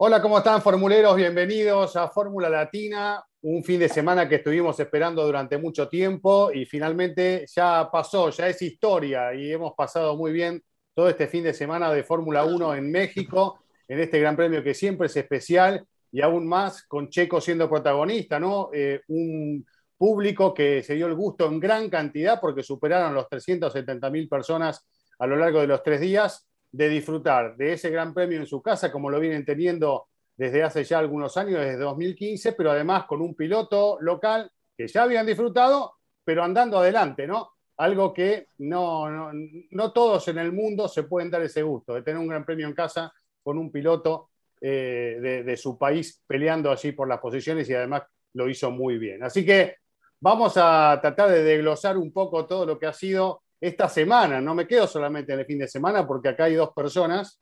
Hola, 0.00 0.22
¿cómo 0.22 0.38
están 0.38 0.62
formuleros? 0.62 1.16
Bienvenidos 1.16 1.96
a 1.96 2.08
Fórmula 2.08 2.48
Latina, 2.48 3.20
un 3.42 3.64
fin 3.64 3.80
de 3.80 3.88
semana 3.88 4.28
que 4.28 4.36
estuvimos 4.36 4.78
esperando 4.78 5.26
durante 5.26 5.58
mucho 5.58 5.88
tiempo 5.88 6.52
y 6.52 6.66
finalmente 6.66 7.44
ya 7.52 7.90
pasó, 7.90 8.30
ya 8.30 8.46
es 8.46 8.62
historia 8.62 9.34
y 9.34 9.50
hemos 9.50 9.74
pasado 9.74 10.16
muy 10.16 10.30
bien 10.30 10.62
todo 10.94 11.08
este 11.08 11.26
fin 11.26 11.42
de 11.42 11.52
semana 11.52 11.92
de 11.92 12.04
Fórmula 12.04 12.44
1 12.44 12.76
en 12.76 12.92
México, 12.92 13.58
en 13.88 13.98
este 13.98 14.20
gran 14.20 14.36
premio 14.36 14.62
que 14.62 14.72
siempre 14.72 15.08
es 15.08 15.16
especial 15.16 15.84
y 16.12 16.20
aún 16.20 16.46
más 16.46 16.84
con 16.84 17.08
Checo 17.08 17.40
siendo 17.40 17.68
protagonista, 17.68 18.38
¿no? 18.38 18.70
Eh, 18.72 19.00
un 19.08 19.66
público 19.96 20.54
que 20.54 20.80
se 20.84 20.94
dio 20.94 21.08
el 21.08 21.16
gusto 21.16 21.46
en 21.46 21.58
gran 21.58 21.90
cantidad 21.90 22.40
porque 22.40 22.62
superaron 22.62 23.14
los 23.14 23.28
370 23.28 24.10
mil 24.10 24.28
personas 24.28 24.86
a 25.18 25.26
lo 25.26 25.34
largo 25.34 25.60
de 25.60 25.66
los 25.66 25.82
tres 25.82 26.00
días 26.00 26.47
de 26.70 26.88
disfrutar 26.88 27.56
de 27.56 27.72
ese 27.74 27.90
gran 27.90 28.12
premio 28.12 28.38
en 28.38 28.46
su 28.46 28.62
casa, 28.62 28.92
como 28.92 29.10
lo 29.10 29.20
vienen 29.20 29.44
teniendo 29.44 30.08
desde 30.36 30.62
hace 30.62 30.84
ya 30.84 30.98
algunos 30.98 31.36
años, 31.36 31.60
desde 31.60 31.78
2015, 31.78 32.52
pero 32.52 32.70
además 32.70 33.04
con 33.04 33.20
un 33.20 33.34
piloto 33.34 33.98
local 34.00 34.50
que 34.76 34.86
ya 34.86 35.02
habían 35.02 35.26
disfrutado, 35.26 35.94
pero 36.24 36.44
andando 36.44 36.78
adelante, 36.78 37.26
¿no? 37.26 37.50
Algo 37.78 38.12
que 38.12 38.48
no, 38.58 39.10
no, 39.10 39.30
no 39.70 39.92
todos 39.92 40.28
en 40.28 40.38
el 40.38 40.52
mundo 40.52 40.88
se 40.88 41.04
pueden 41.04 41.30
dar 41.30 41.42
ese 41.42 41.62
gusto, 41.62 41.94
de 41.94 42.02
tener 42.02 42.20
un 42.20 42.28
gran 42.28 42.44
premio 42.44 42.66
en 42.66 42.74
casa 42.74 43.12
con 43.42 43.58
un 43.58 43.72
piloto 43.72 44.30
eh, 44.60 45.18
de, 45.20 45.42
de, 45.42 45.56
su 45.56 45.78
país 45.78 46.22
peleando 46.26 46.70
allí 46.70 46.92
por 46.92 47.08
las 47.08 47.18
posiciones 47.20 47.68
y 47.68 47.74
además 47.74 48.02
lo 48.34 48.48
hizo 48.48 48.70
muy 48.70 48.98
bien. 48.98 49.22
Así 49.22 49.44
que 49.44 49.76
vamos 50.20 50.54
a 50.56 50.98
tratar 51.00 51.30
de 51.30 51.42
desglosar 51.42 51.96
un 51.96 52.12
poco 52.12 52.46
todo 52.46 52.66
lo 52.66 52.78
que 52.78 52.86
ha 52.86 52.92
sido 52.92 53.42
esta 53.60 53.88
semana. 53.88 54.40
No 54.40 54.54
me 54.54 54.66
quedo 54.66 54.86
solamente 54.86 55.32
en 55.32 55.40
el 55.40 55.46
fin 55.46 55.58
de 55.58 55.68
semana 55.68 56.06
porque 56.06 56.28
acá 56.28 56.44
hay 56.44 56.54
dos 56.54 56.70
personas 56.74 57.40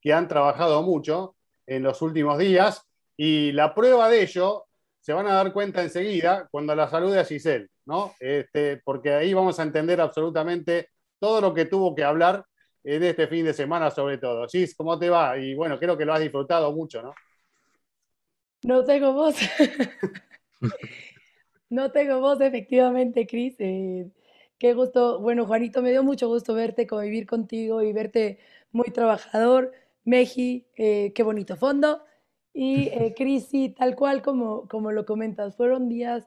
que 0.00 0.12
han 0.12 0.28
trabajado 0.28 0.82
mucho 0.82 1.36
en 1.66 1.82
los 1.82 2.00
últimos 2.02 2.38
días 2.38 2.82
y 3.16 3.52
la 3.52 3.74
prueba 3.74 4.08
de 4.08 4.22
ello 4.22 4.66
se 5.00 5.12
van 5.12 5.26
a 5.26 5.34
dar 5.34 5.52
cuenta 5.52 5.82
enseguida 5.82 6.48
cuando 6.50 6.74
la 6.74 6.88
salude 6.88 7.20
a 7.20 7.24
Giselle, 7.24 7.68
¿no? 7.84 8.14
Este, 8.20 8.78
porque 8.84 9.12
ahí 9.12 9.32
vamos 9.34 9.58
a 9.58 9.62
entender 9.62 10.00
absolutamente 10.00 10.90
todo 11.18 11.40
lo 11.40 11.54
que 11.54 11.64
tuvo 11.64 11.94
que 11.94 12.04
hablar 12.04 12.44
en 12.84 13.02
este 13.02 13.26
fin 13.26 13.44
de 13.44 13.52
semana 13.52 13.90
sobre 13.90 14.18
todo. 14.18 14.46
Gis, 14.48 14.74
¿cómo 14.74 14.98
te 14.98 15.10
va? 15.10 15.38
Y 15.38 15.54
bueno, 15.54 15.78
creo 15.78 15.96
que 15.96 16.04
lo 16.04 16.14
has 16.14 16.20
disfrutado 16.20 16.72
mucho, 16.72 17.02
¿no? 17.02 17.14
No 18.62 18.84
tengo 18.84 19.12
voz. 19.12 19.36
no 21.70 21.90
tengo 21.90 22.20
voz, 22.20 22.40
efectivamente, 22.40 23.26
Cris. 23.26 23.54
Eh, 23.58 24.08
Qué 24.58 24.72
gusto, 24.72 25.20
bueno, 25.20 25.44
Juanito, 25.46 25.82
me 25.82 25.90
dio 25.90 26.02
mucho 26.02 26.28
gusto 26.28 26.54
verte, 26.54 26.86
convivir 26.86 27.26
contigo 27.26 27.82
y 27.82 27.92
verte 27.92 28.38
muy 28.72 28.86
trabajador. 28.90 29.72
Meji, 30.04 30.66
eh, 30.76 31.12
qué 31.14 31.22
bonito 31.22 31.56
fondo. 31.56 32.02
Y 32.54 32.88
eh, 32.88 33.14
Crisi, 33.16 33.68
tal 33.70 33.94
cual 33.96 34.22
como, 34.22 34.66
como 34.68 34.92
lo 34.92 35.04
comentas, 35.04 35.56
fueron 35.56 35.88
días 35.90 36.26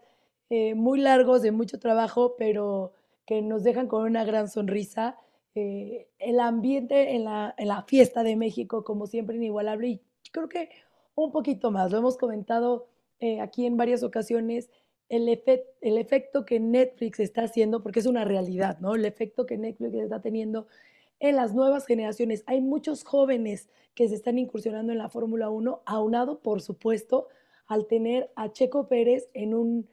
eh, 0.51 0.75
muy 0.75 0.99
largos 0.99 1.41
de 1.41 1.51
mucho 1.51 1.79
trabajo, 1.79 2.35
pero 2.37 2.93
que 3.25 3.41
nos 3.41 3.63
dejan 3.63 3.87
con 3.87 4.03
una 4.03 4.23
gran 4.25 4.47
sonrisa. 4.47 5.17
Eh, 5.55 6.07
el 6.19 6.39
ambiente 6.39 7.15
en 7.15 7.23
la, 7.25 7.55
en 7.57 7.67
la 7.67 7.81
fiesta 7.83 8.21
de 8.23 8.35
México, 8.35 8.83
como 8.83 9.07
siempre, 9.07 9.37
inigualable. 9.37 9.87
Y 9.87 10.01
creo 10.31 10.49
que 10.49 10.69
un 11.15 11.31
poquito 11.31 11.71
más, 11.71 11.91
lo 11.91 11.97
hemos 11.97 12.17
comentado 12.17 12.87
eh, 13.19 13.41
aquí 13.41 13.65
en 13.65 13.75
varias 13.75 14.03
ocasiones 14.03 14.69
el, 15.09 15.27
efe 15.27 15.65
el, 15.81 15.97
efecto 15.97 16.45
que 16.45 16.59
Netflix 16.59 17.19
está 17.19 17.43
haciendo, 17.43 17.81
porque 17.83 17.99
es 17.99 18.05
una 18.05 18.25
realidad, 18.25 18.79
¿no? 18.79 18.95
El 18.95 19.05
efecto 19.05 19.45
que 19.45 19.57
Netflix 19.57 19.93
está 19.95 20.21
teniendo 20.21 20.67
en 21.19 21.35
las 21.35 21.53
nuevas 21.53 21.85
generaciones. 21.85 22.43
Hay 22.45 22.61
muchos 22.61 23.03
jóvenes 23.03 23.69
que 23.93 24.07
se 24.07 24.15
están 24.15 24.37
incursionando 24.37 24.91
en 24.91 24.99
la 24.99 25.09
Fórmula 25.09 25.49
1, 25.49 25.81
aunado, 25.85 26.39
por 26.39 26.61
supuesto, 26.61 27.27
al 27.67 27.87
tener 27.87 28.31
a 28.35 28.51
Checo 28.51 28.87
Pérez 28.87 29.29
en 29.33 29.53
un, 29.53 29.89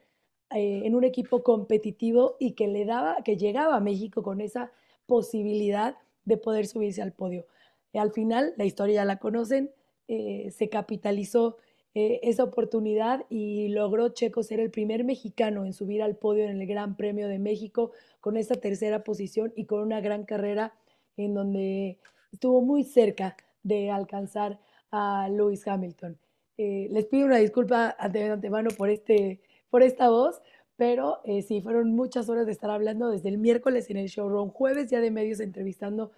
eh, 0.51 0.83
en 0.85 0.95
un 0.95 1.03
equipo 1.03 1.43
competitivo 1.43 2.37
y 2.39 2.53
que 2.53 2.67
le 2.67 2.85
daba, 2.85 3.17
que 3.23 3.37
llegaba 3.37 3.75
a 3.75 3.81
México 3.81 4.23
con 4.23 4.39
esa 4.39 4.71
posibilidad 5.05 5.97
de 6.25 6.37
poder 6.37 6.67
subirse 6.67 7.01
al 7.01 7.13
podio. 7.13 7.45
Y 7.91 7.97
al 7.97 8.11
final, 8.11 8.53
la 8.57 8.65
historia 8.65 8.95
ya 8.95 9.05
la 9.05 9.17
conocen, 9.17 9.71
eh, 10.07 10.51
se 10.51 10.69
capitalizó 10.69 11.57
eh, 11.99 12.19
esa 12.21 12.43
oportunidad 12.43 13.25
y 13.27 13.69
logró 13.69 14.09
Checo 14.09 14.43
ser 14.43 14.59
el 14.59 14.69
primer 14.69 15.03
mexicano 15.03 15.65
en 15.65 15.73
subir 15.73 16.03
al 16.03 16.15
podio 16.15 16.43
en 16.43 16.61
el 16.61 16.67
Gran 16.67 16.95
Premio 16.95 17.27
de 17.27 17.39
México 17.39 17.89
con 18.21 18.37
esa 18.37 18.53
tercera 18.53 19.03
posición 19.03 19.51
y 19.55 19.65
con 19.65 19.79
una 19.79 19.99
gran 19.99 20.23
carrera 20.23 20.75
en 21.15 21.33
donde 21.33 21.97
estuvo 22.31 22.61
muy 22.61 22.83
cerca 22.83 23.35
de 23.63 23.89
alcanzar 23.89 24.59
a 24.91 25.27
Lewis 25.27 25.67
Hamilton. 25.67 26.19
Eh, 26.59 26.87
les 26.91 27.07
pido 27.07 27.25
una 27.25 27.37
disculpa 27.37 27.97
de 28.13 28.25
antemano 28.25 28.69
por, 28.77 28.91
este, 28.91 29.41
por 29.71 29.81
esta 29.81 30.11
voz, 30.11 30.39
pero 30.75 31.21
eh, 31.23 31.41
sí, 31.41 31.61
fueron 31.61 31.95
muchas 31.95 32.29
horas 32.29 32.45
de 32.45 32.51
estar 32.51 32.69
hablando 32.69 33.09
desde 33.09 33.29
el 33.29 33.39
miércoles 33.39 33.89
en 33.89 33.97
el 33.97 34.07
showroom, 34.07 34.51
jueves 34.51 34.91
ya 34.91 35.01
de 35.01 35.09
medios 35.09 35.39
entrevistando 35.39 36.11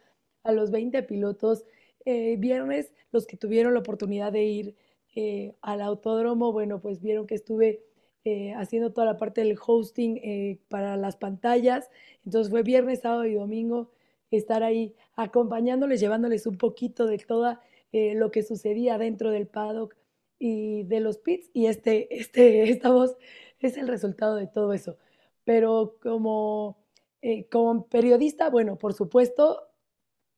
a 0.44 0.52
los 0.52 0.72
20 0.72 1.04
pilotos, 1.04 1.64
eh, 2.04 2.36
viernes 2.38 2.92
los 3.14 3.26
que 3.26 3.38
tuvieron 3.38 3.74
la 3.74 3.80
oportunidad 3.80 4.34
de 4.34 4.44
ir 4.44 4.76
eh, 5.16 5.56
al 5.62 5.82
autódromo, 5.82 6.52
bueno, 6.52 6.80
pues 6.82 7.02
vieron 7.02 7.26
que 7.28 7.36
estuve 7.36 7.84
eh, 8.26 8.54
haciendo 8.54 8.92
toda 8.94 9.06
la 9.06 9.18
parte 9.18 9.42
del 9.42 9.58
hosting 9.66 10.18
eh, 10.18 10.60
para 10.70 10.98
las 10.98 11.18
pantallas. 11.18 11.90
Entonces 12.26 12.52
fue 12.52 12.64
viernes, 12.64 13.02
sábado 13.02 13.26
y 13.26 13.34
domingo 13.34 13.92
estar 14.32 14.62
ahí 14.64 14.96
acompañándoles, 15.16 16.00
llevándoles 16.00 16.46
un 16.46 16.58
poquito 16.58 17.08
de 17.08 17.18
toda 17.18 17.62
lo 17.92 18.30
que 18.30 18.44
sucedía 18.44 19.00
dentro 19.00 19.32
del 19.32 19.48
paddock 19.48 19.96
y 20.38 20.84
de 20.84 21.00
los 21.00 21.18
pits. 21.18 21.50
Y 21.54 21.66
este, 21.66 22.08
este, 22.20 22.70
esta 22.70 22.92
voz 22.92 23.18
es 23.60 23.78
el 23.78 23.88
resultado 23.88 24.36
de 24.36 24.48
todo 24.48 24.74
eso. 24.74 24.98
Pero 25.44 25.98
como, 26.02 26.78
como 27.52 27.88
periodista, 27.88 28.50
bueno, 28.52 28.78
por 28.78 28.94
supuesto, 28.94 29.70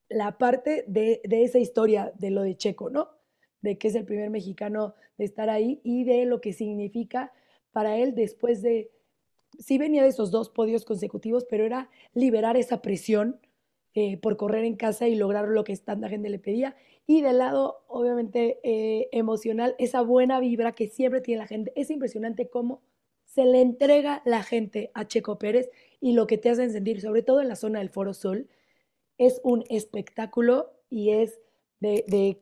la 0.09 0.37
parte 0.37 0.85
de, 0.87 1.21
de 1.25 1.43
esa 1.43 1.59
historia 1.59 2.13
de 2.17 2.31
lo 2.31 2.43
de 2.43 2.55
Checo, 2.55 2.89
¿no? 2.89 3.20
De 3.61 3.77
que 3.77 3.87
es 3.87 3.95
el 3.95 4.05
primer 4.05 4.29
mexicano 4.29 4.95
de 5.17 5.25
estar 5.25 5.49
ahí 5.49 5.79
y 5.83 6.03
de 6.03 6.25
lo 6.25 6.41
que 6.41 6.53
significa 6.53 7.31
para 7.71 7.97
él 7.97 8.15
después 8.15 8.61
de, 8.61 8.91
sí 9.59 9.77
venía 9.77 10.03
de 10.03 10.09
esos 10.09 10.31
dos 10.31 10.49
podios 10.49 10.85
consecutivos, 10.85 11.45
pero 11.49 11.65
era 11.65 11.89
liberar 12.13 12.57
esa 12.57 12.81
presión 12.81 13.39
eh, 13.93 14.17
por 14.17 14.37
correr 14.37 14.63
en 14.63 14.75
casa 14.75 15.07
y 15.07 15.15
lograr 15.15 15.47
lo 15.47 15.63
que 15.63 15.75
tanta 15.77 16.09
gente 16.09 16.29
le 16.29 16.39
pedía. 16.39 16.75
Y 17.07 17.21
del 17.21 17.39
lado, 17.39 17.83
obviamente, 17.87 18.59
eh, 18.63 19.09
emocional, 19.11 19.75
esa 19.79 20.01
buena 20.01 20.39
vibra 20.39 20.71
que 20.71 20.87
siempre 20.87 21.21
tiene 21.21 21.39
la 21.39 21.47
gente. 21.47 21.73
Es 21.75 21.89
impresionante 21.89 22.49
cómo 22.49 22.81
se 23.25 23.45
le 23.45 23.61
entrega 23.61 24.21
la 24.25 24.43
gente 24.43 24.91
a 24.93 25.07
Checo 25.07 25.37
Pérez 25.39 25.69
y 25.99 26.13
lo 26.13 26.27
que 26.27 26.37
te 26.37 26.49
hacen 26.49 26.71
sentir, 26.71 27.01
sobre 27.01 27.21
todo 27.21 27.41
en 27.41 27.47
la 27.47 27.55
zona 27.55 27.79
del 27.79 27.89
Foro 27.89 28.13
Sol, 28.13 28.47
es 29.17 29.41
un 29.43 29.63
espectáculo 29.69 30.71
y 30.89 31.11
es 31.11 31.39
de, 31.79 32.05
de 32.07 32.41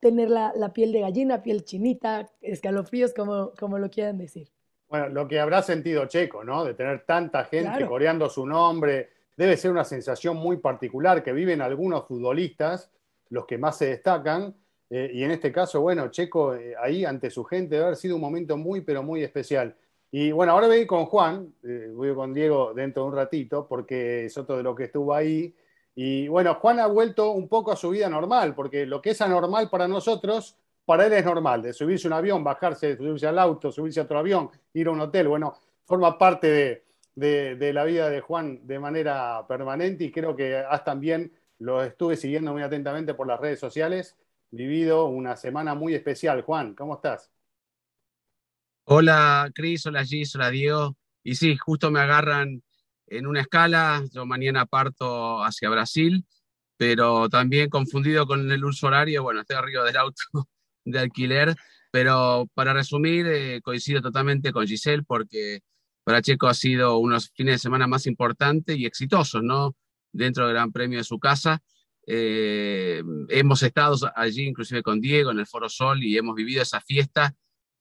tener 0.00 0.30
la, 0.30 0.52
la, 0.54 0.72
piel 0.72 0.92
de 0.92 1.00
gallina, 1.00 1.42
piel 1.42 1.64
chinita, 1.64 2.30
escalofríos, 2.40 3.12
como, 3.14 3.52
como 3.58 3.78
lo 3.78 3.90
quieran 3.90 4.18
decir. 4.18 4.48
Bueno, 4.88 5.08
lo 5.08 5.28
que 5.28 5.38
habrá 5.40 5.62
sentido 5.62 6.06
Checo, 6.06 6.44
¿no? 6.44 6.64
De 6.64 6.74
tener 6.74 7.04
tanta 7.04 7.44
gente 7.44 7.70
claro. 7.70 7.88
coreando 7.88 8.28
su 8.28 8.46
nombre, 8.46 9.10
debe 9.36 9.56
ser 9.56 9.70
una 9.70 9.84
sensación 9.84 10.36
muy 10.36 10.58
particular 10.58 11.22
que 11.22 11.32
viven 11.32 11.60
algunos 11.60 12.06
futbolistas, 12.06 12.90
los 13.30 13.44
que 13.46 13.58
más 13.58 13.76
se 13.76 13.86
destacan, 13.86 14.54
eh, 14.90 15.10
y 15.12 15.22
en 15.22 15.30
este 15.30 15.52
caso, 15.52 15.80
bueno, 15.80 16.08
Checo 16.08 16.54
eh, 16.54 16.74
ahí 16.80 17.04
ante 17.04 17.30
su 17.30 17.44
gente 17.44 17.74
debe 17.74 17.86
haber 17.86 17.96
sido 17.96 18.14
un 18.14 18.22
momento 18.22 18.56
muy, 18.56 18.80
pero 18.80 19.02
muy 19.02 19.22
especial. 19.22 19.76
Y 20.10 20.32
bueno, 20.32 20.52
ahora 20.52 20.66
voy 20.66 20.76
a 20.76 20.80
ir 20.80 20.86
con 20.86 21.04
Juan, 21.04 21.52
eh, 21.62 21.90
voy 21.94 22.14
con 22.14 22.32
Diego 22.32 22.72
dentro 22.72 23.02
de 23.02 23.08
un 23.10 23.14
ratito, 23.14 23.66
porque 23.68 24.24
es 24.24 24.38
otro 24.38 24.56
de 24.56 24.62
los 24.62 24.74
que 24.74 24.84
estuvo 24.84 25.12
ahí. 25.12 25.54
Y 26.00 26.28
bueno, 26.28 26.54
Juan 26.54 26.78
ha 26.78 26.86
vuelto 26.86 27.32
un 27.32 27.48
poco 27.48 27.72
a 27.72 27.76
su 27.76 27.90
vida 27.90 28.08
normal, 28.08 28.54
porque 28.54 28.86
lo 28.86 29.02
que 29.02 29.10
es 29.10 29.20
anormal 29.20 29.68
para 29.68 29.88
nosotros, 29.88 30.56
para 30.84 31.06
él 31.06 31.12
es 31.12 31.24
normal, 31.24 31.60
de 31.60 31.72
subirse 31.72 32.06
a 32.06 32.10
un 32.10 32.12
avión, 32.12 32.44
bajarse, 32.44 32.96
subirse 32.96 33.26
al 33.26 33.36
auto, 33.36 33.72
subirse 33.72 33.98
a 33.98 34.04
otro 34.04 34.20
avión, 34.20 34.48
ir 34.74 34.86
a 34.86 34.92
un 34.92 35.00
hotel, 35.00 35.26
bueno, 35.26 35.58
forma 35.86 36.16
parte 36.16 36.84
de, 37.16 37.72
la 37.72 37.82
vida 37.82 38.10
de 38.10 38.20
Juan 38.20 38.64
de 38.64 38.78
manera 38.78 39.44
permanente 39.48 40.04
y 40.04 40.12
creo 40.12 40.36
que 40.36 40.58
has 40.58 40.84
también, 40.84 41.32
lo 41.58 41.82
estuve 41.82 42.14
siguiendo 42.14 42.52
muy 42.52 42.62
atentamente 42.62 43.14
por 43.14 43.26
las 43.26 43.40
redes 43.40 43.58
sociales, 43.58 44.16
vivido 44.52 45.06
una 45.06 45.34
semana 45.34 45.74
muy 45.74 45.96
especial. 45.96 46.42
Juan, 46.42 46.76
¿cómo 46.76 46.94
estás? 46.94 47.28
Hola 48.84 49.50
Cris, 49.52 49.84
hola 49.86 50.04
Gis, 50.04 50.32
hola 50.36 50.50
Diego. 50.50 50.94
Y 51.24 51.34
sí, 51.34 51.56
justo 51.56 51.90
me 51.90 51.98
agarran 51.98 52.62
en 53.10 53.26
una 53.26 53.40
escala, 53.40 54.04
yo 54.12 54.26
mañana 54.26 54.66
parto 54.66 55.42
hacia 55.42 55.70
Brasil, 55.70 56.24
pero 56.76 57.28
también 57.28 57.70
confundido 57.70 58.26
con 58.26 58.50
el 58.50 58.64
uso 58.64 58.86
horario, 58.86 59.22
bueno, 59.22 59.40
estoy 59.40 59.56
arriba 59.56 59.84
del 59.84 59.96
auto 59.96 60.22
de 60.84 60.98
alquiler, 60.98 61.54
pero 61.90 62.48
para 62.54 62.72
resumir, 62.72 63.26
eh, 63.26 63.60
coincido 63.62 64.00
totalmente 64.00 64.52
con 64.52 64.66
Giselle 64.66 65.02
porque 65.02 65.60
para 66.04 66.22
Checo 66.22 66.46
ha 66.46 66.54
sido 66.54 66.98
unos 66.98 67.30
fines 67.34 67.54
de 67.54 67.58
semana 67.58 67.86
más 67.86 68.06
importantes 68.06 68.76
y 68.76 68.86
exitosos, 68.86 69.42
¿no? 69.42 69.74
Dentro 70.12 70.44
del 70.46 70.54
Gran 70.54 70.72
Premio 70.72 70.98
de 70.98 71.04
su 71.04 71.18
casa. 71.18 71.60
Eh, 72.06 73.02
hemos 73.28 73.62
estado 73.62 73.96
allí 74.16 74.46
inclusive 74.46 74.82
con 74.82 75.00
Diego 75.00 75.30
en 75.30 75.40
el 75.40 75.46
Foro 75.46 75.68
Sol 75.68 76.02
y 76.02 76.16
hemos 76.16 76.34
vivido 76.34 76.62
esa 76.62 76.80
fiesta, 76.80 77.34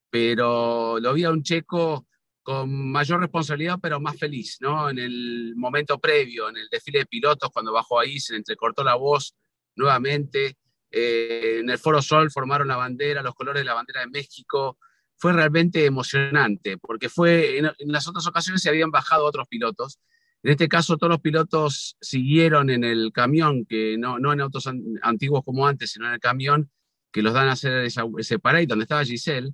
pero 0.09 0.99
lo 0.99 1.13
vi 1.13 1.23
a 1.23 1.31
un 1.31 1.43
checo 1.43 2.06
con 2.47 2.91
mayor 2.91 3.19
responsabilidad, 3.19 3.77
pero 3.81 3.99
más 3.99 4.17
feliz, 4.17 4.55
¿no? 4.61 4.89
En 4.89 4.99
el 4.99 5.53
momento 5.57 5.99
previo, 5.99 6.47
en 6.47 6.55
el 6.55 6.69
desfile 6.71 6.99
de 6.99 7.05
pilotos, 7.05 7.49
cuando 7.51 7.73
bajó 7.73 7.99
ahí, 7.99 8.21
se 8.21 8.37
entrecortó 8.37 8.85
la 8.85 8.95
voz 8.95 9.35
nuevamente. 9.75 10.55
Eh, 10.89 11.57
en 11.59 11.69
el 11.69 11.77
Foro 11.77 12.01
Sol 12.01 12.31
formaron 12.31 12.69
la 12.69 12.77
bandera, 12.77 13.21
los 13.21 13.35
colores 13.35 13.59
de 13.59 13.65
la 13.65 13.73
bandera 13.73 13.99
de 13.99 14.07
México. 14.07 14.77
Fue 15.17 15.33
realmente 15.33 15.83
emocionante, 15.83 16.77
porque 16.77 17.09
fue 17.09 17.57
en, 17.57 17.65
en 17.65 17.91
las 17.91 18.07
otras 18.07 18.25
ocasiones 18.27 18.61
se 18.61 18.69
habían 18.69 18.91
bajado 18.91 19.25
otros 19.25 19.45
pilotos, 19.49 19.99
en 20.43 20.51
este 20.51 20.69
caso, 20.69 20.95
todos 20.95 21.11
los 21.11 21.19
pilotos 21.19 21.97
siguieron 21.99 22.69
en 22.69 22.85
el 22.85 23.11
camión, 23.11 23.65
que 23.65 23.97
no, 23.97 24.19
no 24.19 24.31
en 24.31 24.39
autos 24.39 24.69
antiguos 25.01 25.43
como 25.43 25.67
antes, 25.67 25.91
sino 25.91 26.07
en 26.07 26.13
el 26.13 26.19
camión 26.21 26.71
que 27.11 27.21
los 27.21 27.33
dan 27.33 27.49
a 27.49 27.53
hacer 27.53 27.83
ese 27.83 28.39
parade 28.39 28.67
donde 28.67 28.83
estaba 28.83 29.03
Giselle. 29.03 29.51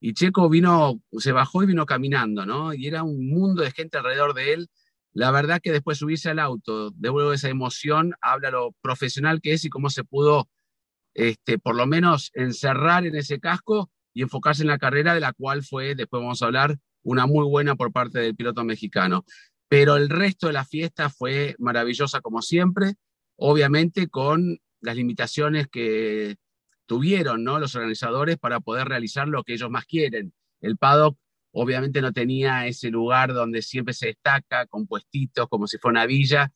Y 0.00 0.14
Checo 0.14 0.48
vino, 0.48 1.00
se 1.18 1.32
bajó 1.32 1.62
y 1.62 1.66
vino 1.66 1.86
caminando, 1.86 2.46
¿no? 2.46 2.72
Y 2.74 2.86
era 2.86 3.02
un 3.02 3.28
mundo 3.28 3.62
de 3.62 3.70
gente 3.70 3.98
alrededor 3.98 4.34
de 4.34 4.54
él. 4.54 4.68
La 5.12 5.30
verdad 5.30 5.60
que 5.62 5.72
después 5.72 5.98
subirse 5.98 6.30
al 6.30 6.38
auto, 6.38 6.90
devuelvo 6.92 7.32
esa 7.32 7.48
emoción, 7.48 8.14
habla 8.20 8.50
lo 8.50 8.72
profesional 8.80 9.40
que 9.40 9.52
es 9.52 9.64
y 9.64 9.68
cómo 9.68 9.90
se 9.90 10.04
pudo, 10.04 10.48
este, 11.14 11.58
por 11.58 11.76
lo 11.76 11.86
menos, 11.86 12.30
encerrar 12.34 13.06
en 13.06 13.16
ese 13.16 13.40
casco 13.40 13.90
y 14.14 14.22
enfocarse 14.22 14.62
en 14.62 14.68
la 14.68 14.78
carrera, 14.78 15.14
de 15.14 15.20
la 15.20 15.32
cual 15.32 15.62
fue, 15.64 15.94
después 15.94 16.22
vamos 16.22 16.42
a 16.42 16.46
hablar, 16.46 16.78
una 17.02 17.26
muy 17.26 17.44
buena 17.44 17.76
por 17.76 17.92
parte 17.92 18.20
del 18.20 18.36
piloto 18.36 18.64
mexicano 18.64 19.24
pero 19.70 19.96
el 19.96 20.10
resto 20.10 20.48
de 20.48 20.52
la 20.52 20.64
fiesta 20.64 21.10
fue 21.10 21.54
maravillosa 21.60 22.20
como 22.20 22.42
siempre, 22.42 22.94
obviamente 23.36 24.08
con 24.08 24.58
las 24.80 24.96
limitaciones 24.96 25.68
que 25.68 26.38
tuvieron 26.90 27.44
¿no? 27.44 27.60
los 27.60 27.76
organizadores 27.76 28.36
para 28.36 28.58
poder 28.58 28.88
realizar 28.88 29.28
lo 29.28 29.44
que 29.44 29.52
ellos 29.52 29.70
más 29.70 29.86
quieren. 29.86 30.34
El 30.60 30.76
paddock 30.76 31.16
obviamente 31.52 32.02
no 32.02 32.12
tenía 32.12 32.66
ese 32.66 32.90
lugar 32.90 33.32
donde 33.32 33.62
siempre 33.62 33.94
se 33.94 34.08
destaca, 34.08 34.66
con 34.66 34.88
puestitos, 34.88 35.46
como 35.48 35.68
si 35.68 35.78
fuera 35.78 36.00
una 36.00 36.06
villa, 36.06 36.52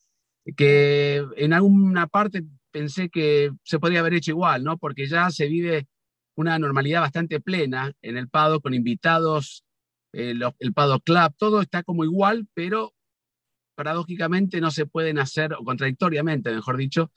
que 0.57 1.25
en 1.37 1.53
alguna 1.53 2.09
parte 2.09 2.43
pensé 2.73 3.11
que 3.11 3.53
se 3.63 3.79
podría 3.79 4.01
haber 4.01 4.15
hecho 4.15 4.33
igual, 4.33 4.65
¿no? 4.65 4.77
porque 4.77 5.07
ya 5.07 5.31
se 5.31 5.47
vive 5.47 5.87
una 6.35 6.59
normalidad 6.59 7.03
bastante 7.03 7.39
plena 7.39 7.93
en 8.03 8.17
el 8.17 8.29
paddock, 8.29 8.65
con 8.65 8.75
invitados, 8.75 9.65
eh, 10.15 10.35
el 10.59 10.75
paddock 10.75 11.05
club, 11.05 11.33
todo 11.39 11.61
está 11.61 11.85
como 11.85 12.03
igual, 12.03 12.49
pero 12.55 12.93
paradójicamente 13.77 14.61
no 14.61 14.73
se 14.73 14.85
pueden 14.85 15.21
hacer, 15.21 15.55
o 15.55 15.63
contradictoriamente, 15.63 16.53
mejor 16.53 16.77
dicho, 16.77 17.13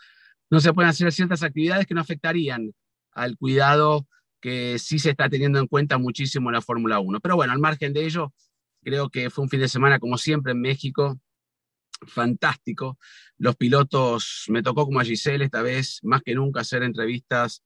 no 0.51 0.59
se 0.59 0.71
pueden 0.71 0.89
hacer 0.89 1.11
ciertas 1.11 1.41
actividades 1.41 1.87
que 1.87 1.95
no 1.95 2.01
afectarían 2.01 2.75
al 3.17 3.37
cuidado 3.37 4.07
que 4.39 4.77
sí 4.79 4.99
se 4.99 5.09
está 5.09 5.29
teniendo 5.29 5.59
en 5.59 5.67
cuenta 5.67 5.97
muchísimo 5.97 6.49
en 6.49 6.53
la 6.53 6.61
Fórmula 6.61 6.99
1. 6.99 7.19
Pero 7.19 7.35
bueno, 7.35 7.53
al 7.53 7.59
margen 7.59 7.93
de 7.93 8.05
ello, 8.05 8.33
creo 8.83 9.09
que 9.09 9.29
fue 9.29 9.43
un 9.43 9.49
fin 9.49 9.59
de 9.59 9.67
semana, 9.67 9.99
como 9.99 10.17
siempre, 10.17 10.51
en 10.51 10.61
México, 10.61 11.19
fantástico. 12.05 12.97
Los 13.37 13.55
pilotos, 13.55 14.45
me 14.49 14.61
tocó 14.61 14.85
como 14.85 14.99
a 14.99 15.03
Giselle 15.03 15.45
esta 15.45 15.61
vez, 15.61 15.99
más 16.03 16.21
que 16.21 16.35
nunca, 16.35 16.61
hacer 16.61 16.83
entrevistas 16.83 17.63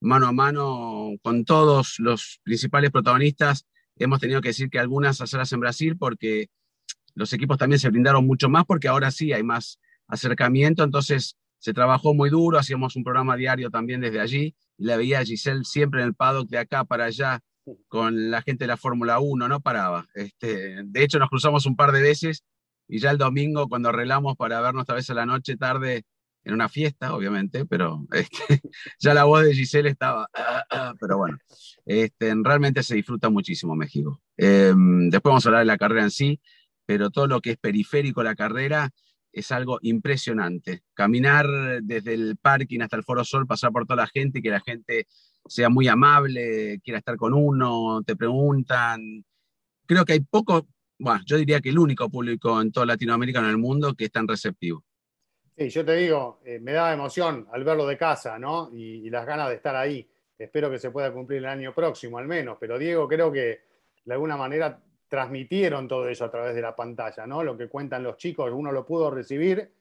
mano 0.00 0.26
a 0.26 0.32
mano 0.32 1.12
con 1.22 1.44
todos 1.44 1.96
los 1.98 2.40
principales 2.42 2.90
protagonistas. 2.90 3.66
Hemos 3.96 4.20
tenido 4.20 4.40
que 4.40 4.48
decir 4.48 4.70
que 4.70 4.78
algunas 4.78 5.20
hacerlas 5.20 5.52
en 5.52 5.60
Brasil 5.60 5.96
porque 5.98 6.48
los 7.14 7.32
equipos 7.32 7.58
también 7.58 7.78
se 7.78 7.90
brindaron 7.90 8.26
mucho 8.26 8.48
más 8.48 8.64
porque 8.64 8.88
ahora 8.88 9.10
sí 9.10 9.32
hay 9.32 9.42
más 9.42 9.78
acercamiento, 10.06 10.82
entonces 10.82 11.36
se 11.58 11.74
trabajó 11.74 12.14
muy 12.14 12.30
duro, 12.30 12.58
hacíamos 12.58 12.96
un 12.96 13.04
programa 13.04 13.36
diario 13.36 13.70
también 13.70 14.00
desde 14.00 14.20
allí, 14.20 14.54
y 14.80 14.84
la 14.86 14.96
veía 14.96 15.20
a 15.20 15.24
Giselle 15.24 15.62
siempre 15.64 16.00
en 16.00 16.08
el 16.08 16.14
paddock 16.14 16.48
de 16.48 16.58
acá 16.58 16.84
para 16.84 17.04
allá 17.04 17.40
con 17.86 18.30
la 18.30 18.40
gente 18.40 18.64
de 18.64 18.68
la 18.68 18.78
Fórmula 18.78 19.20
1, 19.20 19.46
no 19.46 19.60
paraba. 19.60 20.06
Este, 20.14 20.82
de 20.82 21.04
hecho, 21.04 21.18
nos 21.18 21.28
cruzamos 21.28 21.66
un 21.66 21.76
par 21.76 21.92
de 21.92 22.00
veces 22.00 22.44
y 22.88 22.98
ya 22.98 23.10
el 23.10 23.18
domingo 23.18 23.68
cuando 23.68 23.90
arreglamos 23.90 24.36
para 24.36 24.60
vernos 24.62 24.82
esta 24.82 24.94
vez 24.94 25.10
a 25.10 25.14
la 25.14 25.26
noche 25.26 25.56
tarde 25.56 26.04
en 26.42 26.54
una 26.54 26.70
fiesta, 26.70 27.14
obviamente, 27.14 27.66
pero 27.66 28.06
este, 28.12 28.62
ya 28.98 29.12
la 29.12 29.24
voz 29.24 29.44
de 29.44 29.54
Giselle 29.54 29.90
estaba, 29.90 30.26
ah, 30.34 30.64
ah, 30.70 30.94
pero 30.98 31.18
bueno, 31.18 31.36
este, 31.84 32.34
realmente 32.42 32.82
se 32.82 32.94
disfruta 32.94 33.28
muchísimo 33.28 33.76
México. 33.76 34.22
Em, 34.38 35.10
después 35.10 35.30
vamos 35.30 35.44
a 35.44 35.48
hablar 35.50 35.60
de 35.60 35.66
la 35.66 35.78
carrera 35.78 36.04
en 36.04 36.10
sí 36.10 36.40
pero 36.90 37.10
todo 37.10 37.28
lo 37.28 37.40
que 37.40 37.52
es 37.52 37.56
periférico 37.56 38.24
la 38.24 38.34
carrera 38.34 38.90
es 39.32 39.52
algo 39.52 39.78
impresionante. 39.82 40.82
Caminar 40.94 41.46
desde 41.82 42.14
el 42.14 42.36
parking 42.36 42.80
hasta 42.80 42.96
el 42.96 43.04
Foro 43.04 43.24
Sol, 43.24 43.46
pasar 43.46 43.72
por 43.72 43.86
toda 43.86 44.02
la 44.02 44.06
gente, 44.06 44.42
que 44.42 44.50
la 44.50 44.60
gente 44.60 45.06
sea 45.46 45.68
muy 45.68 45.88
amable, 45.88 46.80
quiera 46.82 46.98
estar 46.98 47.16
con 47.16 47.34
uno, 47.34 48.02
te 48.04 48.16
preguntan. 48.16 49.24
Creo 49.86 50.04
que 50.04 50.14
hay 50.14 50.20
poco, 50.20 50.66
bueno, 50.98 51.20
yo 51.26 51.36
diría 51.36 51.60
que 51.60 51.70
el 51.70 51.78
único 51.78 52.08
público 52.08 52.60
en 52.60 52.72
toda 52.72 52.86
Latinoamérica, 52.86 53.40
en 53.40 53.46
el 53.46 53.58
mundo, 53.58 53.94
que 53.94 54.06
es 54.06 54.12
tan 54.12 54.28
receptivo. 54.28 54.84
Sí, 55.56 55.68
yo 55.68 55.84
te 55.84 55.94
digo, 55.96 56.40
eh, 56.44 56.58
me 56.58 56.72
da 56.72 56.92
emoción 56.92 57.46
al 57.52 57.64
verlo 57.64 57.86
de 57.86 57.98
casa, 57.98 58.38
¿no? 58.38 58.70
Y, 58.72 59.06
y, 59.06 59.10
las 59.10 59.26
ganas 59.26 59.48
de 59.48 59.56
estar 59.56 59.76
ahí. 59.76 60.08
Espero 60.38 60.70
que 60.70 60.78
se 60.78 60.90
pueda 60.90 61.12
cumplir 61.12 61.38
el 61.40 61.46
año 61.46 61.74
próximo, 61.74 62.16
al 62.16 62.26
menos. 62.26 62.56
Pero 62.58 62.78
Diego, 62.78 63.06
creo 63.06 63.30
que 63.30 63.60
de 64.04 64.12
alguna 64.14 64.38
manera 64.38 64.82
transmitieron 65.10 65.88
todo 65.88 66.08
eso 66.08 66.24
a 66.24 66.30
través 66.30 66.54
de 66.54 66.62
la 66.62 66.76
pantalla, 66.76 67.26
¿no? 67.26 67.42
Lo 67.42 67.58
que 67.58 67.68
cuentan 67.68 68.04
los 68.04 68.16
chicos, 68.16 68.50
uno 68.54 68.70
lo 68.70 68.86
pudo 68.86 69.10
recibir, 69.10 69.72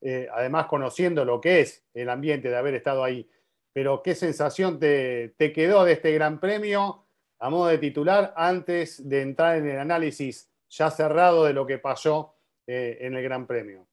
eh, 0.00 0.28
además 0.32 0.66
conociendo 0.66 1.24
lo 1.24 1.40
que 1.40 1.60
es 1.60 1.84
el 1.92 2.08
ambiente 2.08 2.48
de 2.48 2.56
haber 2.56 2.74
estado 2.74 3.02
ahí. 3.02 3.28
Pero 3.72 4.00
¿qué 4.00 4.14
sensación 4.14 4.78
te, 4.78 5.34
quedó 5.36 5.84
de 5.84 5.94
este 5.94 6.12
gran 6.12 6.38
premio 6.38 7.04
a 7.40 7.50
modo 7.50 7.66
de 7.66 7.78
titular 7.78 8.32
antes 8.36 9.06
de 9.06 9.22
entrar 9.22 9.58
en 9.58 9.68
el 9.68 9.78
análisis 9.80 10.48
ya 10.70 10.88
cerrado 10.90 11.44
de 11.44 11.52
lo 11.52 11.66
que 11.66 11.78
pasó 11.78 12.36
eh, 12.66 12.98
en 13.00 13.16
el 13.16 13.24
gran 13.24 13.44
premio? 13.44 13.88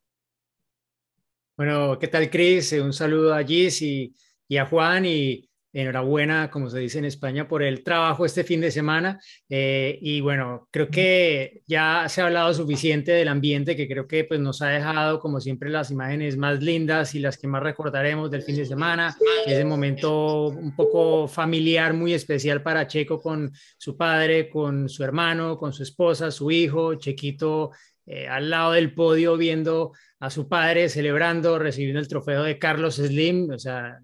Bueno, 1.57 1.97
¿qué 1.97 2.07
tal, 2.07 2.29
Cris? 2.29 2.71
Un 2.73 2.93
saludo 2.93 3.33
a 3.33 3.43
Gis 3.43 3.81
y, 3.81 4.15
y 4.47 4.57
a 4.57 4.67
Juan 4.67 5.05
y 5.05 5.49
enhorabuena, 5.73 6.51
como 6.51 6.69
se 6.69 6.79
dice 6.79 6.99
en 6.99 7.05
España, 7.05 7.47
por 7.47 7.63
el 7.63 7.83
trabajo 7.83 8.25
este 8.25 8.43
fin 8.43 8.61
de 8.61 8.71
semana. 8.71 9.19
Eh, 9.49 9.97
y 10.01 10.21
bueno, 10.21 10.67
creo 10.71 10.87
que 10.89 11.63
ya 11.65 12.05
se 12.07 12.21
ha 12.21 12.27
hablado 12.27 12.53
suficiente 12.53 13.11
del 13.11 13.27
ambiente, 13.27 13.75
que 13.75 13.87
creo 13.87 14.07
que 14.07 14.23
pues, 14.23 14.39
nos 14.39 14.61
ha 14.61 14.69
dejado, 14.69 15.19
como 15.19 15.41
siempre, 15.41 15.69
las 15.69 15.89
imágenes 15.89 16.37
más 16.37 16.61
lindas 16.61 17.15
y 17.15 17.19
las 17.19 17.37
que 17.37 17.47
más 17.47 17.63
recordaremos 17.63 18.29
del 18.29 18.43
fin 18.43 18.55
de 18.55 18.65
semana. 18.65 19.15
Ese 19.45 19.65
momento 19.65 20.47
un 20.47 20.75
poco 20.75 21.27
familiar, 21.27 21.93
muy 21.93 22.13
especial 22.13 22.61
para 22.61 22.87
Checo 22.87 23.19
con 23.19 23.51
su 23.77 23.97
padre, 23.97 24.49
con 24.49 24.87
su 24.87 25.03
hermano, 25.03 25.57
con 25.57 25.73
su 25.73 25.83
esposa, 25.83 26.29
su 26.31 26.51
hijo, 26.51 26.95
Chequito. 26.95 27.71
Eh, 28.05 28.27
al 28.27 28.49
lado 28.49 28.73
del 28.73 28.93
podio 28.93 29.37
viendo 29.37 29.93
a 30.19 30.29
su 30.29 30.49
padre 30.49 30.89
celebrando, 30.89 31.57
recibiendo 31.57 32.01
el 32.01 32.07
trofeo 32.09 32.43
de 32.43 32.59
Carlos 32.59 32.95
Slim, 32.95 33.49
o 33.51 33.57
sea, 33.57 33.99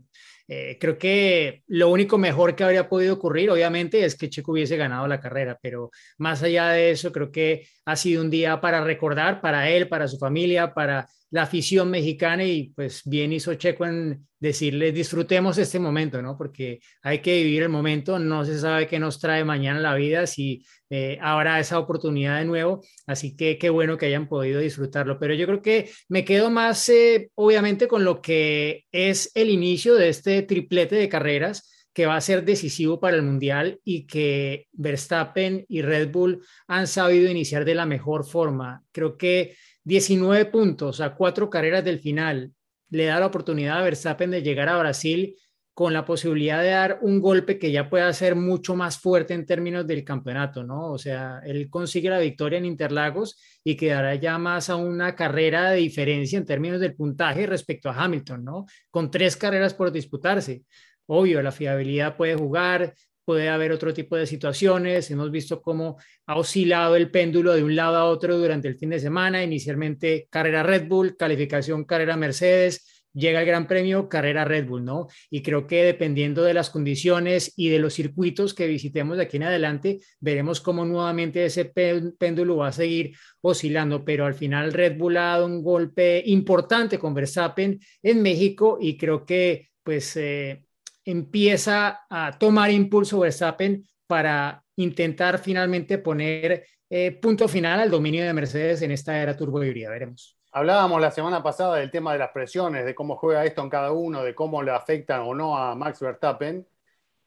eh, 0.52 0.78
creo 0.80 0.98
que 0.98 1.62
lo 1.68 1.90
único 1.92 2.18
mejor 2.18 2.56
que 2.56 2.64
habría 2.64 2.90
podido 2.90 3.14
ocurrir, 3.14 3.52
obviamente, 3.52 4.04
es 4.04 4.16
que 4.16 4.32
Checo 4.32 4.54
hubiese 4.54 4.78
ganado 4.78 5.08
la 5.08 5.20
carrera, 5.20 5.60
pero 5.62 5.92
más 6.18 6.42
allá 6.42 6.70
de 6.70 6.90
eso, 6.90 7.12
creo 7.12 7.32
que 7.32 7.68
ha 7.86 7.96
sido 7.96 8.24
un 8.24 8.32
día 8.32 8.60
para 8.60 8.84
recordar 8.84 9.42
para 9.42 9.70
él, 9.70 9.88
para 9.88 10.08
su 10.08 10.18
familia, 10.18 10.74
para 10.74 11.08
la 11.32 11.44
afición 11.44 11.90
mexicana 11.90 12.44
y 12.44 12.72
pues 12.76 13.02
bien 13.06 13.34
hizo 13.34 13.54
Checo 13.54 13.86
en 13.86 14.28
decirles 14.40 14.94
disfrutemos 14.94 15.58
este 15.58 15.80
momento, 15.80 16.22
¿no? 16.22 16.38
Porque 16.38 16.80
hay 17.02 17.20
que 17.20 17.44
vivir 17.44 17.64
el 17.64 17.70
momento, 17.70 18.20
no 18.20 18.46
se 18.46 18.58
sabe 18.58 18.88
qué 18.88 19.00
nos 19.00 19.20
trae 19.20 19.44
mañana 19.44 19.80
la 19.80 19.96
vida, 19.96 20.26
si 20.28 20.66
eh, 20.90 21.18
habrá 21.22 21.60
esa 21.60 21.78
oportunidad 21.78 22.40
de 22.40 22.46
nuevo, 22.46 22.82
así 23.06 23.36
que 23.36 23.58
qué 23.58 23.70
bueno 23.70 23.98
que 23.98 24.08
hayan 24.08 24.28
podido 24.28 24.60
disfrutarlo, 24.60 25.20
pero 25.20 25.34
yo 25.34 25.46
creo 25.46 25.62
que 25.62 25.90
me 26.08 26.26
quedo 26.26 26.50
más 26.50 26.88
eh, 26.90 27.30
obviamente 27.36 27.88
con 27.88 28.04
lo 28.04 28.22
que 28.22 28.86
es 28.92 29.32
el 29.36 29.50
inicio 29.50 29.96
de 29.96 30.10
este 30.10 30.42
triplete 30.44 30.96
de 30.96 31.10
carreras 31.10 31.70
que 31.94 32.06
va 32.06 32.16
a 32.16 32.22
ser 32.22 32.46
decisivo 32.46 33.00
para 33.00 33.18
el 33.18 33.24
Mundial 33.24 33.80
y 33.84 34.06
que 34.06 34.68
Verstappen 34.72 35.66
y 35.68 35.82
Red 35.82 36.12
Bull 36.12 36.42
han 36.68 36.88
sabido 36.88 37.30
iniciar 37.30 37.66
de 37.66 37.76
la 37.76 37.86
mejor 37.86 38.26
forma. 38.26 38.84
Creo 38.92 39.18
que 39.18 39.56
19 39.90 40.46
puntos 40.46 41.02
a 41.02 41.16
cuatro 41.16 41.50
carreras 41.50 41.84
del 41.84 42.00
final 42.00 42.54
le 42.92 43.06
da 43.06 43.20
la 43.20 43.26
oportunidad 43.26 43.80
a 43.80 43.82
Verstappen 43.82 44.30
de 44.30 44.44
llegar 44.44 44.70
a 44.70 44.78
Brasil 44.78 45.36
con 45.74 45.94
la 45.94 46.06
posibilidad 46.06 46.62
de 46.62 46.70
dar 46.70 47.00
un 47.02 47.20
golpe 47.20 47.58
que 47.58 47.72
ya 47.72 47.90
pueda 47.90 48.14
ser 48.14 48.36
mucho 48.36 48.76
más 48.76 49.00
fuerte 49.00 49.34
en 49.34 49.48
términos 49.48 49.88
del 49.88 50.04
campeonato, 50.04 50.64
¿no? 50.64 50.92
O 50.92 51.00
sea, 51.00 51.42
él 51.44 51.72
consigue 51.72 52.08
la 52.08 52.20
victoria 52.20 52.60
en 52.60 52.66
Interlagos 52.66 53.40
y 53.64 53.76
quedará 53.76 54.14
ya 54.14 54.38
más 54.38 54.70
a 54.70 54.76
una 54.76 55.16
carrera 55.16 55.72
de 55.72 55.78
diferencia 55.78 56.38
en 56.38 56.46
términos 56.46 56.80
del 56.80 56.96
puntaje 56.96 57.48
respecto 57.48 57.90
a 57.90 57.96
Hamilton, 57.96 58.44
¿no? 58.44 58.66
Con 58.92 59.10
tres 59.10 59.38
carreras 59.38 59.74
por 59.74 59.92
disputarse. 59.92 60.66
Obvio, 61.08 61.42
la 61.42 61.52
fiabilidad 61.52 62.16
puede 62.16 62.36
jugar, 62.36 62.94
puede 63.30 63.48
haber 63.48 63.72
otro 63.72 63.94
tipo 63.94 64.16
de 64.16 64.26
situaciones. 64.26 65.12
Hemos 65.12 65.30
visto 65.30 65.62
cómo 65.62 65.98
ha 66.26 66.36
oscilado 66.36 66.96
el 66.96 67.12
péndulo 67.12 67.54
de 67.54 67.64
un 67.64 67.76
lado 67.76 67.96
a 67.96 68.06
otro 68.06 68.40
durante 68.40 68.68
el 68.68 68.76
fin 68.76 68.90
de 68.90 69.00
semana. 69.00 69.44
Inicialmente 69.44 70.28
carrera 70.32 70.64
Red 70.64 70.88
Bull, 70.88 71.16
calificación 71.16 71.84
carrera 71.84 72.18
Mercedes, 72.18 73.06
llega 73.14 73.42
el 73.42 73.46
Gran 73.46 73.68
Premio 73.68 74.10
Carrera 74.10 74.46
Red 74.46 74.66
Bull, 74.66 74.84
¿no? 74.84 75.10
Y 75.30 75.44
creo 75.44 75.68
que 75.68 75.84
dependiendo 75.84 76.42
de 76.42 76.56
las 76.56 76.72
condiciones 76.72 77.54
y 77.56 77.70
de 77.70 77.78
los 77.78 77.94
circuitos 77.94 78.56
que 78.56 78.66
visitemos 78.66 79.18
de 79.18 79.22
aquí 79.26 79.38
en 79.38 79.44
adelante, 79.44 80.00
veremos 80.20 80.60
cómo 80.60 80.84
nuevamente 80.84 81.46
ese 81.46 81.66
péndulo 81.66 82.58
va 82.58 82.70
a 82.70 82.72
seguir 82.72 83.16
oscilando, 83.42 84.04
pero 84.04 84.26
al 84.26 84.34
final 84.34 84.74
Red 84.74 84.98
Bull 84.98 85.18
ha 85.18 85.26
dado 85.26 85.46
un 85.46 85.62
golpe 85.62 86.24
importante 86.26 86.98
con 86.98 87.14
Verstappen 87.14 87.80
en 88.02 88.24
México 88.24 88.80
y 88.82 88.98
creo 88.98 89.24
que 89.24 89.70
pues 89.84 90.18
eh, 90.18 90.64
empieza 91.10 92.06
a 92.10 92.38
tomar 92.38 92.70
impulso 92.70 93.20
Verstappen 93.20 93.84
para 94.06 94.64
intentar 94.76 95.40
finalmente 95.40 95.98
poner 95.98 96.66
eh, 96.90 97.12
punto 97.12 97.48
final 97.48 97.80
al 97.80 97.90
dominio 97.90 98.24
de 98.24 98.34
Mercedes 98.34 98.82
en 98.82 98.92
esta 98.92 99.20
era 99.20 99.36
turbo 99.36 99.64
híbrida, 99.64 99.90
veremos. 99.90 100.38
Hablábamos 100.52 101.02
la 101.02 101.12
semana 101.12 101.42
pasada 101.42 101.78
del 101.78 101.92
tema 101.92 102.14
de 102.14 102.20
las 102.20 102.30
presiones, 102.30 102.86
de 102.86 102.96
cómo 102.96 103.16
juega 103.16 103.46
esto 103.46 103.62
en 103.62 103.70
cada 103.70 103.92
uno, 103.92 104.24
de 104.24 104.34
cómo 104.36 104.62
le 104.64 104.72
afectan 104.72 105.22
o 105.22 105.34
no 105.34 105.58
a 105.58 105.76
Max 105.76 106.00
Verstappen, 106.00 106.66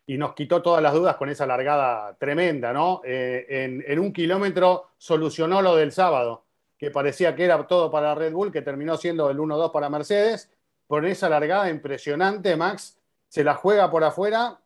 y 0.07 0.17
nos 0.17 0.35
quitó 0.35 0.63
todas 0.63 0.83
las 0.83 0.93
dudas 0.93 1.17
con 1.17 1.29
esa 1.29 1.47
largada 1.47 2.17
tremenda, 2.19 2.73
¿no? 2.73 3.01
Eh, 3.05 3.83
en, 3.87 3.99
un 3.99 4.13
kilómetro 4.13 4.91
solucionó 4.97 5.63
lo 5.63 5.77
del 5.77 5.93
sábado, 5.93 6.45
que 6.77 6.91
parecía 6.91 7.37
que 7.37 7.45
era 7.45 7.65
todo 7.67 7.91
para 7.91 8.15
Red 8.15 8.33
Bull, 8.33 8.51
que 8.51 8.63
terminó 8.63 8.97
siendo 8.97 9.31
el 9.31 9.39
1-2 9.39 9.71
para 9.73 9.89
Mercedes. 9.89 10.51
Por 10.89 11.07
esa 11.07 11.29
largada 11.29 11.71
impresionante, 11.71 12.57
Max 12.57 13.02
se 13.33 13.43
la 13.43 13.55
juega 13.55 13.91
por 13.91 14.05
afuera, 14.05 14.61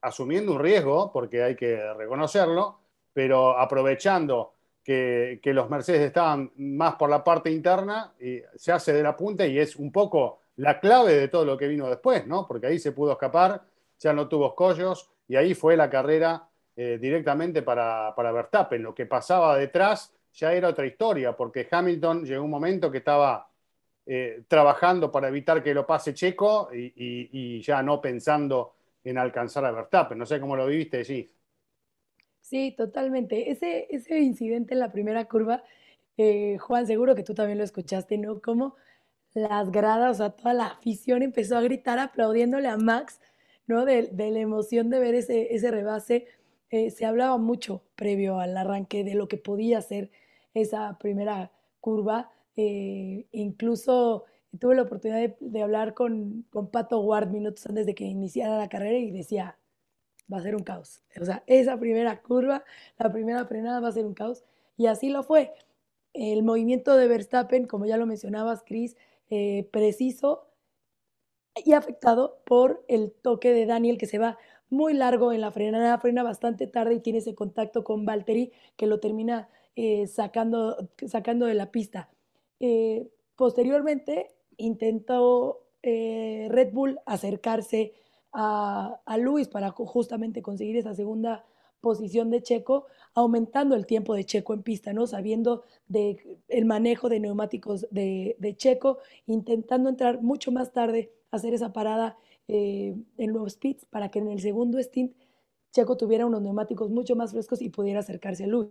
asumiendo 0.00 0.50
un 0.50 0.58
riesgo, 0.58 1.12
porque 1.12 1.40
hay 1.40 1.54
que 1.54 1.80
reconocerlo, 1.94 2.80
pero 3.12 3.56
aprovechando 3.56 4.54
que, 4.82 5.38
los 5.44 5.70
Mercedes 5.70 6.00
estaban 6.00 6.50
más 6.56 6.96
por 6.96 7.08
la 7.08 7.22
parte 7.22 7.52
interna, 7.52 8.12
y 8.18 8.42
se 8.56 8.72
hace 8.72 8.92
de 8.92 9.04
la 9.04 9.16
punta 9.16 9.46
y 9.46 9.56
es 9.56 9.76
un 9.76 9.92
poco 9.92 10.40
la 10.56 10.80
clave 10.80 11.14
de 11.14 11.28
todo 11.28 11.44
lo 11.44 11.56
que 11.56 11.68
vino 11.68 11.88
después, 11.88 12.26
¿no? 12.26 12.44
Porque 12.48 12.66
ahí 12.66 12.80
se 12.80 12.90
pudo 12.90 13.12
escapar, 13.12 13.62
ya 14.00 14.12
no 14.12 14.26
tuvo 14.26 14.48
escollos 14.48 15.08
y 15.28 15.36
ahí 15.36 15.54
fue 15.54 15.76
la 15.76 15.88
carrera 15.88 16.48
eh, 16.74 16.98
directamente 17.00 17.62
para, 17.62 18.12
para 18.16 18.32
Verstappen. 18.32 18.82
Lo 18.82 18.96
que 18.96 19.06
pasaba 19.06 19.56
detrás 19.56 20.12
ya 20.32 20.52
era 20.52 20.70
otra 20.70 20.86
historia, 20.86 21.36
porque 21.36 21.68
Hamilton 21.70 22.24
llegó 22.24 22.42
un 22.42 22.50
momento 22.50 22.90
que 22.90 22.98
estaba 22.98 23.46
eh, 24.04 24.42
trabajando 24.48 25.12
para 25.12 25.28
evitar 25.28 25.62
que 25.62 25.74
lo 25.74 25.86
pase 25.86 26.12
Checo 26.12 26.70
y, 26.72 27.60
ya 27.60 27.82
no 27.82 28.00
pensando 28.00 28.74
en 29.04 29.18
alcanzar 29.18 29.64
a 29.64 29.70
Verstappen. 29.70 30.18
No 30.18 30.26
sé 30.26 30.40
cómo 30.40 30.56
lo 30.56 30.66
viviste, 30.66 31.04
sí. 31.04 31.32
Sí, 32.40 32.74
totalmente. 32.76 33.50
Ese, 33.50 33.86
ese 33.90 34.18
incidente 34.18 34.74
en 34.74 34.80
la 34.80 34.92
primera 34.92 35.24
curva, 35.26 35.62
eh, 36.16 36.58
Juan, 36.58 36.86
seguro 36.86 37.14
que 37.14 37.22
tú 37.22 37.34
también 37.34 37.58
lo 37.58 37.64
escuchaste, 37.64 38.18
¿no? 38.18 38.40
Como 38.40 38.76
las 39.34 39.70
gradas, 39.70 40.10
o 40.12 40.14
sea, 40.14 40.30
toda 40.30 40.52
la 40.54 40.66
afición 40.66 41.22
empezó 41.22 41.56
a 41.56 41.62
gritar 41.62 41.98
aplaudiéndole 41.98 42.68
a 42.68 42.76
Max, 42.76 43.20
¿no? 43.66 43.84
De, 43.84 44.10
la 44.12 44.38
emoción 44.38 44.90
de 44.90 44.98
ver 44.98 45.14
ese, 45.14 45.54
ese 45.54 45.70
rebase. 45.70 46.26
Eh, 46.70 46.90
se 46.90 47.06
hablaba 47.06 47.38
mucho 47.38 47.84
previo 47.94 48.40
al 48.40 48.56
arranque 48.56 49.04
de 49.04 49.14
lo 49.14 49.28
que 49.28 49.36
podía 49.36 49.80
ser 49.80 50.10
esa 50.54 50.98
primera 50.98 51.52
curva. 51.80 52.30
Eh, 52.56 53.26
incluso 53.32 54.24
tuve 54.58 54.74
la 54.74 54.82
oportunidad 54.82 55.36
de, 55.40 55.62
hablar 55.62 55.94
con, 55.94 56.44
con 56.50 56.70
Pato 56.70 57.00
Ward 57.00 57.30
minutos 57.30 57.66
antes 57.66 57.86
de 57.86 57.94
que 57.94 58.04
iniciara 58.04 58.58
la 58.58 58.68
carrera 58.68 58.98
y 58.98 59.10
decía, 59.10 59.58
va 60.32 60.38
a 60.38 60.42
ser 60.42 60.54
un 60.56 60.62
caos. 60.62 61.02
O 61.20 61.24
sea, 61.24 61.42
esa 61.46 61.78
primera 61.78 62.20
curva, 62.22 62.64
la 62.98 63.12
primera 63.12 63.44
frenada 63.46 63.80
va 63.80 63.88
a 63.88 63.92
ser 63.92 64.06
un 64.06 64.14
caos. 64.14 64.44
Y 64.76 64.86
así 64.86 65.10
lo 65.10 65.22
fue. 65.22 65.52
El 66.12 66.42
movimiento 66.42 66.96
de 66.96 67.08
Verstappen, 67.08 67.66
como 67.66 67.86
ya 67.86 67.96
lo 67.96 68.06
mencionabas, 68.06 68.62
Chris, 68.64 68.96
eh, 69.30 69.68
preciso 69.72 70.48
y 71.64 71.72
afectado 71.72 72.42
por 72.44 72.84
el 72.88 73.12
toque 73.12 73.52
de 73.52 73.66
Daniel 73.66 73.98
que 73.98 74.06
se 74.06 74.18
va 74.18 74.38
muy 74.70 74.94
largo 74.94 75.32
en 75.32 75.42
la 75.42 75.50
frenada, 75.52 75.98
frena 75.98 76.22
bastante 76.22 76.66
tarde 76.66 76.94
y 76.94 77.00
tiene 77.00 77.18
ese 77.18 77.34
contacto 77.34 77.84
con 77.84 78.06
Valtteri 78.06 78.52
que 78.76 78.86
lo 78.86 79.00
termina 79.00 79.48
eh, 79.76 80.06
sacando, 80.06 80.90
sacando 81.06 81.46
de 81.46 81.54
la 81.54 81.70
pista. 81.70 82.10
Eh, 82.62 83.10
posteriormente 83.36 84.28
intentó 84.56 85.58
Red 85.82 86.72
Bull 86.72 87.00
acercarse 87.04 87.92
a, 88.32 89.00
a 89.04 89.18
Luis 89.18 89.48
para 89.48 89.70
justamente 89.72 90.40
conseguir 90.40 90.78
esa 90.78 90.94
segunda 90.94 91.44
posición 91.82 92.30
de 92.30 92.42
Checo, 92.42 92.86
aumentando 93.12 93.74
el 93.74 93.84
tiempo 93.84 94.14
de 94.14 94.24
Checo 94.24 94.54
en 94.54 94.62
pista, 94.62 94.94
¿no? 94.94 95.06
Sabiendo 95.06 95.64
de 95.88 96.40
el 96.48 96.64
manejo 96.64 97.10
de 97.10 97.20
neumáticos 97.20 97.86
de, 97.90 98.54
Checo, 98.56 98.98
intentando 99.26 99.90
entrar 99.90 100.22
mucho 100.22 100.50
más 100.52 100.72
tarde, 100.72 101.12
hacer 101.30 101.52
esa 101.52 101.74
parada 101.74 102.16
eh, 102.48 102.94
en 103.18 103.32
los 103.32 103.56
pits 103.56 103.84
para 103.84 104.10
que 104.10 104.20
en 104.20 104.28
el 104.28 104.40
segundo 104.40 104.78
stint 104.78 105.14
Checo 105.72 105.96
tuviera 105.96 106.24
unos 106.24 106.40
neumáticos 106.40 106.88
mucho 106.88 107.16
más 107.16 107.32
frescos 107.32 107.60
y 107.60 107.68
pudiera 107.68 108.00
acercarse 108.00 108.44
a 108.44 108.46
Luis. 108.46 108.70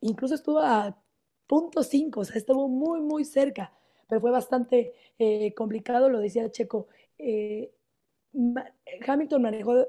Incluso 0.00 0.34
estuvo 0.34 0.58
a 0.58 0.98
punto 1.46 1.82
5, 1.82 2.20
o 2.20 2.24
sea, 2.24 2.36
estuvo 2.36 2.68
muy, 2.68 3.00
muy 3.00 3.24
cerca, 3.24 3.72
pero 4.08 4.20
fue 4.20 4.30
bastante 4.30 4.94
eh, 5.18 5.54
complicado, 5.54 6.08
lo 6.08 6.20
decía 6.20 6.50
Checo. 6.50 6.88
Eh, 7.18 7.72
Hamilton 9.06 9.42
manejó 9.42 9.86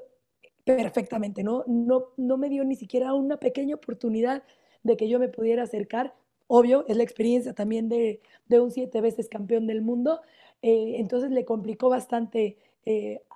perfectamente, 0.64 1.42
¿no? 1.42 1.64
¿no? 1.66 2.08
No 2.16 2.36
me 2.36 2.48
dio 2.48 2.64
ni 2.64 2.76
siquiera 2.76 3.14
una 3.14 3.38
pequeña 3.38 3.76
oportunidad 3.76 4.42
de 4.82 4.96
que 4.96 5.08
yo 5.08 5.18
me 5.18 5.28
pudiera 5.28 5.64
acercar. 5.64 6.14
Obvio, 6.48 6.84
es 6.88 6.96
la 6.96 7.02
experiencia 7.02 7.54
también 7.54 7.88
de, 7.88 8.20
un 8.50 8.70
siete 8.70 9.00
veces 9.00 9.28
campeón 9.28 9.66
del 9.66 9.82
mundo. 9.82 10.20
Eh, 10.62 10.94
entonces 10.98 11.30
le 11.30 11.44
complicó 11.44 11.88
bastante 11.88 12.58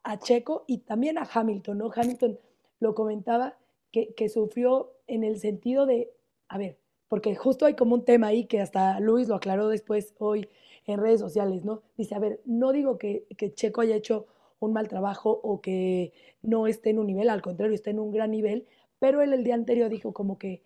a 0.05 0.17
Checo 0.21 0.65
y 0.69 0.79
también 0.79 1.19
a 1.19 1.29
Hamilton, 1.33 1.79
¿no? 1.79 1.91
Hamilton 1.93 2.39
lo 2.79 2.95
comentaba 2.95 3.59
que, 3.91 4.15
que, 4.15 4.29
sufrió 4.29 4.93
en 5.09 5.25
el 5.25 5.41
sentido 5.41 5.87
de, 5.87 6.13
a 6.47 6.57
ver, 6.57 6.79
porque 7.11 7.35
justo 7.35 7.67
hay 7.67 7.75
como 7.75 7.97
un 7.97 8.05
tema 8.05 8.29
ahí 8.29 8.45
que 8.45 8.61
hasta 8.61 9.01
Luis 9.01 9.27
lo 9.27 9.35
aclaró 9.35 9.69
después 9.69 10.15
hoy 10.19 10.49
en 10.87 11.01
redes 11.01 11.19
sociales, 11.19 11.65
¿no? 11.65 11.83
Dice, 11.99 12.15
a 12.15 12.21
ver, 12.21 12.41
no 12.45 12.71
digo 12.71 12.99
que, 12.99 13.27
Checo 13.55 13.81
haya 13.81 13.97
hecho 13.97 14.29
un 14.61 14.73
mal 14.73 14.87
trabajo 14.87 15.41
o 15.43 15.61
que 15.61 16.13
no 16.41 16.69
esté 16.69 16.91
en 16.91 17.01
un 17.01 17.09
nivel, 17.09 17.29
al 17.29 17.43
contrario, 17.43 17.75
está 17.75 17.91
en 17.91 17.99
un 17.99 18.13
gran 18.13 18.31
nivel, 18.31 18.65
pero 19.01 19.23
él 19.23 19.33
el 19.33 19.43
día 19.43 19.57
anterior 19.57 19.91
dijo 19.91 20.13
como 20.13 20.39
que, 20.39 20.63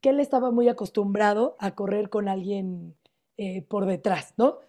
que 0.00 0.10
él 0.10 0.20
estaba 0.20 0.52
muy 0.52 0.68
acostumbrado 0.68 1.56
a 1.58 1.74
correr 1.74 2.10
con 2.10 2.28
alguien 2.28 2.94
eh, 3.36 3.62
por 3.62 3.86
detrás, 3.86 4.34
¿no? 4.36 4.60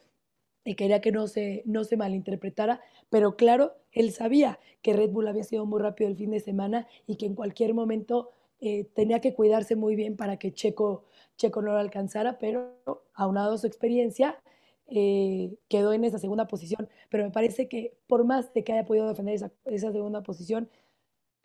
Y 0.63 0.73
quería 0.73 0.99
que 0.99 1.11
no 1.11 1.27
se 1.27 1.63
malinterpretara, 1.95 2.81
pero 3.11 3.35
claro, 3.35 3.73
él 3.91 4.11
sabía 4.11 4.59
que 4.81 4.93
Red 4.93 5.11
Bull 5.11 5.27
había 5.27 5.43
sido 5.43 5.67
muy 5.67 5.79
rápido 5.79 6.09
el 6.09 6.17
fin 6.17 6.31
de 6.31 6.39
semana 6.39 6.87
y 7.05 7.17
que 7.17 7.27
en 7.27 7.35
cualquier 7.35 7.75
momento 7.75 8.31
eh, 8.59 8.85
tenía 8.93 9.21
que 9.21 9.33
cuidarse 9.33 9.75
muy 9.75 9.95
bien 9.95 10.15
para 10.15 10.37
que 10.37 10.53
Checo, 10.53 11.05
Checo 11.37 11.61
no 11.61 11.73
lo 11.73 11.79
alcanzara, 11.79 12.37
pero 12.39 12.81
aunado 13.13 13.53
a 13.53 13.57
su 13.57 13.67
experiencia, 13.67 14.41
eh, 14.87 15.55
quedó 15.67 15.93
en 15.93 16.03
esa 16.03 16.19
segunda 16.19 16.47
posición, 16.47 16.87
pero 17.09 17.23
me 17.23 17.31
parece 17.31 17.67
que 17.67 17.97
por 18.07 18.23
más 18.23 18.53
de 18.53 18.63
que 18.63 18.73
haya 18.73 18.85
podido 18.85 19.07
defender 19.07 19.33
esa, 19.65 19.91
segunda 19.91 20.21
posición, 20.21 20.69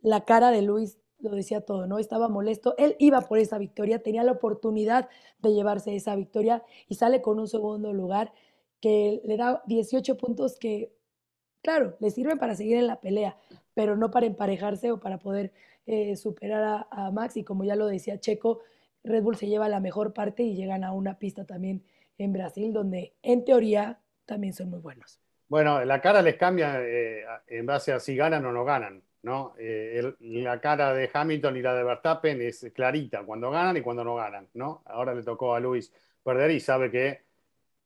la 0.02 0.24
cara 0.24 0.50
de 0.50 0.62
Luis 0.62 0.98
lo 1.20 1.30
decía 1.30 1.62
todo, 1.62 1.86
¿no? 1.86 1.98
Estaba 1.98 2.28
molesto, 2.28 2.74
él 2.78 2.96
iba 2.98 3.20
por 3.22 3.38
esa 3.38 3.58
victoria, 3.58 4.02
tenía 4.02 4.24
la 4.24 4.32
oportunidad 4.32 5.08
de 5.40 5.52
llevarse 5.52 5.94
esa 5.94 6.16
victoria 6.16 6.64
y 6.88 6.94
sale 6.94 7.22
con 7.22 7.38
un 7.38 7.48
segundo 7.48 7.92
lugar 7.92 8.32
que 8.80 9.20
le 9.24 9.36
da 9.36 9.62
18 9.66 10.16
puntos 10.16 10.58
que, 10.58 10.92
claro, 11.62 11.96
le 12.00 12.10
sirven 12.10 12.38
para 12.38 12.54
seguir 12.54 12.76
en 12.78 12.86
la 12.86 13.00
pelea, 13.00 13.36
pero 13.80 13.96
no 13.96 14.10
para 14.10 14.26
emparejarse 14.26 14.92
o 14.92 15.00
para 15.00 15.16
poder 15.16 15.52
eh, 15.86 16.14
superar 16.14 16.86
a, 16.90 17.10
Max 17.10 17.38
y 17.38 17.44
como 17.44 17.64
ya 17.64 17.76
lo 17.76 17.86
decía 17.86 18.20
Checo, 18.20 18.60
Red 19.04 19.22
Bull 19.22 19.36
se 19.36 19.46
lleva 19.46 19.70
la 19.70 19.80
mejor 19.80 20.12
parte 20.12 20.42
y 20.42 20.54
llegan 20.54 20.84
a 20.84 20.92
una 20.92 21.18
pista 21.18 21.46
también 21.46 21.82
en 22.18 22.34
Brasil, 22.34 22.74
donde 22.74 23.14
en 23.22 23.42
teoría 23.42 23.98
también 24.26 24.52
son 24.52 24.68
muy 24.68 24.80
buenos. 24.80 25.18
Bueno, 25.48 25.82
la 25.82 25.98
cara 26.02 26.20
les 26.20 26.36
cambia 26.36 26.78
eh, 26.78 27.24
en 27.46 27.64
base 27.64 27.94
a 27.94 28.00
si 28.00 28.14
ganan 28.16 28.44
o 28.44 28.52
no 28.52 28.66
ganan, 28.66 29.02
¿no? 29.22 29.54
Eh, 29.58 30.12
la 30.20 30.60
cara 30.60 30.92
de 30.92 31.08
Hamilton 31.10 31.56
y 31.56 31.62
la 31.62 31.74
de 31.74 31.82
Verstappen 31.82 32.42
es 32.42 32.70
clarita, 32.74 33.22
cuando 33.22 33.50
ganan 33.50 33.78
y 33.78 33.80
cuando 33.80 34.04
no 34.04 34.16
ganan, 34.16 34.46
¿no? 34.52 34.82
Ahora 34.84 35.14
le 35.14 35.22
tocó 35.22 35.54
a 35.54 35.60
Luis 35.60 35.90
perder 36.22 36.50
y 36.50 36.60
sabe 36.60 36.90
que 36.90 37.22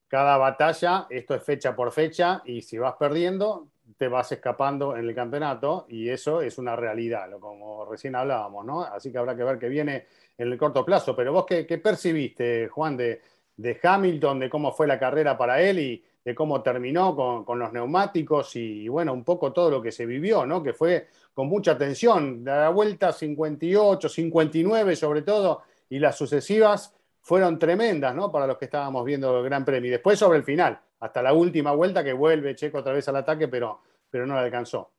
cada 0.08 0.38
batalla, 0.38 1.06
esto 1.08 1.36
es 1.36 1.44
fecha 1.44 1.76
por 1.76 1.92
fecha, 1.92 2.42
y 2.44 2.62
si 2.62 2.78
vas 2.78 2.96
perdiendo, 2.98 3.68
te 3.96 4.08
vas 4.08 4.32
escapando 4.32 4.96
en 4.96 5.08
el 5.08 5.14
campeonato 5.14 5.86
y 5.88 6.08
eso 6.08 6.40
es 6.40 6.58
una 6.58 6.74
realidad, 6.74 7.30
como 7.38 7.84
recién 7.84 8.16
hablábamos, 8.16 8.64
¿no? 8.64 8.82
Así 8.82 9.12
que 9.12 9.18
habrá 9.18 9.36
que 9.36 9.44
ver 9.44 9.58
qué 9.58 9.68
viene 9.68 10.06
en 10.36 10.50
el 10.50 10.58
corto 10.58 10.84
plazo. 10.84 11.14
Pero 11.14 11.32
vos, 11.32 11.46
¿qué, 11.46 11.78
percibiste, 11.78 12.68
Juan, 12.68 12.96
de, 12.96 13.20
de, 13.56 13.78
Hamilton, 13.82 14.40
de 14.40 14.50
cómo 14.50 14.72
fue 14.72 14.86
la 14.86 14.98
carrera 14.98 15.36
para 15.36 15.60
él 15.60 15.78
y 15.78 16.04
de 16.24 16.34
cómo 16.34 16.62
terminó 16.62 17.44
con, 17.44 17.58
los 17.58 17.72
neumáticos 17.72 18.56
y, 18.56 18.88
bueno, 18.88 19.12
un 19.12 19.24
poco 19.24 19.52
todo 19.52 19.70
lo 19.70 19.82
que 19.82 19.92
se 19.92 20.06
vivió, 20.06 20.46
¿no? 20.46 20.62
Que 20.62 20.72
fue 20.72 21.08
con 21.34 21.48
mucha 21.48 21.76
tensión, 21.76 22.42
la 22.44 22.70
vuelta 22.70 23.12
58, 23.12 24.08
59 24.08 24.96
sobre 24.96 25.22
todo, 25.22 25.62
y 25.90 25.98
las 25.98 26.16
sucesivas 26.16 26.94
fueron 27.20 27.58
tremendas, 27.58 28.14
¿no? 28.14 28.32
Para 28.32 28.46
los 28.46 28.56
que 28.56 28.64
estábamos 28.66 29.04
viendo 29.04 29.38
el 29.38 29.44
Gran 29.44 29.64
Premio. 29.64 29.88
Y 29.88 29.92
después 29.92 30.18
sobre 30.18 30.38
el 30.38 30.44
final, 30.44 30.80
hasta 31.04 31.22
la 31.22 31.34
última 31.34 31.72
vuelta 31.72 32.02
que 32.02 32.14
vuelve 32.14 32.54
Checo 32.54 32.78
otra 32.78 32.94
vez 32.94 33.06
al 33.08 33.16
ataque, 33.16 33.46
pero, 33.46 33.82
pero 34.10 34.26
no 34.26 34.34
le 34.34 34.40
alcanzó. 34.40 34.94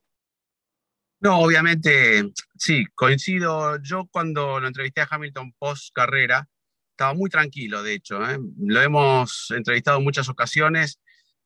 No, 1.20 1.40
obviamente, 1.40 2.32
sí, 2.56 2.86
coincido. 2.94 3.82
Yo 3.82 4.08
cuando 4.12 4.60
lo 4.60 4.68
entrevisté 4.68 5.02
a 5.02 5.08
Hamilton 5.10 5.54
post 5.58 5.92
carrera, 5.96 6.48
estaba 6.92 7.16
muy 7.16 7.32
tranquilo, 7.32 7.82
de 7.82 7.94
hecho. 7.94 8.24
¿eh? 8.30 8.38
Lo 8.60 8.82
hemos 8.82 9.50
entrevistado 9.50 9.98
en 9.98 10.04
muchas 10.04 10.30
ocasiones 10.30 11.00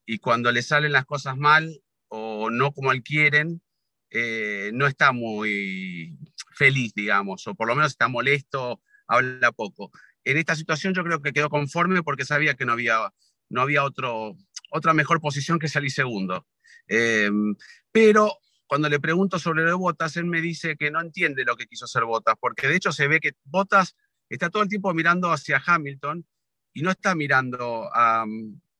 y 0.05 0.19
cuando 0.19 0.51
le 0.51 0.61
salen 0.61 0.91
las 0.91 1.05
cosas 1.05 1.37
mal 1.37 1.81
o 2.09 2.49
no 2.49 2.73
como 2.73 2.91
él 2.91 3.01
quieren, 3.01 3.61
eh, 4.09 4.71
no 4.73 4.85
está 4.85 5.13
muy 5.13 6.17
feliz, 6.55 6.93
digamos, 6.93 7.47
o 7.47 7.55
por 7.55 7.69
lo 7.69 7.75
menos 7.75 7.91
está 7.91 8.09
molesto, 8.09 8.81
habla 9.07 9.53
poco. 9.53 9.91
En 10.25 10.37
esta 10.37 10.55
situación 10.55 10.93
yo 10.93 11.05
creo 11.05 11.21
que 11.21 11.31
quedó 11.31 11.49
conforme 11.49 12.03
porque 12.03 12.25
sabía 12.25 12.55
que 12.55 12.65
no 12.65 12.73
había, 12.73 13.13
no 13.47 13.61
había 13.61 13.85
otro, 13.85 14.35
otra 14.71 14.93
mejor 14.93 15.21
posición 15.21 15.59
que 15.59 15.67
salir 15.67 15.91
segundo. 15.91 16.47
Em, 16.87 17.55
pero 17.91 18.37
cuando 18.67 18.89
le 18.89 18.99
pregunto 18.99 19.39
sobre 19.39 19.63
lo 19.63 19.69
de 19.69 19.75
Botas, 19.75 20.17
él 20.17 20.25
me 20.25 20.41
dice 20.41 20.75
que 20.77 20.91
no 20.91 21.01
entiende 21.01 21.43
lo 21.43 21.55
que 21.55 21.67
quiso 21.67 21.85
hacer 21.85 22.05
Botas, 22.05 22.35
porque 22.39 22.67
de 22.67 22.75
hecho 22.75 22.91
se 22.91 23.07
ve 23.07 23.19
que 23.19 23.31
Botas 23.43 23.95
está 24.29 24.49
todo 24.49 24.63
el 24.63 24.69
tiempo 24.69 24.93
mirando 24.93 25.31
hacia 25.31 25.61
Hamilton 25.65 26.25
y 26.73 26.81
no 26.81 26.91
está 26.91 27.15
mirando 27.15 27.89
a, 27.93 28.25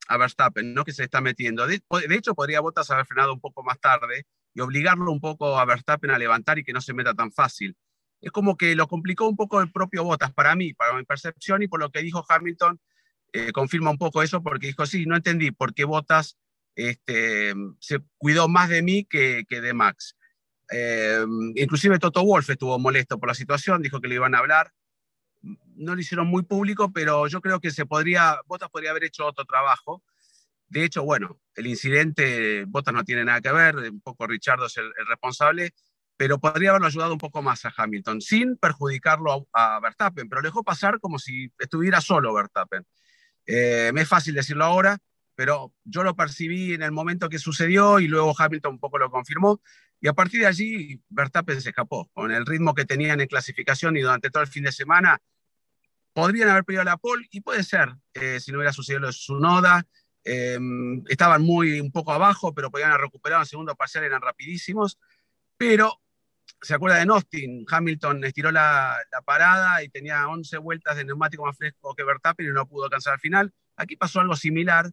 a 0.09 0.17
Verstappen, 0.17 0.73
no 0.73 0.83
que 0.83 0.91
se 0.91 1.03
está 1.03 1.21
metiendo. 1.21 1.65
De, 1.67 1.81
hecho, 2.09 2.35
podría 2.35 2.61
Botas 2.61 2.89
haber 2.91 3.05
frenado 3.05 3.31
un 3.31 3.39
poco 3.39 3.63
más 3.63 3.79
tarde 3.79 4.25
y 4.53 4.61
obligarlo 4.61 5.11
un 5.11 5.21
poco 5.21 5.57
a 5.57 5.65
Verstappen 5.65 6.11
a 6.11 6.17
levantar 6.17 6.57
y 6.57 6.63
que 6.63 6.73
no 6.73 6.81
se 6.81 6.93
meta 6.93 7.13
tan 7.13 7.31
fácil. 7.31 7.77
Es 8.19 8.31
como 8.31 8.57
que 8.57 8.75
lo 8.75 8.87
complicó 8.87 9.27
un 9.27 9.35
poco 9.35 9.61
el 9.61 9.71
propio 9.71 10.03
Botas 10.03 10.33
para 10.33 10.55
mí, 10.55 10.73
para 10.73 10.93
mi 10.93 11.05
percepción 11.05 11.61
y 11.61 11.67
por 11.67 11.79
lo 11.79 11.91
que 11.91 12.01
dijo 12.01 12.25
Hamilton, 12.27 12.79
eh, 13.33 13.51
confirma 13.51 13.91
un 13.91 13.97
poco 13.97 14.23
eso 14.23 14.41
porque 14.41 14.67
dijo, 14.67 14.85
sí, 14.85 15.05
no 15.05 15.15
entendí 15.15 15.51
por 15.51 15.73
qué 15.73 15.85
Botas 15.85 16.37
este, 16.75 17.53
se 17.79 17.99
cuidó 18.17 18.47
más 18.47 18.69
de 18.69 18.81
mí 18.81 19.05
que, 19.05 19.45
que 19.47 19.61
de 19.61 19.73
Max. 19.73 20.15
Eh, 20.71 21.25
inclusive 21.55 21.99
Toto 21.99 22.23
Wolf 22.23 22.49
estuvo 22.49 22.77
molesto 22.79 23.19
por 23.19 23.27
la 23.29 23.35
situación, 23.35 23.81
dijo 23.81 23.99
que 23.99 24.07
le 24.07 24.15
iban 24.15 24.35
a 24.35 24.39
hablar. 24.39 24.71
No 25.41 25.95
lo 25.95 26.01
hicieron 26.01 26.27
muy 26.27 26.43
público, 26.43 26.91
pero 26.91 27.27
yo 27.27 27.41
creo 27.41 27.59
que 27.59 27.71
se 27.71 27.85
podría, 27.85 28.39
Botas 28.45 28.69
podría 28.69 28.91
haber 28.91 29.05
hecho 29.05 29.25
otro 29.25 29.45
trabajo. 29.45 30.03
De 30.67 30.83
hecho, 30.83 31.03
bueno, 31.03 31.39
el 31.55 31.67
incidente, 31.67 32.65
Botas 32.65 32.93
no 32.93 33.03
tiene 33.03 33.25
nada 33.25 33.41
que 33.41 33.51
ver, 33.51 33.75
un 33.75 34.01
poco 34.01 34.27
Richardo 34.27 34.67
es 34.67 34.77
el, 34.77 34.91
responsable, 35.07 35.73
pero 36.15 36.39
podría 36.39 36.71
haberlo 36.71 36.87
ayudado 36.87 37.13
un 37.13 37.17
poco 37.17 37.41
más 37.41 37.65
a 37.65 37.73
Hamilton, 37.75 38.21
sin 38.21 38.57
perjudicarlo 38.57 39.47
a, 39.53 39.77
a 39.77 39.79
Verstappen, 39.79 40.29
pero 40.29 40.41
dejó 40.41 40.63
pasar 40.63 40.99
como 40.99 41.17
si 41.17 41.51
estuviera 41.57 42.01
solo 42.01 42.33
Verstappen. 42.33 42.85
Eh, 43.51 43.89
me 43.95 44.01
es 44.01 44.07
fácil 44.07 44.35
decirlo 44.35 44.63
ahora, 44.63 44.99
pero 45.33 45.73
yo 45.83 46.03
lo 46.03 46.15
percibí 46.15 46.73
en 46.75 46.83
el 46.83 46.91
momento 46.91 47.29
que 47.29 47.39
sucedió 47.39 47.99
y 47.99 48.07
luego 48.07 48.35
Hamilton 48.37 48.73
un 48.73 48.79
poco 48.79 48.99
lo 48.99 49.09
confirmó. 49.09 49.59
Y 49.99 50.07
a 50.07 50.13
partir 50.13 50.41
de 50.41 50.45
allí, 50.45 51.01
Verstappen 51.09 51.59
se 51.59 51.69
escapó. 51.69 52.11
Con 52.13 52.31
el 52.31 52.45
ritmo 52.45 52.75
que 52.75 52.85
tenían 52.85 53.21
en 53.21 53.27
clasificación 53.27 53.97
y 53.97 54.01
durante 54.01 54.29
todo 54.29 54.43
el 54.43 54.49
fin 54.49 54.65
de 54.65 54.71
semana, 54.71 55.19
podrían 56.13 56.49
haber 56.49 56.63
perdido 56.63 56.83
la 56.83 56.97
pole 56.97 57.27
y 57.31 57.41
puede 57.41 57.63
ser, 57.63 57.89
eh, 58.13 58.39
si 58.39 58.51
no 58.51 58.59
hubiera 58.59 58.71
sucedido 58.71 58.99
lo 58.99 59.07
de 59.07 59.13
Sunoda. 59.13 59.87
Eh, 60.23 60.59
estaban 61.07 61.41
muy 61.41 61.79
un 61.79 61.91
poco 61.91 62.13
abajo, 62.13 62.53
pero 62.53 62.69
podían 62.69 62.91
haber 62.91 63.05
recuperado 63.05 63.41
en 63.41 63.47
segundo 63.47 63.75
parcial, 63.75 64.03
eran 64.03 64.21
rapidísimos. 64.21 64.99
Pero 65.57 65.99
se 66.61 66.73
acuerda 66.73 66.97
de 66.97 67.11
Austin, 67.11 67.65
Hamilton 67.69 68.23
estiró 68.23 68.51
la, 68.51 68.97
parada 69.25 69.83
y 69.83 69.89
tenía 69.89 70.27
11 70.27 70.57
vueltas 70.57 70.97
de 70.97 71.05
neumático 71.05 71.45
más 71.45 71.57
fresco 71.57 71.95
que 71.95 72.03
Verstappen 72.03 72.45
y 72.45 72.49
no 72.49 72.67
pudo 72.67 72.85
alcanzar 72.85 73.13
al 73.13 73.19
final. 73.19 73.53
Aquí 73.75 73.95
pasó 73.95 74.19
algo 74.19 74.35
similar 74.35 74.91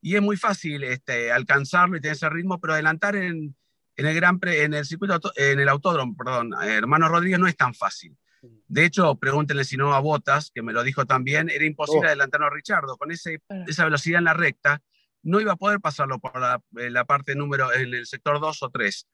y 0.00 0.16
es 0.16 0.22
muy 0.22 0.36
fácil 0.36 0.84
este, 0.84 1.32
alcanzarlo 1.32 1.96
y 1.96 2.00
tener 2.00 2.16
ese 2.16 2.28
ritmo, 2.28 2.60
pero 2.60 2.74
adelantar 2.74 3.16
en, 3.16 3.56
el 3.96 4.14
Gran 4.14 4.38
en 4.42 4.74
el 4.74 4.84
circuito, 4.84 5.20
en 5.36 5.58
el 5.58 5.68
autódromo, 5.68 6.14
perdón, 6.16 6.52
hermano 6.62 7.08
Rodríguez 7.08 7.38
no 7.38 7.46
es 7.46 7.56
tan 7.56 7.74
fácil. 7.74 8.16
De 8.68 8.84
hecho, 8.84 9.16
pregúntenle 9.16 9.64
si 9.64 9.76
no 9.76 9.94
a 9.94 10.00
Botas, 10.00 10.50
que 10.54 10.62
me 10.62 10.72
lo 10.72 10.82
dijo 10.82 11.06
también, 11.06 11.50
era 11.50 11.64
imposible 11.64 12.06
oh. 12.06 12.08
adelantarlo 12.08 12.46
a 12.46 12.50
Richardo. 12.50 12.96
Con 12.96 13.10
ese, 13.10 13.40
esa 13.66 13.84
velocidad 13.84 14.18
en 14.18 14.24
la 14.24 14.34
recta, 14.34 14.82
no 15.22 15.40
iba 15.40 15.52
a 15.52 15.56
poder 15.56 15.80
pasarlo 15.80 16.18
por 16.18 16.38
la, 16.38 16.62
la 16.72 17.04
parte 17.04 17.34
número, 17.34 17.72
en 17.72 17.94
el 17.94 18.06
sector 18.06 18.38
2 18.38 18.62
o 18.62 18.70
3. 18.70 19.08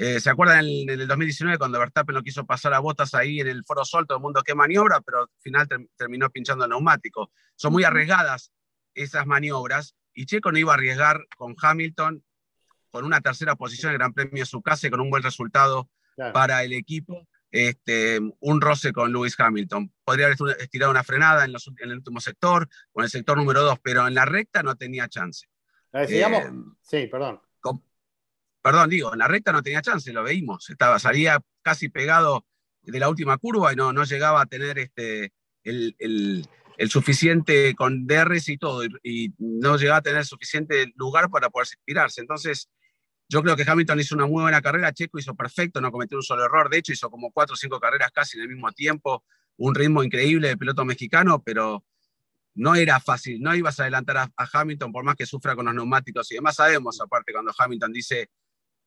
Eh, 0.00 0.20
¿Se 0.20 0.30
acuerdan 0.30 0.64
en, 0.64 0.88
el 0.88 1.08
2019 1.08 1.58
cuando 1.58 1.80
Verstappen 1.80 2.14
lo 2.14 2.22
quiso 2.22 2.46
pasar 2.46 2.72
a 2.72 2.78
botas 2.78 3.14
ahí 3.14 3.40
en 3.40 3.48
el 3.48 3.64
Foro 3.64 3.84
Sol, 3.84 4.06
todo 4.06 4.18
el 4.18 4.22
mundo 4.22 4.44
qué 4.44 4.54
maniobra, 4.54 5.00
pero 5.00 5.22
al 5.22 5.28
final 5.40 5.66
terminó 5.96 6.30
pinchando 6.30 6.64
el 6.64 6.70
neumático? 6.70 7.32
Son 7.56 7.72
muy 7.72 7.82
arriesgadas 7.82 8.52
esas 8.94 9.26
maniobras 9.26 9.96
y 10.14 10.26
Checo 10.26 10.52
no 10.52 10.58
iba 10.58 10.72
a 10.72 10.76
arriesgar 10.76 11.26
con 11.36 11.56
Hamilton 11.60 12.24
con 12.90 13.04
una 13.04 13.20
tercera 13.20 13.56
posición 13.56 13.90
en 13.90 13.94
el 13.94 13.98
Gran 13.98 14.12
Premio 14.14 14.42
de 14.42 14.46
su 14.46 14.62
casa 14.62 14.86
y 14.86 14.90
con 14.90 15.00
un 15.00 15.10
buen 15.10 15.24
resultado 15.24 15.90
para 16.32 16.62
el 16.62 16.74
equipo. 16.74 17.26
Este, 17.50 18.20
un 18.38 18.60
roce 18.60 18.92
con 18.92 19.12
Lewis 19.12 19.34
Hamilton. 19.36 19.92
Podría 20.04 20.26
haber 20.26 20.38
estirado 20.60 20.92
una 20.92 21.02
frenada 21.02 21.44
en, 21.44 21.56
el 21.78 21.92
último 21.92 22.20
sector 22.20 22.68
o 22.92 23.00
en 23.00 23.04
el 23.04 23.10
sector 23.10 23.36
número 23.36 23.62
2, 23.62 23.80
pero 23.82 24.06
en 24.06 24.14
la 24.14 24.24
recta 24.26 24.62
no 24.62 24.76
tenía 24.76 25.08
chance. 25.08 25.48
Eh, 25.92 26.06
sí, 26.82 27.06
perdón 27.08 27.40
perdón, 28.68 28.90
digo, 28.90 29.14
en 29.14 29.18
la 29.18 29.28
recta 29.28 29.50
no 29.50 29.62
tenía 29.62 29.80
chance, 29.80 30.12
lo 30.12 30.22
veíamos, 30.22 30.68
estaba, 30.68 30.98
salía 30.98 31.40
casi 31.62 31.88
pegado 31.88 32.44
de 32.82 33.00
la 33.00 33.08
última 33.08 33.38
curva 33.38 33.72
y 33.72 33.76
no, 33.76 33.94
no 33.94 34.04
llegaba 34.04 34.42
a 34.42 34.46
tener 34.46 34.78
este, 34.78 35.32
el, 35.64 35.96
el, 35.98 36.90
suficiente 36.90 37.74
con 37.74 38.06
DRS 38.06 38.50
y 38.50 38.58
todo, 38.58 38.84
y, 39.02 39.32
no 39.38 39.78
llegaba 39.78 40.00
a 40.00 40.02
tener 40.02 40.26
suficiente 40.26 40.92
lugar 40.96 41.30
para 41.30 41.48
poder 41.48 41.66
inspirarse. 41.66 42.20
Entonces, 42.20 42.68
yo 43.26 43.42
creo 43.42 43.56
que 43.56 43.64
Hamilton 43.66 44.00
hizo 44.00 44.14
una 44.14 44.26
muy 44.26 44.42
buena 44.42 44.60
carrera, 44.60 44.92
Checo 44.92 45.18
hizo 45.18 45.34
perfecto, 45.34 45.80
no 45.80 45.90
cometió 45.90 46.18
un 46.18 46.22
solo 46.22 46.44
error, 46.44 46.68
de 46.68 46.76
hecho 46.76 46.92
hizo 46.92 47.08
como 47.08 47.32
cuatro 47.32 47.54
o 47.54 47.56
cinco 47.56 47.80
carreras 47.80 48.10
casi 48.12 48.36
en 48.36 48.42
el 48.42 48.48
mismo 48.50 48.70
tiempo, 48.72 49.24
un 49.56 49.74
ritmo 49.74 50.02
increíble 50.02 50.48
de 50.48 50.58
piloto 50.58 50.84
mexicano, 50.84 51.42
pero 51.42 51.86
no 52.54 52.74
era 52.74 53.00
fácil, 53.00 53.40
no 53.40 53.54
ibas 53.54 53.80
a 53.80 53.84
adelantar 53.84 54.30
a 54.36 54.48
Hamilton 54.52 54.92
por 54.92 55.04
más 55.04 55.16
que 55.16 55.24
sufra 55.24 55.56
con 55.56 55.64
los 55.64 55.74
neumáticos 55.74 56.30
y 56.32 56.34
demás 56.34 56.56
sabemos, 56.56 57.00
aparte 57.00 57.32
cuando 57.32 57.50
Hamilton 57.56 57.92
dice 57.94 58.28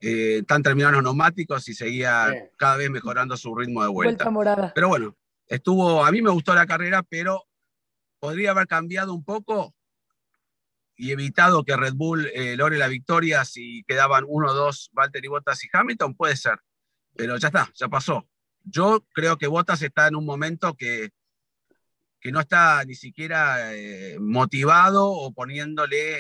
eh, 0.02 0.40
están 0.40 0.64
terminados 0.64 0.96
los 0.96 1.04
neumáticos 1.04 1.70
y 1.70 1.76
seguía 1.76 2.50
cada 2.58 2.76
vez 2.78 2.90
mejorando 2.90 3.38
su 3.38 3.56
ritmo 3.56 3.84
de 3.84 3.90
vuelta. 3.90 4.30
morada. 4.32 4.72
Pero 4.74 4.88
bueno, 4.88 5.16
estuvo, 5.48 6.04
a 6.04 6.12
mí 6.12 6.22
me 6.24 6.32
gustó 6.32 6.56
la 6.56 6.66
carrera, 6.66 7.04
pero 7.04 7.46
podría 8.20 8.52
haber 8.52 8.68
cambiado 8.68 9.14
un 9.14 9.24
poco 9.24 9.76
y 10.96 11.12
evitado 11.12 11.64
que 11.64 11.76
Red 11.76 11.94
Bull 11.94 12.28
eh, 12.34 12.56
logre 12.56 12.78
la 12.78 12.88
victoria 12.88 13.46
si 13.46 13.84
quedaban 13.88 14.24
uno, 14.28 14.54
dos, 14.54 14.90
Valtteri 14.94 15.28
Bottas 15.28 15.64
y 15.64 15.70
Hamilton, 15.72 16.16
puede 16.16 16.36
ser. 16.36 16.60
Pero 17.16 17.38
ya 17.38 17.48
está, 17.48 17.72
ya 17.76 17.88
pasó. 17.88 18.28
Yo 18.64 19.04
creo 19.14 19.38
que 19.38 19.48
Bottas 19.48 19.82
está 19.82 20.08
en 20.08 20.16
un 20.16 20.26
momento 20.26 20.76
que, 20.76 21.10
que 22.20 22.32
no 22.32 22.40
está 22.40 22.84
ni 22.86 22.96
siquiera 22.96 23.76
eh, 23.76 24.18
motivado 24.20 25.10
o 25.10 25.32
poniéndole, 25.32 26.20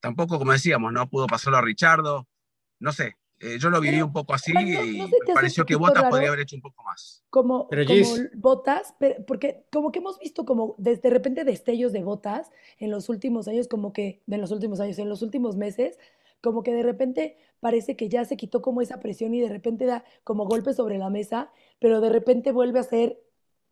tampoco 0.00 0.38
como 0.38 0.52
decíamos, 0.52 0.92
no 0.92 1.08
pudo 1.08 1.26
pasarlo 1.26 1.56
a 1.56 1.62
Richardo, 1.62 2.26
no 2.78 2.92
sé, 2.92 3.16
eh, 3.38 3.58
yo 3.58 3.68
lo 3.68 3.80
viví 3.80 4.00
un 4.00 4.12
poco 4.12 4.32
así 4.32 4.52
y 4.52 5.02
me 5.02 5.34
pareció 5.34 5.66
que 5.66 5.76
Botas 5.76 6.08
podría 6.08 6.28
haber 6.28 6.40
hecho 6.40 6.56
un 6.56 6.62
poco 6.62 6.82
más. 6.84 7.22
Como, 7.28 7.68
como 7.68 8.28
Botas, 8.34 8.94
porque 9.26 9.66
como 9.70 9.92
que 9.92 9.98
hemos 9.98 10.18
visto 10.18 10.46
como 10.46 10.74
desde 10.78 11.02
de 11.02 11.10
repente 11.10 11.44
destellos 11.44 11.92
de 11.92 12.02
Botas 12.02 12.50
en 12.78 12.90
los 12.90 13.10
últimos 13.10 13.46
años, 13.46 13.68
como 13.68 13.92
que, 13.92 14.22
en 14.26 14.40
los 14.40 14.52
últimos 14.52 14.80
años, 14.80 14.98
en 14.98 15.10
los 15.10 15.20
últimos 15.20 15.56
meses, 15.56 15.98
como 16.40 16.62
que 16.62 16.72
de 16.72 16.82
repente 16.82 17.36
parece 17.60 17.96
que 17.96 18.08
ya 18.08 18.24
se 18.24 18.36
quitó 18.36 18.62
como 18.62 18.80
esa 18.80 19.00
presión 19.00 19.34
y 19.34 19.40
de 19.40 19.48
repente 19.48 19.84
da 19.84 20.04
como 20.24 20.46
golpes 20.46 20.76
sobre 20.76 20.96
la 20.96 21.10
mesa, 21.10 21.50
pero 21.78 22.00
de 22.00 22.08
repente 22.08 22.52
vuelve 22.52 22.78
a 22.78 22.84
ser 22.84 23.20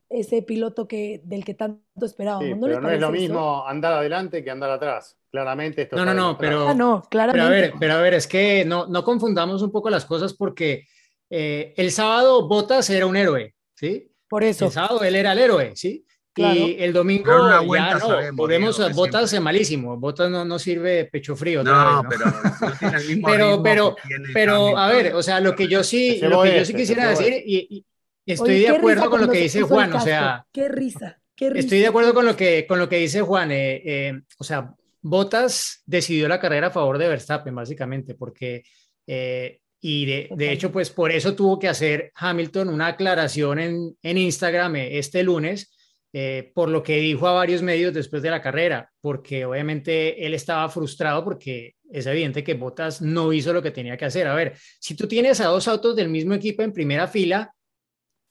ese 0.09 0.43
piloto 0.43 0.87
que, 0.87 1.21
del 1.25 1.45
que 1.45 1.55
tanto 1.55 2.07
esperábamos. 2.07 2.59
¿no, 2.59 2.67
pero 2.67 2.81
no 2.81 2.91
es 2.91 3.01
lo 3.01 3.11
mismo 3.11 3.67
andar 3.67 3.95
adelante 3.95 4.45
que 4.45 4.51
andar 4.51 4.71
atrás. 4.71 5.19
Claramente 5.31 5.83
esto 5.83 5.97
No, 5.97 6.05
no, 6.05 6.15
no, 6.15 6.39
pero, 6.39 6.69
ah, 6.69 6.75
no, 6.75 7.03
claramente. 7.11 7.45
Pero 7.45 7.47
a 7.47 7.51
ver, 7.51 7.73
pero 7.81 7.95
a 7.95 8.01
ver, 8.01 8.15
es 8.15 8.27
que 8.27 8.65
no, 8.65 8.87
no 8.87 9.03
confundamos 9.03 9.63
un 9.63 9.73
poco 9.73 9.91
las 9.91 10.05
cosas 10.05 10.33
porque 10.35 10.87
eh, 11.29 11.75
el 11.77 11.91
sábado 11.91 12.47
Botas 12.47 12.89
era 12.91 13.07
un 13.07 13.17
héroe, 13.17 13.55
¿sí? 13.75 14.13
Por 14.29 14.45
eso. 14.45 14.67
El 14.67 14.73
sábado 14.73 15.03
él 15.03 15.17
era 15.17 15.33
el 15.33 15.39
héroe, 15.39 15.73
¿sí? 15.75 16.07
Y 16.37 16.77
el 16.81 16.93
domingo 16.93 17.31
ya 17.75 17.95
no, 17.95 18.01
sabemos, 18.01 18.37
volvemos 18.37 18.77
Diego, 18.77 18.95
Botas 18.95 19.33
es 19.33 19.41
malísimo. 19.41 19.97
Botas 19.97 20.31
no, 20.31 20.45
no 20.45 20.59
sirve 20.59 20.91
de 20.91 21.05
pecho 21.05 21.37
frío. 21.37 21.63
No, 21.63 21.71
vez, 21.73 21.85
¿no? 21.85 22.09
pero 22.09 22.25
no 22.27 22.79
tiene 22.79 22.97
el 22.97 23.09
mismo 23.09 23.29
pero, 23.31 23.63
pero, 23.63 23.97
pero 24.33 24.77
a 24.77 24.89
ver, 24.89 25.15
o 25.15 25.23
sea, 25.23 25.39
lo 25.39 25.55
que 25.55 25.69
yo 25.69 25.85
sí, 25.85 26.19
lo 26.21 26.43
que 26.43 26.59
yo 26.59 26.65
sí 26.65 26.75
quisiera 26.75 27.09
decir, 27.09 27.35
y, 27.45 27.77
y 27.77 27.87
estoy 28.27 28.57
Oye, 28.57 28.61
de 28.71 28.77
acuerdo 28.77 29.11
con 29.11 29.21
lo 29.21 29.29
que 29.31 29.41
dice 29.41 29.63
Juan, 29.63 29.93
o 29.93 30.01
sea, 30.01 30.47
Qué 30.53 30.69
risa, 30.69 31.21
qué 31.35 31.51
risa. 31.51 31.61
estoy 31.61 31.79
de 31.81 31.87
acuerdo 31.87 32.15
con 32.15 32.25
lo 32.27 32.37
que, 32.37 32.67
con 32.67 32.79
lo 32.79 32.89
que 32.89 32.99
dice 32.99 33.21
Juan, 33.23 33.51
eh, 33.51 33.83
eh, 33.85 34.21
o 34.39 34.45
sea, 34.45 34.75
Botas 35.03 35.83
decidió 35.85 36.29
la 36.29 36.41
carrera 36.41 36.69
a 36.69 36.71
favor 36.71 36.97
de 36.97 37.09
Verstappen, 37.09 37.55
básicamente, 37.55 38.15
porque, 38.15 38.63
eh, 39.07 39.61
y 39.81 40.07
de, 40.07 40.29
de 40.35 40.51
hecho, 40.51 40.73
pues 40.73 40.89
por 40.89 41.13
eso 41.13 41.35
tuvo 41.35 41.59
que 41.59 41.69
hacer 41.69 42.11
Hamilton 42.15 42.71
una 42.71 42.87
aclaración 42.87 43.59
en, 43.59 43.97
en 44.03 44.19
Instagram 44.19 44.77
eh, 44.77 44.99
este 44.99 45.23
lunes, 45.23 45.71
eh, 46.15 46.53
por 46.55 46.71
lo 46.71 46.83
que 46.83 46.97
dijo 47.01 47.27
a 47.27 47.33
varios 47.33 47.61
medios 47.61 47.93
después 47.93 48.23
de 48.23 48.31
la 48.31 48.41
carrera, 48.41 48.91
porque 49.03 49.45
obviamente 49.45 50.25
él 50.25 50.33
estaba 50.33 50.69
frustrado 50.71 51.23
porque 51.23 51.75
es 51.91 52.07
evidente 52.07 52.43
que 52.43 52.55
Bottas 52.55 53.03
no 53.03 53.31
hizo 53.33 53.53
lo 53.53 53.63
que 53.63 53.73
tenía 53.73 53.99
que 53.99 54.07
hacer. 54.07 54.27
A 54.27 54.35
ver, 54.35 54.57
si 54.81 54.95
tú 54.95 55.07
tienes 55.07 55.41
a 55.43 55.47
dos 55.49 55.69
autos 55.69 55.95
del 55.97 56.09
mismo 56.09 56.33
equipo 56.33 56.63
en 56.63 56.73
primera 56.73 57.07
fila, 57.09 57.54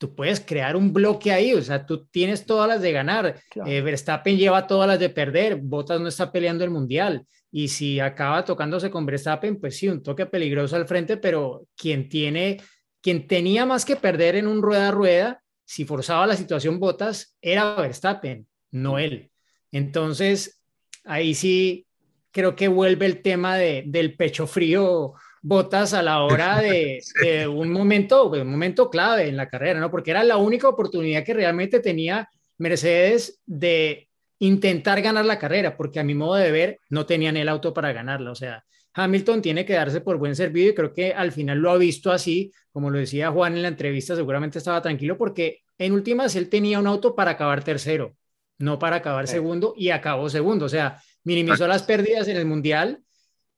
tú 0.03 0.13
puedes 0.13 0.41
crear 0.41 0.75
un 0.75 0.91
bloque 0.91 1.31
ahí, 1.31 1.53
o 1.53 1.61
sea, 1.61 1.85
tú 1.85 2.05
tienes 2.07 2.45
todas 2.45 2.67
las 2.67 2.81
de 2.81 2.91
ganar. 2.91 3.39
Claro. 3.49 3.71
Eh, 3.71 3.79
Verstappen 3.79 4.35
lleva 4.35 4.67
todas 4.67 4.85
las 4.85 4.99
de 4.99 5.07
perder, 5.07 5.55
Bottas 5.55 6.01
no 6.01 6.09
está 6.09 6.29
peleando 6.29 6.65
el 6.65 6.71
mundial. 6.71 7.25
Y 7.49 7.69
si 7.69 8.01
acaba 8.01 8.43
tocándose 8.43 8.89
con 8.89 9.05
Verstappen, 9.05 9.61
pues 9.61 9.77
sí, 9.77 9.87
un 9.87 10.03
toque 10.03 10.25
peligroso 10.25 10.75
al 10.75 10.85
frente, 10.85 11.15
pero 11.15 11.67
quien 11.77 12.09
tiene, 12.09 12.57
quien 12.99 13.27
tenía 13.27 13.65
más 13.65 13.85
que 13.85 13.95
perder 13.95 14.35
en 14.35 14.45
un 14.45 14.61
rueda 14.61 14.89
a 14.89 14.91
rueda, 14.91 15.41
si 15.63 15.85
forzaba 15.85 16.27
la 16.27 16.35
situación 16.35 16.81
Bottas, 16.81 17.37
era 17.39 17.73
Verstappen, 17.75 18.45
no 18.71 18.99
él. 18.99 19.31
Entonces, 19.71 20.61
ahí 21.05 21.33
sí 21.33 21.87
creo 22.31 22.57
que 22.57 22.67
vuelve 22.67 23.05
el 23.05 23.21
tema 23.21 23.55
de, 23.55 23.85
del 23.87 24.17
pecho 24.17 24.47
frío 24.47 25.13
Botas 25.45 25.93
a 25.93 26.01
la 26.01 26.23
hora 26.23 26.59
de, 26.59 27.03
de, 27.21 27.47
un 27.47 27.71
momento, 27.71 28.31
un 28.31 28.49
momento 28.49 28.89
clave 28.89 29.27
en 29.27 29.37
la 29.37 29.47
carrera, 29.49 29.79
¿no? 29.79 29.91
Porque 29.91 30.11
era 30.11 30.23
la 30.23 30.37
única 30.37 30.67
oportunidad 30.67 31.23
que 31.23 31.35
realmente 31.35 31.79
tenía 31.79 32.27
Mercedes 32.57 33.41
de 33.45 34.09
intentar 34.39 35.01
ganar 35.01 35.25
la 35.25 35.39
carrera, 35.39 35.77
porque 35.77 35.99
a 35.99 36.03
mi 36.03 36.15
modo 36.15 36.35
de 36.35 36.51
ver 36.51 36.79
no 36.89 37.05
tenían 37.05 37.37
el 37.37 37.49
auto 37.49 37.73
para 37.73 37.93
ganarla. 37.93 38.31
O 38.31 38.35
sea, 38.35 38.63
Hamilton 38.93 39.41
tiene 39.41 39.65
que 39.65 39.73
darse 39.73 40.01
por 40.01 40.17
buen 40.17 40.35
servido 40.35 40.71
y 40.71 40.75
creo 40.75 40.93
que 40.93 41.13
al 41.13 41.31
final 41.31 41.59
lo 41.59 41.71
ha 41.71 41.77
visto 41.77 42.11
así, 42.11 42.51
como 42.71 42.89
lo 42.89 42.99
decía 42.99 43.31
Juan 43.31 43.55
en 43.55 43.61
la 43.61 43.67
entrevista, 43.69 44.15
seguramente 44.15 44.57
estaba 44.57 44.81
tranquilo 44.81 45.17
porque 45.17 45.61
en 45.77 45.93
últimas 45.93 46.35
él 46.35 46.49
tenía 46.49 46.79
un 46.79 46.87
auto 46.87 47.15
para 47.15 47.31
acabar 47.31 47.63
tercero, 47.63 48.15
no 48.59 48.79
para 48.79 48.97
acabar 48.97 49.27
segundo 49.27 49.73
y 49.75 49.89
acabó 49.89 50.29
segundo. 50.29 50.65
O 50.65 50.69
sea, 50.69 51.01
minimizó 51.23 51.67
las 51.67 51.83
pérdidas 51.83 52.27
en 52.27 52.37
el 52.37 52.45
mundial 52.45 52.99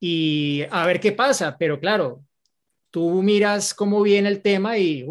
y 0.07 0.61
a 0.69 0.85
ver 0.85 0.99
qué 0.99 1.13
pasa, 1.13 1.57
pero 1.57 1.79
claro, 1.79 2.23
tú 2.91 3.23
miras 3.23 3.73
cómo 3.73 4.03
viene 4.03 4.29
el 4.29 4.43
tema 4.43 4.77
y 4.77 5.03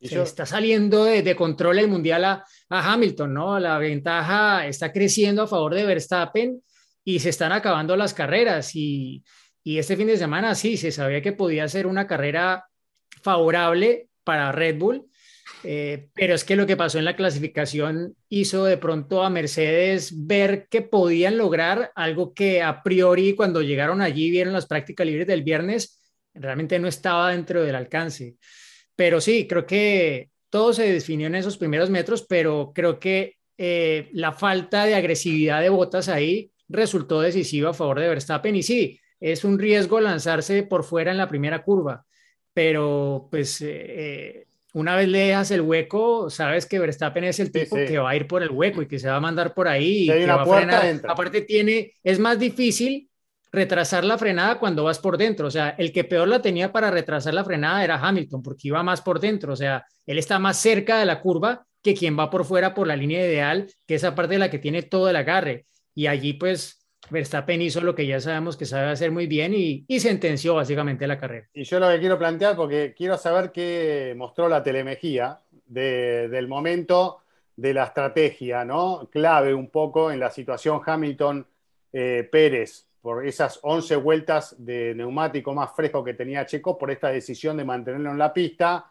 se 0.00 0.22
está 0.22 0.46
saliendo 0.46 1.04
de, 1.04 1.22
de 1.22 1.36
control 1.36 1.80
el 1.80 1.88
mundial 1.88 2.24
a, 2.24 2.44
a 2.70 2.92
Hamilton, 2.92 3.34
¿no? 3.34 3.60
La 3.60 3.76
ventaja 3.76 4.66
está 4.66 4.92
creciendo 4.92 5.42
a 5.42 5.46
favor 5.46 5.74
de 5.74 5.84
Verstappen 5.84 6.62
y 7.04 7.18
se 7.18 7.28
están 7.28 7.52
acabando 7.52 7.96
las 7.96 8.14
carreras 8.14 8.74
y, 8.74 9.22
y 9.62 9.76
este 9.76 9.94
fin 9.94 10.06
de 10.06 10.16
semana 10.16 10.54
sí, 10.54 10.78
se 10.78 10.90
sabía 10.90 11.20
que 11.20 11.32
podía 11.32 11.68
ser 11.68 11.86
una 11.86 12.06
carrera 12.06 12.64
favorable 13.22 14.08
para 14.24 14.52
Red 14.52 14.78
Bull, 14.78 15.04
eh, 15.62 16.08
pero 16.14 16.34
es 16.34 16.44
que 16.44 16.56
lo 16.56 16.66
que 16.66 16.76
pasó 16.76 16.98
en 16.98 17.04
la 17.04 17.16
clasificación 17.16 18.14
hizo 18.28 18.64
de 18.64 18.76
pronto 18.76 19.22
a 19.22 19.30
Mercedes 19.30 20.26
ver 20.26 20.68
que 20.68 20.82
podían 20.82 21.38
lograr 21.38 21.92
algo 21.94 22.34
que 22.34 22.62
a 22.62 22.82
priori 22.82 23.34
cuando 23.34 23.62
llegaron 23.62 24.00
allí, 24.02 24.30
vieron 24.30 24.52
las 24.52 24.66
prácticas 24.66 25.06
libres 25.06 25.26
del 25.26 25.42
viernes, 25.42 26.00
realmente 26.34 26.78
no 26.78 26.88
estaba 26.88 27.30
dentro 27.30 27.62
del 27.62 27.74
alcance. 27.74 28.36
Pero 28.94 29.20
sí, 29.20 29.46
creo 29.46 29.66
que 29.66 30.30
todo 30.50 30.72
se 30.72 30.92
definió 30.92 31.26
en 31.26 31.34
esos 31.34 31.58
primeros 31.58 31.90
metros, 31.90 32.24
pero 32.28 32.72
creo 32.74 32.98
que 32.98 33.36
eh, 33.58 34.08
la 34.12 34.32
falta 34.32 34.84
de 34.84 34.94
agresividad 34.94 35.60
de 35.60 35.68
botas 35.68 36.08
ahí 36.08 36.50
resultó 36.68 37.20
decisiva 37.20 37.70
a 37.70 37.74
favor 37.74 38.00
de 38.00 38.08
Verstappen. 38.08 38.56
Y 38.56 38.62
sí, 38.62 39.00
es 39.20 39.44
un 39.44 39.58
riesgo 39.58 40.00
lanzarse 40.00 40.62
por 40.62 40.84
fuera 40.84 41.10
en 41.10 41.18
la 41.18 41.28
primera 41.28 41.62
curva, 41.62 42.04
pero 42.52 43.28
pues 43.30 43.60
eh, 43.62 44.45
una 44.76 44.94
vez 44.94 45.08
le 45.08 45.20
dejas 45.20 45.50
el 45.52 45.62
hueco, 45.62 46.28
sabes 46.28 46.66
que 46.66 46.78
Verstappen 46.78 47.24
es 47.24 47.40
el 47.40 47.50
tipo 47.50 47.76
sí. 47.76 47.86
que 47.86 47.96
va 47.96 48.10
a 48.10 48.16
ir 48.16 48.26
por 48.26 48.42
el 48.42 48.50
hueco 48.50 48.82
y 48.82 48.86
que 48.86 48.98
se 48.98 49.08
va 49.08 49.16
a 49.16 49.20
mandar 49.20 49.54
por 49.54 49.68
ahí 49.68 50.02
y 50.02 50.06
que 50.06 50.26
va 50.26 50.42
a 50.42 50.46
frenar. 50.46 51.00
Aparte 51.08 51.40
tiene, 51.40 51.94
es 52.04 52.18
más 52.18 52.38
difícil 52.38 53.08
retrasar 53.50 54.04
la 54.04 54.18
frenada 54.18 54.58
cuando 54.58 54.84
vas 54.84 54.98
por 54.98 55.16
dentro. 55.16 55.46
O 55.46 55.50
sea, 55.50 55.70
el 55.78 55.92
que 55.92 56.04
peor 56.04 56.28
la 56.28 56.42
tenía 56.42 56.72
para 56.72 56.90
retrasar 56.90 57.32
la 57.32 57.42
frenada 57.42 57.82
era 57.82 57.96
Hamilton, 57.96 58.42
porque 58.42 58.68
iba 58.68 58.82
más 58.82 59.00
por 59.00 59.18
dentro. 59.18 59.54
O 59.54 59.56
sea, 59.56 59.82
él 60.04 60.18
está 60.18 60.38
más 60.38 60.58
cerca 60.58 60.98
de 60.98 61.06
la 61.06 61.22
curva 61.22 61.64
que 61.82 61.94
quien 61.94 62.18
va 62.18 62.28
por 62.28 62.44
fuera 62.44 62.74
por 62.74 62.86
la 62.86 62.96
línea 62.96 63.26
ideal, 63.26 63.72
que 63.86 63.94
esa 63.94 64.14
parte 64.14 64.34
de 64.34 64.40
la 64.40 64.50
que 64.50 64.58
tiene 64.58 64.82
todo 64.82 65.08
el 65.08 65.16
agarre. 65.16 65.64
Y 65.94 66.06
allí, 66.06 66.34
pues, 66.34 66.85
Verstappen 67.10 67.62
hizo 67.62 67.80
lo 67.80 67.94
que 67.94 68.06
ya 68.06 68.20
sabemos 68.20 68.56
que 68.56 68.64
sabe 68.66 68.90
hacer 68.90 69.10
muy 69.10 69.26
bien 69.26 69.54
y, 69.54 69.84
y 69.88 70.00
sentenció 70.00 70.54
básicamente 70.54 71.06
la 71.06 71.18
carrera. 71.18 71.46
Y 71.54 71.64
yo 71.64 71.78
lo 71.80 71.88
que 71.90 71.98
quiero 72.00 72.18
plantear, 72.18 72.56
porque 72.56 72.94
quiero 72.96 73.16
saber 73.16 73.52
qué 73.52 74.14
mostró 74.16 74.48
la 74.48 74.62
telemejía 74.62 75.38
de- 75.66 76.28
del 76.28 76.48
momento 76.48 77.20
de 77.56 77.72
la 77.74 77.84
estrategia, 77.84 78.64
¿no? 78.64 79.08
Clave 79.10 79.54
un 79.54 79.70
poco 79.70 80.10
en 80.12 80.20
la 80.20 80.30
situación 80.30 80.80
Hamilton-Pérez, 81.92 82.86
por 83.00 83.24
esas 83.26 83.60
11 83.62 83.96
vueltas 83.96 84.56
de 84.58 84.94
neumático 84.94 85.54
más 85.54 85.70
fresco 85.74 86.02
que 86.02 86.14
tenía 86.14 86.44
Checo, 86.44 86.76
por 86.76 86.90
esta 86.90 87.08
decisión 87.08 87.56
de 87.56 87.64
mantenerlo 87.64 88.10
en 88.10 88.18
la 88.18 88.32
pista, 88.32 88.86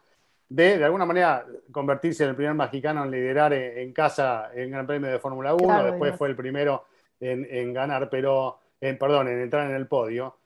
de 0.48 0.78
de 0.78 0.84
alguna 0.84 1.04
manera 1.04 1.44
convertirse 1.70 2.22
en 2.24 2.30
el 2.30 2.36
primer 2.36 2.54
mexicano 2.54 3.04
en 3.04 3.10
liderar 3.10 3.52
en, 3.52 3.78
en 3.78 3.92
casa 3.92 4.50
en 4.54 4.70
Gran 4.70 4.86
Premio 4.86 5.10
de 5.10 5.18
Fórmula 5.18 5.54
1, 5.54 5.64
Claro, 5.64 5.86
después 5.90 6.16
fue 6.16 6.28
el 6.28 6.36
primero 6.36 6.86
en, 7.20 7.46
en 7.50 7.72
ganar, 7.72 8.08
pero, 8.10 8.60
en, 8.80 8.98
perdón, 8.98 9.28
en 9.28 9.40
entrar 9.40 9.68
en 9.70 9.76
el 9.76 9.86
podio. 9.86 10.36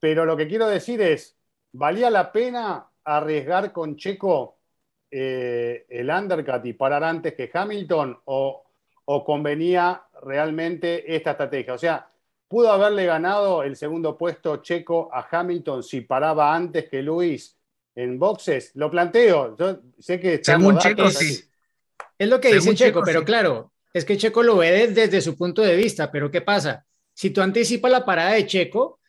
Pero 0.00 0.24
lo 0.24 0.36
que 0.36 0.48
quiero 0.48 0.68
decir 0.68 1.00
es, 1.00 1.36
¿valía 1.72 2.10
la 2.10 2.30
pena 2.32 2.86
arriesgar 3.04 3.72
con 3.72 3.96
Checo 3.96 4.58
eh, 5.10 5.86
el 5.88 6.10
undercut 6.10 6.64
y 6.66 6.72
parar 6.74 7.04
antes 7.04 7.34
que 7.34 7.50
Hamilton 7.52 8.18
o, 8.26 8.64
o 9.06 9.24
convenía 9.24 10.02
realmente 10.22 11.14
esta 11.14 11.32
estrategia? 11.32 11.74
O 11.74 11.78
sea, 11.78 12.10
¿pudo 12.48 12.70
haberle 12.72 13.06
ganado 13.06 13.62
el 13.62 13.76
segundo 13.76 14.16
puesto 14.16 14.58
Checo 14.58 15.08
a 15.12 15.26
Hamilton 15.30 15.82
si 15.82 16.02
paraba 16.02 16.54
antes 16.54 16.88
que 16.88 17.02
Luis 17.02 17.56
en 17.94 18.18
boxes? 18.18 18.72
Lo 18.74 18.90
planteo, 18.90 19.56
yo 19.56 19.80
sé 19.98 20.20
que 20.20 20.42
Según 20.42 20.78
Checo, 20.78 21.08
sí. 21.10 21.44
Es 22.18 22.28
lo 22.28 22.40
que 22.40 22.48
Según 22.50 22.74
dice 22.74 22.74
Checo, 22.74 23.00
Checo, 23.00 23.04
pero 23.04 23.20
sí. 23.20 23.24
claro, 23.24 23.72
es 23.94 24.04
que 24.04 24.16
Checo 24.18 24.42
lo 24.42 24.56
ve 24.58 24.88
desde, 24.88 25.20
su 25.22 25.36
punto 25.36 25.62
de 25.62 25.76
vista, 25.76 26.10
pero 26.12 26.30
¿qué 26.30 26.42
pasa? 26.42 26.84
Si 27.14 27.30
tú 27.30 27.40
anticipas 27.40 27.90
la 27.90 28.04
parada 28.04 28.32
de 28.32 28.44
Checo, 28.46 29.00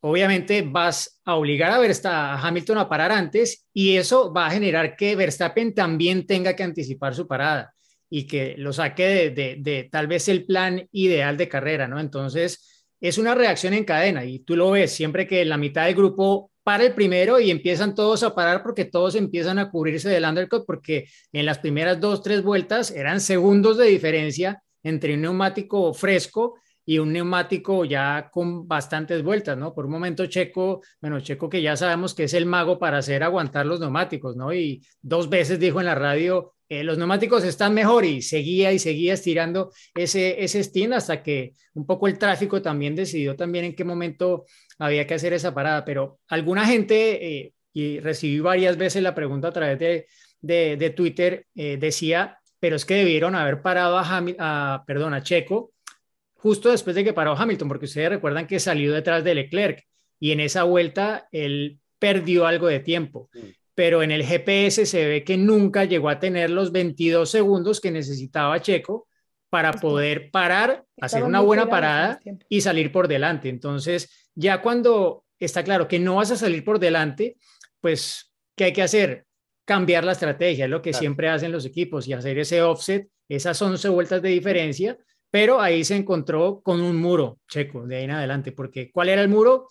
obviamente 0.00 0.62
vas 0.62 1.20
a 1.24 1.34
obligar 1.34 1.72
a, 1.72 1.80
Versta- 1.80 2.34
a 2.34 2.40
Hamilton 2.40 2.78
a 2.78 2.88
parar 2.88 3.10
antes 3.12 3.66
y 3.74 3.96
eso 3.96 4.32
va 4.32 4.46
a 4.46 4.50
generar 4.50 4.96
que 4.96 5.16
Verstappen 5.16 5.74
también 5.74 6.26
tenga 6.26 6.54
que 6.54 6.62
anticipar 6.62 7.14
su 7.14 7.26
parada 7.26 7.74
y 8.08 8.26
que 8.26 8.54
lo 8.56 8.72
saque 8.72 9.04
de, 9.06 9.30
de- 9.30 9.56
de 9.58 9.88
tal 9.90 10.06
vez 10.06 10.28
el 10.28 10.46
plan 10.46 10.88
ideal 10.92 11.36
de 11.36 11.48
carrera, 11.48 11.88
¿no? 11.88 11.98
Entonces, 12.00 12.86
es 13.00 13.18
una 13.18 13.34
reacción 13.34 13.74
en 13.74 13.84
cadena 13.84 14.24
y 14.24 14.38
tú 14.40 14.56
lo 14.56 14.70
ves 14.70 14.92
siempre 14.92 15.26
que 15.26 15.44
la 15.44 15.56
mitad 15.56 15.86
del 15.86 15.94
grupo 15.96 16.50
para 16.68 16.84
el 16.84 16.92
primero 16.92 17.40
y 17.40 17.50
empiezan 17.50 17.94
todos 17.94 18.22
a 18.22 18.34
parar 18.34 18.62
porque 18.62 18.84
todos 18.84 19.14
empiezan 19.14 19.58
a 19.58 19.70
cubrirse 19.70 20.10
del 20.10 20.26
undercut 20.26 20.66
porque 20.66 21.06
en 21.32 21.46
las 21.46 21.60
primeras 21.60 21.98
dos, 21.98 22.22
tres 22.22 22.42
vueltas 22.42 22.90
eran 22.90 23.22
segundos 23.22 23.78
de 23.78 23.86
diferencia 23.86 24.62
entre 24.82 25.14
un 25.14 25.22
neumático 25.22 25.94
fresco 25.94 26.56
y 26.84 26.98
un 26.98 27.10
neumático 27.10 27.86
ya 27.86 28.28
con 28.30 28.68
bastantes 28.68 29.22
vueltas, 29.22 29.56
¿no? 29.56 29.72
Por 29.72 29.86
un 29.86 29.92
momento 29.92 30.26
Checo, 30.26 30.82
bueno, 31.00 31.20
Checo 31.20 31.48
que 31.48 31.62
ya 31.62 31.74
sabemos 31.74 32.12
que 32.12 32.24
es 32.24 32.34
el 32.34 32.44
mago 32.44 32.78
para 32.78 32.98
hacer 32.98 33.22
aguantar 33.22 33.64
los 33.64 33.80
neumáticos, 33.80 34.36
¿no? 34.36 34.52
Y 34.52 34.82
dos 35.00 35.30
veces 35.30 35.58
dijo 35.58 35.80
en 35.80 35.86
la 35.86 35.94
radio, 35.94 36.52
eh, 36.68 36.84
los 36.84 36.98
neumáticos 36.98 37.44
están 37.44 37.72
mejor 37.72 38.04
y 38.04 38.20
seguía 38.20 38.74
y 38.74 38.78
seguía 38.78 39.14
estirando 39.14 39.72
ese, 39.94 40.44
ese 40.44 40.62
steam 40.62 40.92
hasta 40.92 41.22
que 41.22 41.54
un 41.72 41.86
poco 41.86 42.08
el 42.08 42.18
tráfico 42.18 42.60
también 42.60 42.94
decidió 42.94 43.34
también 43.36 43.64
en 43.64 43.74
qué 43.74 43.84
momento 43.84 44.44
había 44.78 45.06
que 45.06 45.14
hacer 45.14 45.32
esa 45.32 45.54
parada, 45.54 45.84
pero 45.84 46.18
alguna 46.28 46.64
gente, 46.66 47.26
eh, 47.38 47.52
y 47.72 48.00
recibí 48.00 48.40
varias 48.40 48.76
veces 48.76 49.02
la 49.02 49.14
pregunta 49.14 49.48
a 49.48 49.52
través 49.52 49.78
de, 49.78 50.06
de, 50.40 50.76
de 50.76 50.90
Twitter, 50.90 51.46
eh, 51.54 51.76
decía, 51.78 52.38
pero 52.60 52.76
es 52.76 52.84
que 52.84 52.94
debieron 52.94 53.34
haber 53.34 53.62
parado 53.62 53.98
a, 53.98 54.04
Hamil- 54.04 54.36
a, 54.38 54.84
perdón, 54.86 55.14
a 55.14 55.22
Checo 55.22 55.72
justo 56.34 56.70
después 56.70 56.94
de 56.96 57.04
que 57.04 57.12
paró 57.12 57.36
Hamilton, 57.36 57.68
porque 57.68 57.86
ustedes 57.86 58.08
recuerdan 58.10 58.46
que 58.46 58.60
salió 58.60 58.92
detrás 58.92 59.24
de 59.24 59.34
Leclerc 59.34 59.84
y 60.20 60.30
en 60.32 60.40
esa 60.40 60.62
vuelta 60.64 61.28
él 61.32 61.78
perdió 61.98 62.46
algo 62.46 62.68
de 62.68 62.80
tiempo. 62.80 63.28
Mm. 63.34 63.38
pero 63.74 64.02
en 64.02 64.10
el 64.10 64.24
GPS 64.24 64.86
se 64.86 65.06
ve 65.06 65.22
que 65.22 65.36
nunca 65.36 65.84
llegó 65.84 66.08
a 66.08 66.18
tener 66.18 66.50
los 66.50 66.72
22 66.72 67.30
segundos 67.30 67.80
que 67.80 67.92
necesitaba 67.92 68.60
Checo 68.60 69.06
para 69.50 69.72
poder 69.72 70.30
parar, 70.32 70.84
hacer 71.00 71.22
una 71.22 71.40
buena 71.40 71.70
parada 71.70 72.18
y 72.48 72.60
salir 72.60 72.90
por 72.90 73.06
delante. 73.08 73.48
Entonces, 73.48 74.27
ya 74.38 74.62
cuando 74.62 75.24
está 75.40 75.64
claro 75.64 75.88
que 75.88 75.98
no 75.98 76.16
vas 76.16 76.30
a 76.30 76.36
salir 76.36 76.64
por 76.64 76.78
delante, 76.78 77.36
pues, 77.80 78.32
¿qué 78.56 78.64
hay 78.64 78.72
que 78.72 78.82
hacer? 78.82 79.26
Cambiar 79.64 80.04
la 80.04 80.12
estrategia, 80.12 80.66
es 80.66 80.70
lo 80.70 80.80
que 80.80 80.92
siempre 80.92 81.28
hacen 81.28 81.50
los 81.50 81.66
equipos 81.66 82.06
y 82.06 82.12
hacer 82.12 82.38
ese 82.38 82.62
offset, 82.62 83.08
esas 83.28 83.60
11 83.60 83.88
vueltas 83.88 84.22
de 84.22 84.28
diferencia, 84.28 84.96
pero 85.30 85.60
ahí 85.60 85.84
se 85.84 85.96
encontró 85.96 86.60
con 86.62 86.80
un 86.80 86.96
muro, 86.96 87.40
Checo, 87.48 87.84
de 87.84 87.96
ahí 87.96 88.04
en 88.04 88.12
adelante, 88.12 88.52
porque 88.52 88.92
¿cuál 88.92 89.08
era 89.08 89.22
el 89.22 89.28
muro? 89.28 89.66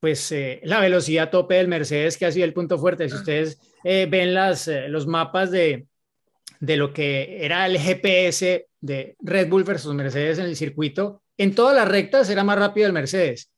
pues 0.00 0.30
eh, 0.30 0.60
la 0.62 0.78
velocidad 0.78 1.28
tope 1.28 1.56
del 1.56 1.66
Mercedes, 1.66 2.16
que 2.16 2.24
ha 2.24 2.30
sido 2.30 2.44
el 2.44 2.52
punto 2.52 2.78
fuerte. 2.78 3.08
Si 3.08 3.16
ustedes 3.16 3.58
eh, 3.82 4.06
ven 4.08 4.32
las, 4.32 4.68
eh, 4.68 4.88
los 4.88 5.08
mapas 5.08 5.50
de, 5.50 5.88
de 6.60 6.76
lo 6.76 6.92
que 6.92 7.44
era 7.44 7.66
el 7.66 7.78
GPS 7.78 8.68
de 8.80 9.16
Red 9.18 9.48
Bull 9.48 9.64
versus 9.64 9.92
Mercedes 9.94 10.38
en 10.38 10.44
el 10.44 10.54
circuito, 10.54 11.22
en 11.36 11.52
todas 11.52 11.74
las 11.74 11.88
rectas 11.88 12.30
era 12.30 12.44
más 12.44 12.60
rápido 12.60 12.86
el 12.86 12.92
Mercedes 12.92 13.50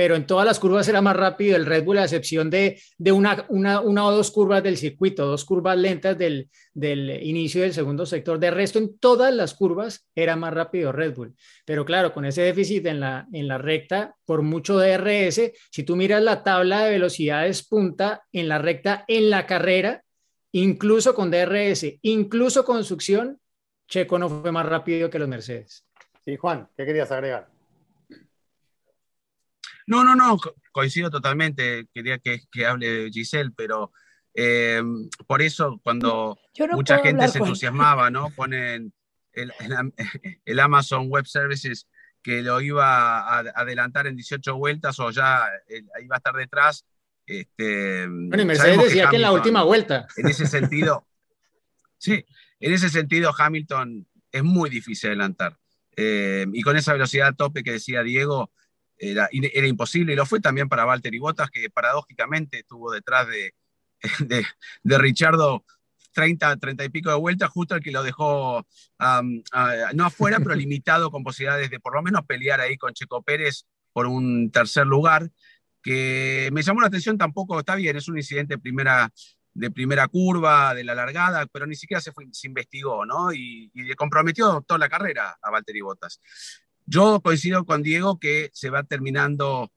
pero 0.00 0.16
en 0.16 0.26
todas 0.26 0.46
las 0.46 0.58
curvas 0.58 0.88
era 0.88 1.02
más 1.02 1.14
rápido 1.14 1.56
el 1.56 1.66
Red 1.66 1.84
Bull, 1.84 1.98
a 1.98 2.04
excepción 2.04 2.48
de, 2.48 2.80
de 2.96 3.12
una, 3.12 3.44
una, 3.50 3.82
una, 3.82 4.06
o 4.06 4.12
dos 4.12 4.30
curvas 4.30 4.62
del 4.62 4.78
circuito, 4.78 5.26
dos 5.26 5.44
curvas 5.44 5.76
lentas 5.76 6.16
del, 6.16 6.48
del, 6.72 7.22
inicio 7.22 7.60
del 7.60 7.74
segundo 7.74 8.06
sector. 8.06 8.38
De 8.38 8.50
resto, 8.50 8.78
en 8.78 8.98
todas 8.98 9.34
las 9.34 9.52
curvas 9.52 10.08
era 10.14 10.36
más 10.36 10.54
rápido 10.54 10.90
Red 10.90 11.14
Bull. 11.14 11.34
Pero 11.66 11.84
claro, 11.84 12.14
con 12.14 12.24
ese 12.24 12.40
déficit 12.40 12.86
en 12.86 12.98
la, 12.98 13.28
en 13.30 13.46
la 13.46 13.58
recta, 13.58 14.14
por 14.24 14.40
mucho 14.40 14.78
DRS, 14.78 15.52
si 15.70 15.82
tú 15.82 15.96
miras 15.96 16.22
la 16.22 16.42
tabla 16.42 16.84
de 16.84 16.92
velocidades 16.92 17.62
punta 17.62 18.22
en 18.32 18.48
la 18.48 18.56
recta, 18.56 19.04
en 19.06 19.28
la 19.28 19.44
carrera, 19.44 20.02
incluso 20.52 21.14
con 21.14 21.30
DRS, 21.30 21.98
incluso 22.00 22.64
con 22.64 22.84
succión, 22.84 23.38
Checo 23.86 24.18
no 24.18 24.30
fue 24.30 24.50
más 24.50 24.64
rápido 24.64 25.10
que 25.10 25.18
los 25.18 25.28
Mercedes. 25.28 25.84
Sí, 26.24 26.38
Juan, 26.38 26.70
¿qué 26.74 26.86
querías 26.86 27.12
agregar? 27.12 27.59
No, 29.90 30.04
no, 30.04 30.14
no, 30.14 30.38
coincido 30.70 31.10
totalmente. 31.10 31.88
Quería 31.92 32.18
que, 32.18 32.42
que 32.52 32.64
hable 32.64 33.10
Giselle, 33.10 33.50
pero 33.56 33.92
eh, 34.32 34.80
por 35.26 35.42
eso 35.42 35.80
cuando 35.82 36.38
mucha 36.70 36.98
gente 37.00 37.26
se 37.26 37.38
entusiasmaba, 37.38 38.08
¿no? 38.08 38.30
Ponen 38.30 38.94
el, 39.32 39.52
el, 40.44 40.60
Amazon 40.60 41.08
Web 41.08 41.26
Services 41.26 41.88
que 42.22 42.40
lo 42.40 42.60
iba 42.60 43.18
a 43.18 43.40
adelantar 43.40 44.06
en 44.06 44.14
18 44.14 44.54
vueltas 44.54 45.00
o 45.00 45.10
ya 45.10 45.42
iba 46.00 46.14
a 46.14 46.18
estar 46.18 46.36
detrás. 46.36 46.86
Este, 47.26 48.06
bueno, 48.06 48.44
y 48.44 48.46
Mercedes 48.46 48.78
decía 48.84 49.10
que, 49.10 49.16
en 49.16 49.22
la 49.22 49.32
última 49.32 49.64
vuelta. 49.64 50.06
En 50.16 50.28
ese 50.28 50.46
sentido, 50.46 51.04
sí, 51.98 52.24
en 52.60 52.72
ese 52.72 52.90
sentido 52.90 53.32
Hamilton 53.36 54.06
es 54.30 54.44
muy 54.44 54.70
difícil 54.70 55.08
adelantar. 55.08 55.58
Eh, 55.96 56.46
y 56.52 56.62
con 56.62 56.76
esa 56.76 56.92
velocidad 56.92 57.34
tope 57.34 57.64
que 57.64 57.72
decía 57.72 58.04
Diego, 58.04 58.52
era, 59.00 59.28
era, 59.32 59.66
imposible, 59.66 60.12
y 60.12 60.16
lo 60.16 60.26
fue 60.26 60.40
también 60.40 60.68
para 60.68 60.86
Walter 60.86 61.14
y 61.14 61.18
Bottas, 61.18 61.50
que 61.50 61.70
paradójicamente 61.70 62.60
estuvo 62.60 62.92
detrás 62.92 63.26
de, 63.28 63.54
de, 64.28 64.44
de 64.82 64.98
Richardo 64.98 65.64
30, 66.12 66.56
30 66.56 66.84
y 66.84 66.88
pico 66.88 67.10
de 67.10 67.16
vueltas, 67.16 67.50
justo 67.50 67.74
el 67.74 67.82
que 67.82 67.90
lo 67.90 68.02
dejó, 68.02 68.66
no 68.98 70.04
afuera, 70.04 70.38
pero 70.38 70.54
limitado 70.56 71.10
con 71.10 71.22
posibilidades 71.22 71.70
de 71.70 71.80
por 71.80 71.94
lo 71.94 72.02
menos 72.02 72.24
pelear 72.26 72.60
ahí 72.60 72.76
con 72.76 72.92
Checo 72.92 73.22
Pérez 73.22 73.64
por 73.92 74.06
un 74.06 74.50
tercer 74.50 74.86
lugar, 74.86 75.30
que 75.82 76.50
me 76.52 76.62
llamó 76.62 76.80
la 76.80 76.88
atención 76.88 77.16
tampoco, 77.16 77.58
está 77.58 77.74
bien, 77.74 77.96
es 77.96 78.08
un 78.08 78.18
incidente 78.18 78.54
de 78.54 78.58
primera, 78.58 79.10
de 79.54 79.70
primera 79.70 80.06
curva, 80.08 80.74
de 80.74 80.84
la 80.84 80.94
largada, 80.94 81.46
pero 81.46 81.66
ni 81.66 81.74
siquiera 81.74 82.00
se, 82.00 82.12
fue, 82.12 82.26
se 82.32 82.48
investigó, 82.48 83.06
¿no? 83.06 83.32
Y, 83.32 83.70
y, 83.74 83.94
comprometió 83.94 84.62
toda 84.66 84.78
la 84.78 84.88
carrera 84.88 85.38
a 85.40 85.50
Valtteri 85.50 85.80
Bottas. 85.80 86.20
Yo 86.92 87.20
coincido 87.20 87.64
con 87.64 87.84
Diego 87.84 88.18
que 88.18 88.50
se 88.52 88.68
va 88.68 88.82
terminando 88.82 89.70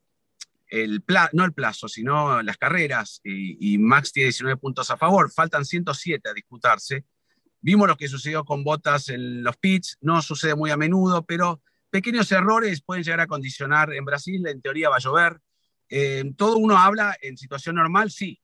el 0.68 1.04
plazo, 1.04 1.30
no 1.34 1.46
el 1.46 1.54
plazo, 1.54 1.88
sino 1.88 2.42
las 2.42 2.58
carreras, 2.58 3.22
y, 3.24 3.76
y, 3.76 3.78
Max 3.78 4.12
tiene 4.12 4.30
19 4.30 4.58
puntos 4.58 4.90
a 4.90 4.98
favor, 4.98 5.32
faltan 5.32 5.64
107 5.64 6.28
a 6.28 6.34
disputarse. 6.34 7.06
Vimos 7.62 7.88
lo 7.88 7.98
que 7.98 8.08
sucedió 8.08 8.44
con 8.44 8.64
Botas 8.64 9.10
en 9.10 9.44
los 9.44 9.56
pits, 9.58 10.00
no 10.02 10.24
sucede 10.24 10.56
muy 10.56 10.72
a 10.72 10.78
menudo, 10.78 11.24
pero 11.24 11.62
pequeños 11.92 12.32
errores 12.32 12.82
pueden 12.82 13.04
llegar 13.04 13.20
a 13.20 13.28
condicionar. 13.28 13.94
En 13.94 14.06
Brasil, 14.06 14.48
en 14.48 14.60
teoría, 14.64 14.90
va 14.90 14.96
a 14.96 15.00
llover. 15.00 15.40
Eh, 15.90 16.24
todo 16.36 16.58
uno 16.58 16.80
habla 16.80 17.16
en 17.22 17.38
situación 17.38 17.76
normal, 17.76 18.10
sí. 18.10 18.42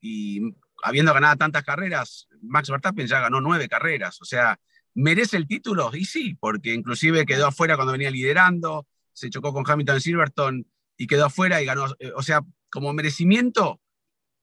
Y 0.00 0.40
habiendo 0.82 1.14
ganado 1.14 1.36
tantas 1.36 1.62
carreras, 1.62 2.26
Max 2.40 2.68
Verstappen 2.68 3.06
ya 3.06 3.20
ganó 3.20 3.40
nueve 3.40 3.68
carreras, 3.68 4.20
o 4.20 4.24
sea, 4.24 4.58
¿Merece 4.94 5.36
el 5.36 5.46
título? 5.46 5.90
Y 5.94 6.04
sí, 6.04 6.34
porque 6.34 6.74
inclusive 6.74 7.24
quedó 7.24 7.46
afuera 7.46 7.76
cuando 7.76 7.92
venía 7.92 8.10
liderando, 8.10 8.86
se 9.12 9.30
chocó 9.30 9.52
con 9.52 9.64
Hamilton 9.68 10.00
Silverton 10.00 10.66
y 10.96 11.06
quedó 11.06 11.26
afuera 11.26 11.62
y 11.62 11.64
ganó. 11.64 11.86
Eh, 11.98 12.12
o 12.14 12.22
sea, 12.22 12.42
como 12.70 12.92
merecimiento, 12.92 13.80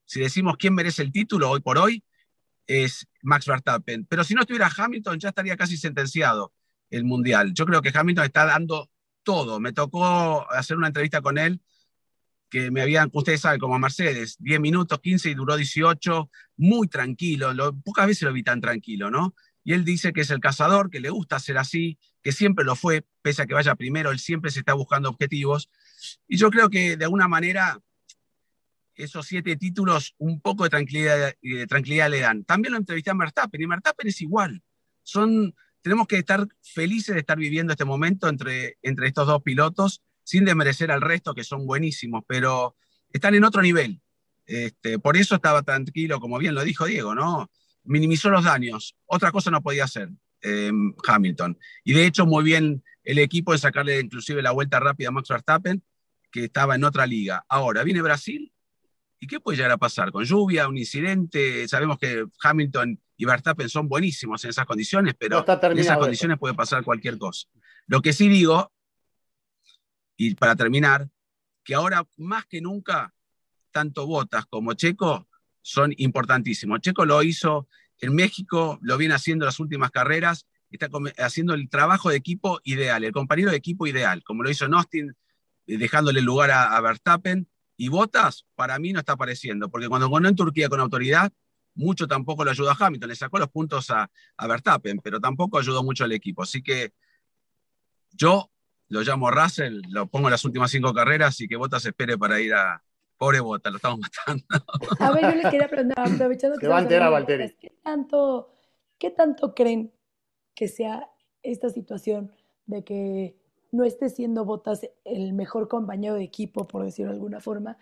si 0.06 0.20
decimos 0.20 0.58
quién 0.58 0.74
merece 0.74 1.02
el 1.02 1.12
título 1.12 1.50
hoy 1.50 1.62
por 1.62 1.78
hoy, 1.78 2.04
es 2.68 3.08
Max 3.22 3.46
Verstappen. 3.48 4.06
Pero 4.06 4.24
si 4.24 4.34
no 4.34 4.42
estuviera 4.42 4.70
Hamilton, 4.76 5.20
ya 5.20 5.30
estaría 5.30 5.58
casi 5.58 5.78
sentenciado 5.78 6.54
el 6.90 7.04
Mundial. 7.04 7.54
Yo 7.54 7.66
creo 7.66 7.82
que 7.82 7.92
Hamilton 7.94 8.26
está 8.26 8.46
dando 8.46 8.90
todo. 9.24 9.60
Me 9.60 9.74
tocó 9.74 10.50
hacer 10.52 10.78
una 10.78 10.88
entrevista 10.88 11.22
con 11.22 11.38
él 11.38 11.62
que 12.50 12.72
me 12.72 12.82
habían, 12.82 13.10
ustedes 13.14 13.42
saben, 13.42 13.60
como 13.60 13.76
a 13.76 13.80
Mercedes, 13.80 14.38
10 14.40 14.60
minutos, 14.60 15.00
15 15.00 15.30
y 15.30 15.34
duró 15.36 15.56
18, 15.56 16.30
muy 16.58 16.88
tranquilo. 16.88 17.54
Lo, 17.54 17.76
pocas 17.80 18.08
veces 18.08 18.24
lo 18.24 18.34
vi 18.34 18.44
tan 18.44 18.60
tranquilo, 18.60 19.12
¿no? 19.12 19.36
Y 19.70 19.74
él 19.74 19.86
dice 19.86 20.14
que 20.14 20.22
es 20.22 20.32
el 20.32 20.40
cazador, 20.40 20.90
que 20.90 21.00
le 21.00 21.12
gusta 21.12 21.38
ser 21.38 21.60
así, 21.60 22.00
que 22.24 22.32
siempre 22.32 22.66
lo 22.66 22.76
fue, 22.76 23.06
pese 23.22 23.44
a 23.44 23.46
que 23.46 23.54
vaya 23.54 23.76
primero, 23.76 24.10
él 24.10 24.18
siempre 24.18 24.50
se 24.50 24.62
está 24.62 24.74
buscando 24.74 25.10
objetivos. 25.10 25.70
Y 26.28 26.38
yo 26.38 26.50
creo 26.50 26.72
que 26.72 26.98
de 26.98 27.06
alguna 27.06 27.28
manera 27.28 27.80
esos 28.96 29.28
siete 29.28 29.56
títulos 29.58 30.16
un 30.18 30.42
poco 30.42 30.64
de 30.64 30.72
tranquilidad, 30.72 31.36
de 31.40 31.68
tranquilidad 31.68 32.10
le 32.10 32.20
dan. 32.20 32.46
También 32.46 32.72
lo 32.72 32.80
entrevisté 32.80 33.12
a 33.12 33.14
Verstappen 33.14 33.62
y 33.62 33.68
Verstappen 33.68 34.08
es 34.08 34.20
igual. 34.22 34.64
Son, 35.04 35.54
tenemos 35.84 36.08
que 36.08 36.18
estar 36.18 36.48
felices 36.64 37.14
de 37.14 37.20
estar 37.20 37.38
viviendo 37.38 37.72
este 37.72 37.86
momento 37.86 38.28
entre, 38.28 38.80
entre 38.82 39.06
estos 39.06 39.28
dos 39.28 39.44
pilotos, 39.44 40.02
sin 40.24 40.46
desmerecer 40.46 40.90
al 40.90 41.02
resto, 41.02 41.36
que 41.36 41.44
son 41.44 41.68
buenísimos, 41.68 42.24
pero 42.28 42.76
están 43.14 43.36
en 43.36 43.44
otro 43.44 43.62
nivel. 43.62 44.02
Este, 44.48 44.98
por 44.98 45.16
eso 45.16 45.36
estaba 45.36 45.62
tranquilo, 45.62 46.20
como 46.20 46.40
bien 46.40 46.56
lo 46.56 46.64
dijo 46.64 46.86
Diego, 46.86 47.14
¿no? 47.14 47.52
Minimizó 47.90 48.30
los 48.30 48.44
daños. 48.44 48.96
Otra 49.06 49.32
cosa 49.32 49.52
no 49.52 49.62
podía 49.62 49.84
hacer 49.84 50.10
eh, 50.42 50.72
Hamilton. 51.06 51.58
Y 51.84 51.94
de 51.94 52.06
hecho, 52.06 52.26
muy 52.26 52.44
bien 52.44 52.84
el 53.04 53.18
equipo 53.18 53.52
de 53.52 53.58
sacarle 53.58 54.00
inclusive 54.00 54.42
la 54.42 54.52
vuelta 54.52 54.80
rápida 54.80 55.10
a 55.10 55.12
Max 55.12 55.30
Verstappen, 55.30 55.84
que 56.32 56.46
estaba 56.46 56.76
en 56.76 56.84
otra 56.84 57.08
liga. 57.08 57.44
Ahora, 57.50 57.84
viene 57.84 58.02
Brasil. 58.02 58.54
¿Y 59.20 59.28
qué 59.28 59.40
puede 59.40 59.58
llegar 59.58 59.72
a 59.72 59.78
pasar? 59.78 60.12
Con 60.12 60.24
lluvia, 60.24 60.68
un 60.68 60.78
incidente. 60.78 61.68
Sabemos 61.68 61.98
que 61.98 62.26
Hamilton 62.42 63.02
y 63.18 63.26
Verstappen 63.26 63.68
son 63.68 63.90
buenísimos 63.90 64.44
en 64.46 64.52
esas 64.52 64.66
condiciones, 64.66 65.16
pero 65.18 65.44
en 65.48 65.78
esas 65.78 65.98
condiciones 65.98 66.38
puede 66.38 66.54
pasar 66.54 66.84
cualquier 66.84 67.18
cosa. 67.18 67.48
Lo 67.88 68.02
que 68.02 68.14
sí 68.14 68.30
digo, 68.30 68.72
y 70.16 70.36
para 70.36 70.56
terminar, 70.56 71.10
que 71.64 71.74
ahora 71.74 72.08
más 72.18 72.46
que 72.46 72.62
nunca, 72.62 73.14
tanto 73.72 74.06
Botas 74.06 74.46
como 74.46 74.74
Checo 74.74 75.29
son 75.70 75.94
importantísimos. 75.98 76.82
Checo 76.82 77.06
lo 77.06 77.22
hizo 77.22 77.68
en 78.00 78.16
México, 78.16 78.80
lo 78.82 78.98
viene 78.98 79.14
haciendo 79.14 79.46
las 79.46 79.60
últimas 79.60 79.92
carreras, 79.92 80.48
está 80.72 80.90
haciendo 81.20 81.54
el 81.54 81.70
trabajo 81.70 82.10
de 82.10 82.16
equipo 82.16 82.60
ideal, 82.64 83.04
el 83.04 83.12
compañero 83.12 83.52
de 83.52 83.58
equipo 83.58 83.86
ideal, 83.86 84.24
como 84.24 84.42
lo 84.42 84.50
hizo 84.50 84.66
en 84.66 84.74
Austin, 84.74 85.16
eh, 85.68 85.78
dejándole 85.78 86.22
lugar 86.22 86.50
a, 86.50 86.82
Verstappen. 86.82 87.48
Y 87.78 87.88
Botas, 87.88 88.46
para 88.56 88.80
mí, 88.80 88.94
no 88.94 89.00
está 89.00 89.14
apareciendo, 89.14 89.70
porque 89.70 89.88
cuando 89.88 90.10
ganó 90.10 90.28
en 90.28 90.36
Turquía 90.36 90.70
con 90.70 90.80
autoridad, 90.80 91.32
mucho 91.76 92.08
tampoco 92.08 92.44
lo 92.44 92.52
ayudó 92.52 92.72
a 92.72 92.78
Hamilton, 92.78 93.10
le 93.10 93.16
sacó 93.16 93.38
los 93.38 93.50
puntos 93.50 93.92
a, 93.92 94.10
Verstappen, 94.40 94.98
pero 95.04 95.20
tampoco 95.20 95.60
ayudó 95.60 95.84
mucho 95.84 96.04
al 96.04 96.12
equipo. 96.14 96.42
Así 96.42 96.64
que 96.64 96.94
yo 98.12 98.52
lo 98.88 99.02
llamo 99.02 99.30
Russell, 99.30 99.82
lo 99.90 100.08
pongo 100.08 100.30
en 100.30 100.32
las 100.32 100.44
últimas 100.46 100.72
cinco 100.72 100.96
carreras 100.96 101.40
y 101.42 101.48
que 101.48 101.58
Botas 101.58 101.86
espere 101.86 102.18
para 102.18 102.42
ir 102.42 102.56
a, 102.56 102.84
Pobre 103.20 103.42
Bota, 103.42 103.70
lo 103.70 103.76
estamos 103.76 104.00
matando. 104.28 104.46
A 105.00 105.12
ver, 105.12 105.24
yo 105.24 105.36
les 105.36 105.52
quería 105.52 105.68
preguntar, 105.68 106.08
aprovechando 106.08 106.58
que... 106.58 106.66
a 106.66 107.26
¿qué 107.60 107.72
tanto, 107.84 108.50
¿Qué 108.98 109.12
tanto 109.12 109.54
creen 109.54 109.92
que 110.56 110.70
sea 110.70 111.12
esta 111.44 111.70
situación 111.70 112.32
de 112.66 112.84
que 112.86 113.38
no 113.72 113.84
esté 113.84 114.10
siendo 114.10 114.46
Botas 114.46 114.90
el 115.04 115.34
mejor 115.34 115.68
compañero 115.68 116.16
de 116.16 116.24
equipo, 116.24 116.66
por 116.66 116.86
decirlo 116.86 117.12
de 117.12 117.18
alguna 117.18 117.42
forma, 117.42 117.78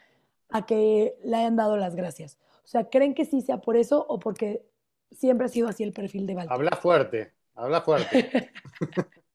a 0.49 0.65
que 0.65 1.15
le 1.23 1.37
hayan 1.37 1.55
dado 1.55 1.77
las 1.77 1.95
gracias? 1.95 2.39
O 2.63 2.67
sea, 2.67 2.89
¿creen 2.89 3.13
que 3.13 3.25
sí 3.25 3.41
sea 3.41 3.61
por 3.61 3.77
eso 3.77 4.05
o 4.09 4.17
porque 4.17 4.65
siempre 5.11 5.45
ha 5.45 5.49
sido 5.49 5.67
así 5.67 5.83
el 5.83 5.93
perfil 5.93 6.25
de 6.25 6.33
Valtteri? 6.33 6.55
Habla 6.55 6.77
fuerte, 6.77 7.33
habla 7.53 7.81
fuerte. 7.81 8.51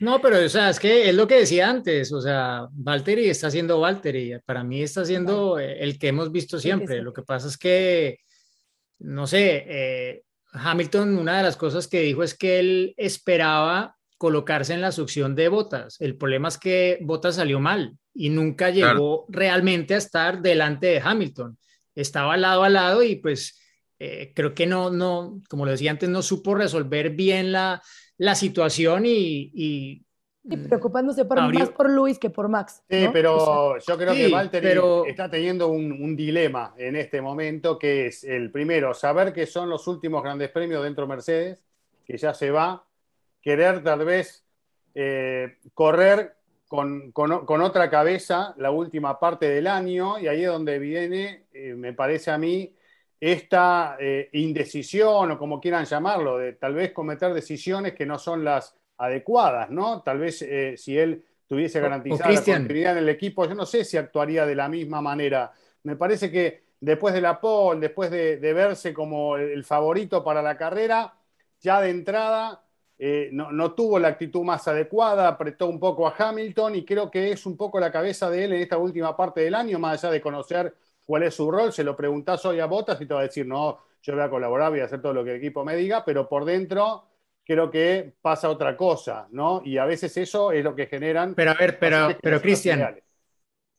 No, 0.00 0.20
pero 0.20 0.44
o 0.44 0.48
sea, 0.48 0.70
es 0.70 0.78
que 0.78 1.08
es 1.08 1.14
lo 1.14 1.26
que 1.26 1.40
decía 1.40 1.68
antes, 1.68 2.12
o 2.12 2.20
sea, 2.20 2.68
Valtteri 2.70 3.28
está 3.28 3.50
siendo 3.50 3.80
Valtteri, 3.80 4.38
para 4.44 4.62
mí 4.62 4.82
está 4.82 5.04
siendo 5.04 5.58
el 5.58 5.98
que 5.98 6.08
hemos 6.08 6.30
visto 6.30 6.58
siempre. 6.60 7.02
Lo 7.02 7.12
que 7.12 7.22
pasa 7.22 7.48
es 7.48 7.58
que 7.58 8.18
no 8.98 9.26
sé, 9.26 9.64
eh, 9.68 10.22
Hamilton, 10.52 11.18
una 11.18 11.38
de 11.38 11.42
las 11.44 11.56
cosas 11.56 11.86
que 11.86 12.00
dijo 12.00 12.22
es 12.22 12.34
que 12.34 12.58
él 12.58 12.94
esperaba 12.96 13.96
colocarse 14.16 14.74
en 14.74 14.80
la 14.80 14.92
succión 14.92 15.36
de 15.36 15.48
Botas. 15.48 16.00
El 16.00 16.16
problema 16.16 16.48
es 16.48 16.58
que 16.58 16.98
Botas 17.02 17.36
salió 17.36 17.60
mal 17.60 17.96
y 18.12 18.30
nunca 18.30 18.70
llegó 18.70 19.26
realmente 19.28 19.94
a 19.94 19.98
estar 19.98 20.42
delante 20.42 20.88
de 20.88 21.00
Hamilton. 21.00 21.56
Estaba 21.94 22.36
lado 22.36 22.64
a 22.64 22.68
lado 22.68 23.02
y 23.02 23.16
pues 23.16 23.60
eh, 24.00 24.32
creo 24.34 24.54
que 24.54 24.66
no, 24.66 24.90
no, 24.90 25.40
como 25.48 25.64
lo 25.64 25.70
decía 25.70 25.92
antes, 25.92 26.08
no 26.08 26.22
supo 26.22 26.54
resolver 26.56 27.10
bien 27.10 27.52
la, 27.52 27.80
la 28.18 28.34
situación 28.34 29.06
y, 29.06 29.50
y 29.54 30.04
preocupándose 30.56 31.24
más 31.24 31.70
por 31.70 31.90
Luis 31.90 32.18
que 32.18 32.30
por 32.30 32.48
Max. 32.48 32.82
Sí, 32.88 33.06
pero 33.12 33.78
yo 33.78 33.96
creo 33.96 34.14
que 34.14 34.28
Valtteri 34.28 34.80
está 35.06 35.30
teniendo 35.30 35.68
un, 35.68 35.92
un, 35.92 36.16
dilema 36.16 36.74
en 36.78 36.96
este 36.96 37.20
momento, 37.20 37.78
que 37.78 38.06
es 38.06 38.24
el 38.24 38.50
primero, 38.50 38.94
saber 38.94 39.32
que 39.32 39.46
son 39.46 39.68
los 39.68 39.86
últimos 39.86 40.22
grandes 40.22 40.50
premios 40.50 40.82
dentro 40.82 41.04
de 41.04 41.08
Mercedes, 41.08 41.64
que 42.04 42.16
ya 42.16 42.32
se 42.32 42.50
va, 42.50 42.84
querer 43.42 43.82
tal 43.82 44.04
vez 44.04 44.44
eh, 44.94 45.58
correr 45.74 46.34
con, 46.66 47.12
con, 47.12 47.62
otra 47.62 47.88
cabeza 47.88 48.54
la 48.58 48.70
última 48.70 49.18
parte 49.18 49.48
del 49.48 49.66
año, 49.66 50.18
y 50.18 50.28
ahí 50.28 50.44
es 50.44 50.50
donde 50.50 50.78
viene, 50.78 51.44
eh, 51.52 51.74
me 51.74 51.92
parece 51.92 52.30
a 52.30 52.38
mí, 52.38 52.74
esta 53.20 53.96
eh, 53.98 54.28
indecisión 54.32 55.32
o 55.32 55.38
como 55.38 55.60
quieran 55.60 55.84
llamarlo, 55.84 56.38
de 56.38 56.52
tal 56.52 56.74
vez 56.74 56.92
cometer 56.92 57.32
decisiones 57.32 57.94
que 57.94 58.06
no 58.06 58.18
son 58.18 58.44
las 58.44 58.76
adecuadas, 58.96 59.70
¿no? 59.70 60.02
Tal 60.02 60.18
vez 60.18 60.42
eh, 60.42 60.74
si 60.76 60.96
él 60.96 61.24
tuviese 61.46 61.80
garantizada 61.80 62.30
la 62.30 62.42
continuidad 62.42 62.92
en 62.92 63.04
el 63.04 63.08
equipo, 63.08 63.46
yo 63.46 63.54
no 63.54 63.66
sé 63.66 63.84
si 63.84 63.96
actuaría 63.96 64.46
de 64.46 64.54
la 64.54 64.68
misma 64.68 65.00
manera. 65.00 65.52
Me 65.84 65.96
parece 65.96 66.30
que 66.30 66.62
después 66.80 67.14
de 67.14 67.20
la 67.20 67.40
pole, 67.40 67.80
después 67.80 68.10
de, 68.10 68.36
verse 68.52 68.92
como 68.92 69.36
el 69.36 69.64
favorito 69.64 70.22
para 70.22 70.42
la 70.42 70.56
carrera, 70.56 71.14
ya 71.60 71.80
de 71.80 71.90
entrada 71.90 72.62
eh, 72.98 73.30
no, 73.32 73.72
tuvo 73.72 73.98
la 73.98 74.08
actitud 74.08 74.42
más 74.42 74.66
adecuada, 74.68 75.28
apretó 75.28 75.66
un 75.66 75.78
poco 75.78 76.06
a 76.06 76.14
Hamilton 76.16 76.76
y 76.76 76.84
creo 76.84 77.10
que 77.10 77.30
es 77.30 77.46
un 77.46 77.56
poco 77.56 77.78
la 77.80 77.92
cabeza 77.92 78.28
de 78.28 78.44
él 78.44 78.52
en 78.52 78.62
esta 78.62 78.76
última 78.76 79.16
parte 79.16 79.40
del 79.40 79.54
año, 79.54 79.78
más 79.78 80.02
allá 80.02 80.12
de 80.12 80.20
conocer 80.20 80.74
cuál 81.08 81.22
es 81.22 81.34
su 81.34 81.50
rol, 81.50 81.72
se 81.72 81.84
lo 81.84 81.96
preguntás 81.96 82.44
hoy 82.44 82.60
a 82.60 82.66
Botas 82.66 83.00
y 83.00 83.06
te 83.06 83.14
va 83.14 83.20
a 83.20 83.22
decir, 83.22 83.46
no, 83.46 83.78
yo 84.02 84.12
voy 84.12 84.22
a 84.22 84.28
colaborar, 84.28 84.70
voy 84.70 84.80
a 84.80 84.84
hacer 84.84 85.00
todo 85.00 85.14
lo 85.14 85.24
que 85.24 85.30
el 85.30 85.36
equipo 85.38 85.64
me 85.64 85.74
diga, 85.74 86.04
pero 86.04 86.28
por 86.28 86.44
dentro 86.44 87.06
creo 87.46 87.70
que 87.70 88.12
pasa 88.20 88.50
otra 88.50 88.76
cosa, 88.76 89.26
¿no? 89.30 89.62
Y 89.64 89.78
a 89.78 89.86
veces 89.86 90.14
eso 90.18 90.52
es 90.52 90.62
lo 90.62 90.74
que 90.74 90.84
generan. 90.84 91.34
Pero 91.34 91.52
a 91.52 91.54
ver, 91.54 91.78
pero, 91.78 92.10
pero 92.22 92.42
Cristian, 92.42 93.00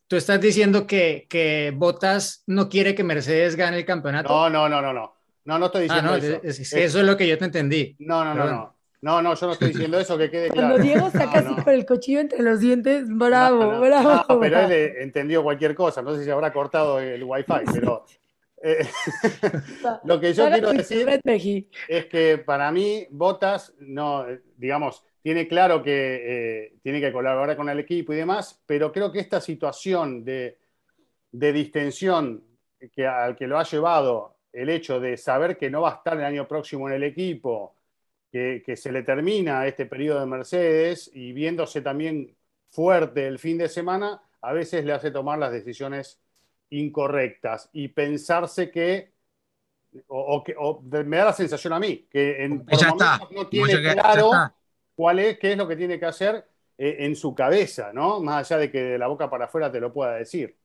tú 0.08 0.16
estás 0.16 0.42
diciendo 0.42 0.88
que, 0.88 1.28
que 1.30 1.72
Botas 1.76 2.44
no 2.48 2.68
quiere 2.68 2.96
que 2.96 3.04
Mercedes 3.04 3.56
gane 3.56 3.78
el 3.78 3.86
campeonato. 3.86 4.34
No, 4.34 4.50
no, 4.50 4.68
no, 4.68 4.82
no, 4.82 4.92
no. 4.92 5.14
No, 5.46 5.60
no 5.60 5.68
estoy 5.68 5.82
ah, 5.88 6.02
diciendo 6.02 6.40
eso. 6.42 6.78
eso 6.78 7.00
es 7.00 7.06
lo 7.06 7.16
que 7.16 7.28
yo 7.28 7.38
te 7.38 7.46
entendí. 7.46 7.96
No, 8.00 8.26
no, 8.26 8.34
no, 8.34 8.46
no. 8.48 8.79
No, 9.02 9.22
no, 9.22 9.34
yo 9.34 9.48
no 9.48 9.54
estoy 9.54 9.70
diciendo 9.70 9.98
eso, 10.00 10.18
que 10.18 10.30
quede 10.30 10.50
claro. 10.50 10.76
Cuando 10.76 10.84
Diego 10.84 11.08
está 11.08 11.32
casi 11.32 11.56
con 11.56 11.74
el 11.74 11.86
cuchillo 11.86 12.20
entre 12.20 12.42
los 12.42 12.60
dientes, 12.60 13.06
bravo, 13.08 13.80
bravo. 13.80 14.40
pero 14.40 14.60
él 14.60 14.96
entendió 15.00 15.42
cualquier 15.42 15.74
cosa, 15.74 16.02
no 16.02 16.16
sé 16.16 16.26
si 16.26 16.30
habrá 16.30 16.52
cortado 16.52 17.00
el 17.00 17.24
wifi, 17.24 17.54
pero 17.74 18.06
eh, 18.62 18.86
lo 20.04 20.20
que 20.20 20.34
yo 20.34 20.50
quiero 20.50 20.74
decir 20.74 21.08
es 21.88 22.06
que 22.08 22.38
para 22.40 22.72
mí 22.72 23.08
Botas 23.10 23.74
no, 23.80 24.26
digamos, 24.58 25.04
tiene 25.22 25.48
claro 25.48 25.82
que 25.82 26.66
eh, 26.66 26.74
tiene 26.82 27.00
que 27.00 27.12
colaborar 27.12 27.56
con 27.56 27.70
el 27.70 27.80
equipo 27.80 28.14
y 28.14 28.18
demás, 28.18 28.62
pero 28.66 28.92
creo 28.92 29.12
que 29.12 29.20
esta 29.20 29.40
situación 29.40 30.24
de, 30.24 30.58
distensión 31.32 32.44
que, 32.94 33.08
al 33.08 33.36
que 33.36 33.48
lo 33.48 33.58
ha 33.58 33.64
llevado 33.64 34.36
el 34.52 34.70
hecho 34.70 35.00
de 35.00 35.16
saber 35.16 35.58
que 35.58 35.70
no 35.70 35.82
va 35.82 35.92
a 35.92 35.96
estar 35.96 36.18
el 36.18 36.26
año 36.26 36.48
próximo 36.48 36.90
en 36.90 36.96
el 36.96 37.04
equipo, 37.04 37.76
que, 38.32 38.64
que 38.66 38.76
se 38.76 38.92
le 38.92 39.04
termina 39.04 39.66
este 39.68 39.86
periodo 39.86 40.20
de 40.20 40.26
Mercedes 40.26 41.10
y 41.14 41.34
viéndose 41.34 41.82
también 41.82 42.36
fuerte 42.70 43.28
el 43.28 43.40
fin 43.40 43.58
de 43.58 43.70
semana, 43.70 44.22
a 44.42 44.54
veces 44.54 44.86
le 44.86 44.94
hace 44.94 45.12
tomar 45.12 45.40
las 45.40 45.52
decisiones 45.52 46.20
incorrectas 46.70 47.70
y 47.74 47.88
pensarse 47.90 48.70
que, 48.70 49.14
o, 50.08 50.44
que 50.44 50.56
me 51.04 51.18
da 51.18 51.26
la 51.26 51.34
sensación 51.34 51.74
a 51.74 51.80
mí, 51.80 52.08
que 52.10 52.44
en, 52.44 52.66
no 53.32 53.48
tiene 53.48 53.94
claro 53.94 54.32
cuál 54.96 55.20
es, 55.20 55.40
qué 55.40 55.54
es 55.54 55.58
lo 55.58 55.68
que 55.68 55.76
tiene 55.76 56.00
que 56.00 56.06
hacer 56.06 56.46
eh, 56.78 56.98
en 57.00 57.16
su 57.16 57.34
cabeza, 57.34 57.92
¿no? 57.94 58.20
Más 58.22 58.52
allá 58.52 58.62
de 58.62 58.72
que 58.72 58.82
de 58.82 58.98
la 58.98 59.08
boca 59.08 59.30
para 59.30 59.46
afuera 59.46 59.72
te 59.72 59.80
lo 59.80 59.92
pueda 59.92 60.16
decir. 60.16 60.56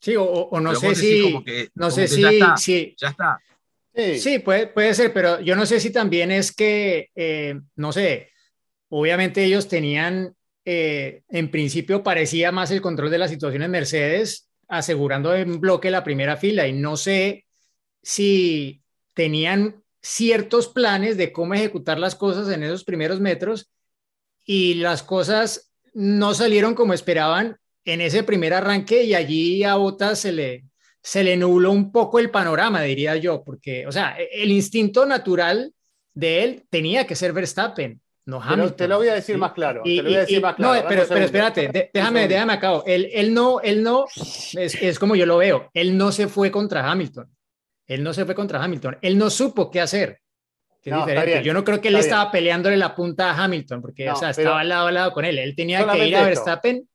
Sí, 0.00 0.16
o, 0.18 0.48
no 0.60 0.74
sé 0.74 0.96
si, 0.96 1.44
no 1.74 1.90
sé 1.90 2.08
si, 2.08 2.96
ya 2.96 3.08
está. 3.08 3.40
Sí, 3.94 4.38
puede, 4.38 4.68
puede 4.68 4.94
ser, 4.94 5.12
pero 5.12 5.40
yo 5.40 5.54
no 5.54 5.66
sé 5.66 5.78
si 5.78 5.92
también 5.92 6.30
es 6.30 6.54
que, 6.54 7.10
eh, 7.14 7.60
no 7.76 7.92
sé, 7.92 8.30
obviamente 8.88 9.44
ellos 9.44 9.68
tenían 9.68 10.34
eh, 10.64 11.22
en 11.28 11.50
principio 11.50 12.02
parecía 12.02 12.52
más 12.52 12.70
el 12.70 12.80
control 12.80 13.10
de 13.10 13.18
la 13.18 13.28
situación 13.28 13.62
en 13.62 13.70
Mercedes, 13.70 14.48
asegurando 14.68 15.34
en 15.34 15.60
bloque 15.60 15.90
la 15.90 16.04
primera 16.04 16.36
fila 16.36 16.68
y 16.68 16.72
no 16.72 16.96
sé 16.96 17.46
si 18.02 18.82
tenían 19.14 19.82
ciertos 20.00 20.68
planes 20.68 21.16
de 21.16 21.32
cómo 21.32 21.54
ejecutar 21.54 21.98
las 21.98 22.14
cosas 22.14 22.48
en 22.48 22.62
esos 22.62 22.84
primeros 22.84 23.20
metros 23.20 23.70
y 24.44 24.74
las 24.74 25.02
cosas 25.02 25.72
no 25.94 26.32
salieron 26.34 26.74
como 26.74 26.94
esperaban 26.94 27.58
en 27.84 28.00
ese 28.00 28.22
primer 28.22 28.54
arranque 28.54 29.02
y 29.04 29.14
allí 29.14 29.64
a 29.64 29.74
Bottas 29.74 30.20
se 30.20 30.32
le, 30.32 30.64
se 31.02 31.24
le 31.24 31.36
nubló 31.36 31.72
un 31.72 31.90
poco 31.90 32.18
el 32.18 32.30
panorama, 32.30 32.82
diría 32.82 33.16
yo, 33.16 33.42
porque, 33.42 33.86
o 33.86 33.92
sea, 33.92 34.16
el 34.32 34.50
instinto 34.50 35.04
natural 35.04 35.74
de 36.14 36.44
él 36.44 36.66
tenía 36.70 37.06
que 37.06 37.16
ser 37.16 37.32
Verstappen 37.32 38.00
no, 38.24 38.72
te 38.72 38.86
lo 38.86 38.98
voy 38.98 39.08
a 39.08 39.14
decir 39.14 39.36
más 39.36 39.52
claro. 39.52 39.82
te 39.82 39.96
lo 39.96 40.04
voy 40.04 40.14
a 40.14 40.20
decir 40.20 40.40
más 40.40 40.54
claro. 40.54 40.82
No, 40.82 40.88
pero, 40.88 41.04
pero 41.08 41.24
espérate, 41.24 41.90
déjame, 41.92 42.28
déjame 42.28 42.52
acabo. 42.52 42.84
Él, 42.86 43.08
él 43.12 43.34
no, 43.34 43.60
él 43.60 43.82
no, 43.82 44.06
es, 44.14 44.54
es, 44.54 44.98
como 44.98 45.16
yo 45.16 45.26
lo 45.26 45.38
veo, 45.38 45.70
él 45.74 45.96
no 45.96 46.12
se 46.12 46.28
fue 46.28 46.50
contra 46.50 46.88
Hamilton. 46.88 47.28
Él 47.86 48.02
no 48.04 48.14
se 48.14 48.24
fue 48.24 48.34
contra 48.34 48.62
Hamilton. 48.62 48.98
Él 49.02 49.18
no 49.18 49.28
supo 49.28 49.70
qué 49.70 49.80
hacer. 49.80 50.20
Qué 50.80 50.92
diferente. 50.92 51.42
yo 51.42 51.52
no 51.52 51.62
creo 51.64 51.80
que 51.80 51.88
él 51.88 51.96
estaba 51.96 52.30
peleándole 52.30 52.76
la 52.76 52.94
punta 52.94 53.30
a 53.30 53.44
Hamilton, 53.44 53.80
porque 53.80 54.08
o 54.10 54.16
sea, 54.16 54.30
estaba 54.30 54.62
lado 54.62 54.86
a 54.86 54.92
lado 54.92 55.12
con 55.12 55.24
él. 55.24 55.38
Él 55.38 55.54
tenía 55.56 55.86
que 55.90 56.06
ir 56.06 56.16
a 56.16 56.24
Verstappen. 56.24 56.88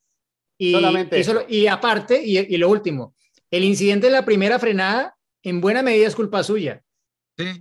Y, 0.60 0.76
y, 1.12 1.24
solo, 1.24 1.44
y 1.48 1.68
aparte, 1.68 2.20
y, 2.24 2.40
y 2.40 2.58
lo 2.58 2.70
último, 2.70 3.14
el 3.52 3.64
incidente 3.64 4.08
de 4.08 4.14
la 4.14 4.26
primera 4.26 4.60
frenada 4.60 5.18
en 5.44 5.62
buena 5.62 5.82
medida 5.82 6.08
es 6.08 6.16
culpa 6.16 6.44
suya. 6.44 6.84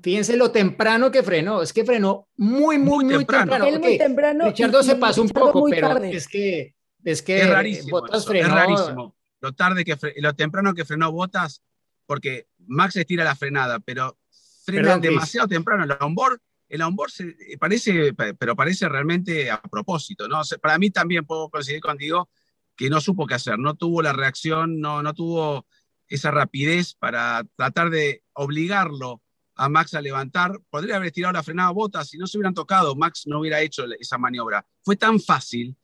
Fíjense 0.03 0.38
lo 0.38 0.51
temprano 0.51 1.11
que 1.11 1.22
frenó, 1.22 1.61
es 1.61 1.72
que 1.72 1.85
frenó 1.85 2.29
muy, 2.37 2.79
muy, 2.79 3.05
muy, 3.05 3.27
temprano. 3.27 3.81
temprano. 3.99 4.46
Richardo 4.46 4.83
se 4.83 4.96
pasó 4.96 5.20
un 5.20 5.29
poco, 5.29 5.66
pero 5.68 5.99
es 5.99 6.27
que 6.27 6.75
es 7.05 7.22
que 7.22 7.42
es 7.42 7.51
rarísimo, 7.51 8.03
es 8.07 8.49
rarísimo. 8.49 9.14
Lo 9.40 9.53
tarde 9.53 9.85
que 9.85 9.96
lo 10.16 10.35
temprano 10.35 10.75
que 10.75 10.87
frenó 10.87 11.12
Botas, 11.12 11.62
porque 12.07 12.46
Max 12.66 12.96
estira 12.96 13.22
la 13.22 13.37
frenada, 13.37 13.79
pero 13.81 14.18
frena 14.64 14.99
demasiado 14.99 15.46
temprano. 15.46 15.85
El 15.85 15.92
onboard, 16.01 16.40
el 16.68 16.81
onboard 16.81 17.11
se, 17.11 17.37
parece, 17.61 18.14
pero 18.14 18.57
parece 18.57 18.88
realmente 18.88 19.51
a 19.51 19.61
propósito, 19.61 20.27
¿no? 20.27 20.40
para 20.61 20.79
mí 20.79 20.90
también 20.90 21.27
puedo 21.27 21.51
coincidir 21.51 21.81
contigo 21.81 22.31
que 22.76 22.90
no 22.90 23.00
supo 23.00 23.26
qué 23.26 23.34
hacer, 23.34 23.58
no 23.58 23.74
tuvo 23.74 24.02
la 24.02 24.12
reacción, 24.12 24.80
no, 24.80 25.02
no 25.02 25.14
tuvo 25.14 25.66
esa 26.08 26.30
rapidez 26.30 26.94
para 26.94 27.44
tratar 27.56 27.90
de 27.90 28.22
obligarlo 28.34 29.22
a 29.56 29.68
Max 29.68 29.94
a 29.94 30.02
levantar. 30.02 30.60
Podría 30.70 30.96
haber 30.96 31.10
tirado 31.10 31.32
la 31.32 31.42
frenada 31.42 31.70
a 31.70 31.72
botas. 31.72 32.08
Si 32.08 32.18
no 32.18 32.26
se 32.26 32.36
hubieran 32.38 32.54
tocado, 32.54 32.94
Max 32.94 33.22
no 33.26 33.40
hubiera 33.40 33.60
hecho 33.60 33.84
esa 33.98 34.18
maniobra. 34.18 34.66
Fue 34.82 34.96
tan 34.96 35.18
fácil. 35.18 35.76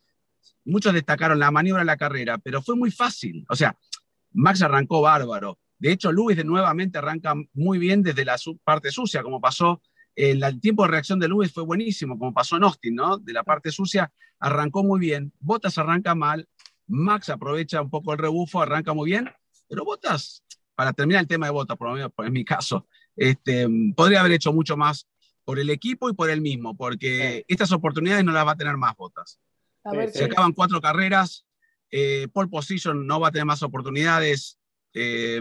Muchos 0.64 0.92
destacaron 0.92 1.38
la 1.38 1.50
maniobra 1.50 1.82
en 1.82 1.86
la 1.86 1.96
carrera, 1.96 2.38
pero 2.38 2.62
fue 2.62 2.76
muy 2.76 2.90
fácil. 2.90 3.44
O 3.48 3.56
sea, 3.56 3.76
Max 4.32 4.62
arrancó 4.62 5.00
bárbaro. 5.00 5.58
De 5.78 5.90
hecho, 5.90 6.12
Luis 6.12 6.36
de 6.36 6.44
nuevamente 6.44 6.98
arranca 6.98 7.34
muy 7.54 7.78
bien 7.78 8.02
desde 8.02 8.24
la 8.24 8.36
parte 8.62 8.92
sucia, 8.92 9.22
como 9.22 9.40
pasó. 9.40 9.82
El, 10.14 10.60
tiempo 10.60 10.82
de 10.84 10.90
reacción 10.90 11.18
de 11.18 11.26
Luis 11.26 11.52
fue 11.52 11.64
buenísimo, 11.64 12.18
como 12.18 12.34
pasó 12.34 12.56
en 12.56 12.64
Austin, 12.64 12.94
¿no? 12.94 13.16
De 13.18 13.32
la 13.32 13.42
parte 13.42 13.72
sucia 13.72 14.12
arrancó 14.38 14.84
muy 14.84 15.00
bien. 15.00 15.32
Botas 15.40 15.78
arranca 15.78 16.14
mal. 16.14 16.48
Max 16.92 17.30
aprovecha 17.30 17.80
un 17.80 17.90
poco 17.90 18.12
el 18.12 18.18
rebufo, 18.18 18.60
arranca 18.60 18.92
muy 18.92 19.10
bien. 19.10 19.30
Pero 19.68 19.84
Botas, 19.84 20.44
para 20.74 20.92
terminar 20.92 21.22
el 21.22 21.28
tema 21.28 21.46
de 21.46 21.52
Botas, 21.52 21.76
por 21.76 21.88
lo 21.88 21.94
menos 21.94 22.12
en 22.18 22.32
mi 22.32 22.44
caso, 22.44 22.86
este, 23.16 23.66
podría 23.96 24.20
haber 24.20 24.32
hecho 24.32 24.52
mucho 24.52 24.76
más 24.76 25.08
por 25.44 25.58
el 25.58 25.70
equipo 25.70 26.08
y 26.08 26.14
por 26.14 26.30
él 26.30 26.40
mismo, 26.40 26.76
porque 26.76 27.44
estas 27.48 27.72
oportunidades 27.72 28.24
no 28.24 28.32
las 28.32 28.46
va 28.46 28.52
a 28.52 28.56
tener 28.56 28.76
más 28.76 28.94
botas. 28.96 29.40
Se 30.12 30.24
acaban 30.24 30.52
cuatro 30.52 30.80
carreras, 30.80 31.44
eh, 31.90 32.28
pole 32.32 32.48
position 32.48 33.06
no 33.06 33.18
va 33.18 33.28
a 33.28 33.32
tener 33.32 33.46
más 33.46 33.62
oportunidades. 33.62 34.58
Eh, 34.94 35.40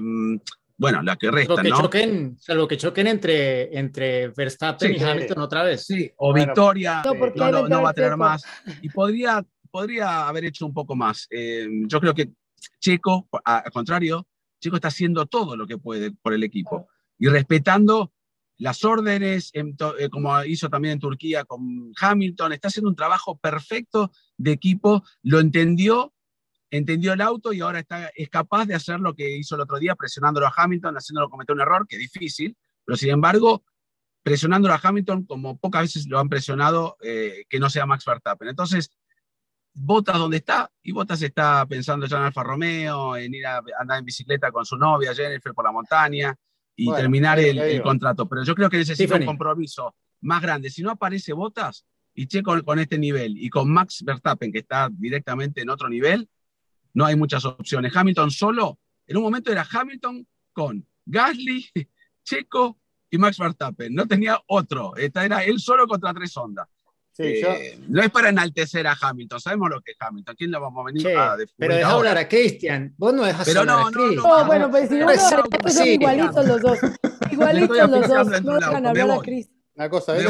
bueno, 0.78 1.04
la 1.04 1.16
que 1.16 1.30
resta, 1.30 1.56
salvo 1.56 1.62
que 1.62 1.70
¿no? 1.70 1.82
Choquen, 1.82 2.38
salvo 2.40 2.68
que 2.68 2.78
choquen 2.78 3.08
entre, 3.08 3.78
entre 3.78 4.30
Verstappen 4.30 4.96
y 4.96 5.04
Hamilton 5.04 5.40
otra 5.40 5.64
vez. 5.64 5.86
Sí, 5.86 6.12
o 6.18 6.34
Victoria 6.34 7.04
no, 7.36 7.68
no, 7.68 7.82
va 7.84 7.92
a 7.92 7.94
tener 7.94 8.18
más. 8.18 8.44
Y 8.82 8.90
podría, 8.90 9.46
podría 9.72 10.28
haber 10.28 10.46
hecho 10.46 10.66
un 10.66 10.74
poco 10.74 10.96
más. 10.96 11.28
Eh, 11.30 11.68
yo 11.88 12.00
creo 12.00 12.14
que 12.14 12.32
Checo, 12.80 13.28
al 13.44 13.72
contrario, 13.72 14.28
Checo 14.60 14.76
está 14.76 14.90
haciendo 14.90 15.26
todo 15.26 15.56
lo 15.56 15.66
que 15.66 15.78
puede 15.78 16.12
por 16.12 16.34
el 16.34 16.44
equipo 16.44 16.88
y 17.18 17.28
respetando 17.28 18.14
las 18.58 18.86
órdenes, 18.86 19.50
eh, 19.54 20.10
como 20.12 20.44
hizo 20.44 20.70
también 20.70 20.94
en 20.94 21.00
Turquía 21.00 21.46
con 21.46 21.92
Hamilton, 22.00 22.54
está 22.54 22.68
haciendo 22.68 22.90
un 22.90 22.96
trabajo 22.96 23.36
perfecto 23.38 24.12
de 24.38 24.52
equipo, 24.52 25.04
lo 25.24 25.40
entendió, 25.40 26.14
entendió 26.70 27.14
el 27.14 27.22
auto 27.22 27.54
y 27.54 27.62
ahora 27.62 27.80
está, 27.80 28.12
es 28.16 28.30
capaz 28.30 28.68
de 28.68 28.76
hacer 28.76 29.00
lo 29.00 29.16
que 29.16 29.36
hizo 29.36 29.56
el 29.56 29.62
otro 29.62 29.80
día, 29.80 29.96
presionándolo 29.96 30.46
a 30.46 30.54
Hamilton, 30.56 30.96
haciéndolo 30.96 31.30
cometer 31.30 31.56
un 31.56 31.62
error, 31.62 31.88
que 31.88 31.96
es 31.96 32.02
difícil, 32.02 32.56
pero 32.86 32.98
sin 32.98 33.10
embargo, 33.10 33.64
presionándolo 34.22 34.76
a 34.76 34.80
Hamilton 34.82 35.26
como 35.26 35.58
pocas 35.58 35.82
veces 35.82 36.08
lo 36.08 36.20
han 36.20 36.30
presionado 36.30 36.98
eh, 37.02 37.46
que 37.50 37.60
no 37.60 37.68
sea 37.68 37.88
Max 37.88 38.06
Verstappen. 38.06 38.48
Entonces, 38.48 38.92
Botas 39.74 40.18
donde 40.18 40.38
está, 40.38 40.70
y 40.84 40.92
Botas 40.92 41.22
está 41.22 41.66
pensando 41.66 42.06
ya 42.06 42.18
en 42.18 42.24
Alfa 42.24 42.44
Romeo, 42.44 43.16
en 43.16 43.34
ir 43.34 43.46
a 43.46 43.62
andar 43.80 44.00
en 44.00 44.06
bicicleta 44.06 44.52
con 44.52 44.66
su 44.66 44.78
novia 44.78 45.16
Jennifer 45.16 45.54
por 45.54 45.64
la 45.64 45.72
montaña 45.72 46.36
y 46.76 46.92
terminar 46.92 47.40
el, 47.40 47.82
contrato. 47.82 48.28
Pero 48.28 48.44
yo 48.44 48.54
creo 48.56 48.70
que 48.70 48.78
necesita 48.78 49.16
un 49.16 49.26
compromiso 49.26 49.96
más 50.22 50.42
grande. 50.42 50.70
Si 50.70 50.82
no 50.82 50.92
aparece 50.92 51.34
Botas 51.34 51.86
y 52.14 52.28
Checo 52.28 52.62
con 52.64 52.80
este 52.80 52.98
nivel 52.98 53.38
y 53.38 53.50
con 53.50 53.72
Max 53.72 54.04
Verstappen, 54.06 54.52
que 54.52 54.60
está 54.60 54.90
directamente 54.92 55.62
en 55.62 55.70
otro 55.70 55.88
nivel, 55.88 56.30
no 56.94 57.06
hay 57.06 57.16
muchas 57.16 57.46
opciones. 57.46 57.96
Hamilton 57.96 58.32
solo, 58.32 58.80
en 59.08 59.18
un 59.18 59.24
momento 59.24 59.52
era 59.52 59.66
Hamilton 59.70 60.28
con 60.52 60.86
Gasly, 61.06 61.70
Checo 62.24 62.78
y 63.10 63.18
Max 63.18 63.38
Verstappen. 63.38 63.94
No 63.94 64.08
tenía 64.08 64.42
otro. 64.48 64.96
Esta 64.96 65.26
era 65.26 65.44
él 65.44 65.60
solo 65.60 65.88
contra 65.88 66.14
tres 66.14 66.36
ondas. 66.36 66.68
Eh, 67.24 67.80
no 67.88 68.02
es 68.02 68.10
para 68.10 68.30
enaltecer 68.30 68.88
a 68.88 68.96
Hamilton, 69.00 69.40
sabemos 69.40 69.70
lo 69.70 69.82
que 69.82 69.92
es 69.92 69.98
Hamilton. 70.00 70.36
¿Quién 70.36 70.52
lo 70.52 70.62
vamos 70.62 70.82
a 70.82 70.86
venir 70.92 71.08
a 71.18 71.38
defender? 71.38 71.56
Pero 71.58 71.76
deja 71.76 71.92
hablar 71.92 72.18
a 72.18 72.28
Christian. 72.28 72.94
Vos 72.98 73.14
no 73.14 73.24
dejas 73.24 73.48
hablar 73.56 73.80
a 73.80 73.92
Christian. 73.92 74.16
No, 74.16 74.46
bueno, 74.46 74.72
pues 74.72 74.90
si 74.90 74.96
no, 74.96 75.06
pues 75.06 75.74
son 75.74 75.88
igualitos 75.88 76.48
los 76.48 76.62
dos. 76.62 76.80
Igualitos 77.32 77.90
los 77.90 78.08
dos. 78.08 78.42
No 78.42 78.56
dejan 78.56 78.86
hablar 78.86 79.12
a 79.12 79.20
Christian. 79.20 79.62
Una 79.76 79.90
cosa 79.90 80.14
de 80.14 80.28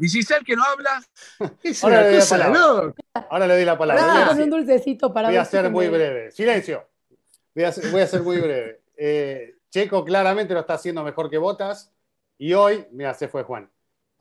Y 0.00 0.08
si 0.08 0.18
es 0.20 0.30
el 0.30 0.44
que 0.44 0.56
no 0.56 0.64
habla. 0.64 1.02
Ahora 1.82 2.02
le, 2.02 2.10
doy 2.10 2.18
la 2.18 2.26
palabra. 2.26 2.94
Ahora 3.30 3.46
le 3.46 3.54
doy 3.54 3.64
la 3.64 3.78
palabra. 3.78 4.26
con 4.28 4.42
un 4.42 4.50
dulcecito 4.50 5.12
para 5.12 5.28
Voy 5.28 5.36
a 5.36 5.44
ser 5.44 5.70
muy 5.70 5.88
breve. 5.88 6.30
Silencio. 6.32 6.88
Voy 7.54 7.64
a 7.64 7.72
ser, 7.72 7.90
voy 7.90 8.00
a 8.00 8.06
ser 8.06 8.22
muy 8.22 8.38
breve. 8.38 8.82
Eh, 8.96 9.54
Checo 9.70 10.04
claramente 10.04 10.54
lo 10.54 10.60
está 10.60 10.74
haciendo 10.74 11.04
mejor 11.04 11.30
que 11.30 11.38
Botas. 11.38 11.92
Y 12.36 12.52
hoy, 12.52 12.86
mira, 12.90 13.14
se 13.14 13.28
fue 13.28 13.44
Juan. 13.44 13.70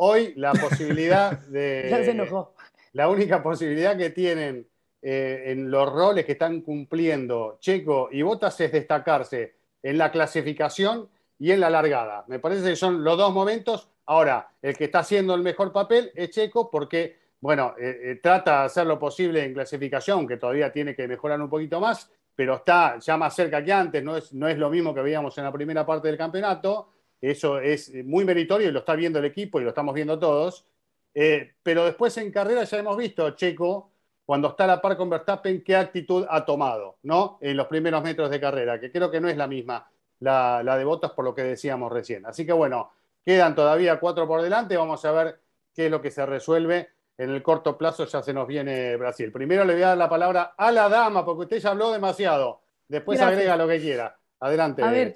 Hoy 0.05 0.33
la 0.35 0.51
posibilidad 0.51 1.39
de... 1.47 1.87
ya 1.89 2.03
se 2.03 2.11
enojó. 2.11 2.55
La 2.91 3.07
única 3.07 3.41
posibilidad 3.41 3.95
que 3.95 4.09
tienen 4.09 4.67
eh, 5.01 5.43
en 5.45 5.71
los 5.71 5.89
roles 5.89 6.25
que 6.25 6.33
están 6.33 6.59
cumpliendo 6.59 7.57
Checo 7.61 8.09
y 8.11 8.21
Botas 8.21 8.59
es 8.59 8.73
destacarse 8.73 9.55
en 9.81 9.97
la 9.97 10.11
clasificación 10.11 11.07
y 11.39 11.51
en 11.51 11.61
la 11.61 11.69
largada. 11.69 12.25
Me 12.27 12.39
parece 12.39 12.71
que 12.71 12.75
son 12.75 13.01
los 13.01 13.17
dos 13.17 13.33
momentos. 13.33 13.87
Ahora, 14.05 14.49
el 14.61 14.75
que 14.75 14.83
está 14.85 14.99
haciendo 14.99 15.35
el 15.35 15.41
mejor 15.41 15.71
papel 15.71 16.11
es 16.15 16.31
Checo 16.31 16.69
porque, 16.69 17.17
bueno, 17.39 17.73
eh, 17.79 17.99
eh, 18.03 18.19
trata 18.21 18.59
de 18.59 18.65
hacer 18.65 18.85
lo 18.85 18.99
posible 18.99 19.41
en 19.41 19.53
clasificación, 19.53 20.27
que 20.27 20.35
todavía 20.35 20.69
tiene 20.69 20.93
que 20.93 21.07
mejorar 21.07 21.41
un 21.41 21.49
poquito 21.49 21.79
más, 21.79 22.11
pero 22.35 22.55
está 22.55 22.99
ya 22.99 23.15
más 23.15 23.33
cerca 23.33 23.63
que 23.63 23.71
antes, 23.71 24.03
no 24.03 24.17
es, 24.17 24.33
no 24.33 24.49
es 24.49 24.57
lo 24.57 24.69
mismo 24.69 24.93
que 24.93 25.01
veíamos 25.01 25.37
en 25.37 25.45
la 25.45 25.51
primera 25.53 25.85
parte 25.85 26.09
del 26.09 26.17
campeonato. 26.17 26.89
Eso 27.23 27.57
es 27.57 27.93
muy 28.03 28.25
meritorio 28.25 28.67
y 28.67 28.71
lo 28.73 28.79
está 28.79 28.95
viendo 28.95 29.17
el 29.17 29.23
equipo 29.23 29.61
y 29.61 29.63
lo 29.63 29.69
estamos 29.69 29.95
viendo 29.95 30.19
todos. 30.19 30.65
Eh, 31.13 31.53
pero 31.63 31.85
después 31.85 32.17
en 32.17 32.29
carrera 32.33 32.65
ya 32.65 32.77
hemos 32.77 32.97
visto 32.97 33.29
Checo, 33.31 33.91
cuando 34.25 34.49
está 34.49 34.65
a 34.65 34.67
la 34.67 34.81
par 34.81 34.97
con 34.97 35.09
Verstappen, 35.09 35.63
qué 35.63 35.77
actitud 35.77 36.25
ha 36.29 36.43
tomado, 36.43 36.97
¿no? 37.03 37.37
En 37.39 37.55
los 37.55 37.67
primeros 37.67 38.03
metros 38.03 38.29
de 38.29 38.41
carrera, 38.41 38.77
que 38.77 38.91
creo 38.91 39.09
que 39.09 39.21
no 39.21 39.29
es 39.29 39.37
la 39.37 39.47
misma 39.47 39.89
la, 40.19 40.77
de 40.77 40.83
Botas 40.83 41.11
por 41.11 41.23
lo 41.23 41.33
que 41.33 41.43
decíamos 41.43 41.93
recién. 41.93 42.25
Así 42.25 42.45
que 42.45 42.51
bueno, 42.51 42.91
quedan 43.25 43.55
todavía 43.55 44.01
cuatro 44.01 44.27
por 44.27 44.41
delante. 44.41 44.75
Vamos 44.75 45.05
a 45.05 45.11
ver 45.13 45.39
qué 45.73 45.85
es 45.85 45.91
lo 45.91 46.01
que 46.01 46.11
se 46.11 46.25
resuelve. 46.25 46.89
En 47.17 47.29
el 47.29 47.41
corto 47.41 47.77
plazo 47.77 48.05
ya 48.05 48.21
se 48.21 48.33
nos 48.33 48.47
viene 48.47 48.97
Brasil. 48.97 49.31
Primero 49.31 49.63
le 49.63 49.75
voy 49.75 49.83
a 49.83 49.89
dar 49.89 49.97
la 49.97 50.09
palabra 50.09 50.55
a 50.57 50.73
la 50.73 50.89
dama, 50.89 51.23
porque 51.23 51.43
usted 51.43 51.59
ya 51.59 51.69
habló 51.69 51.93
demasiado. 51.93 52.63
Después 52.85 53.21
agrega 53.21 53.55
lo 53.55 53.65
que 53.65 53.79
quiera. 53.79 54.19
Adelante. 54.41 54.83
A 54.83 54.91
ver, 54.91 55.15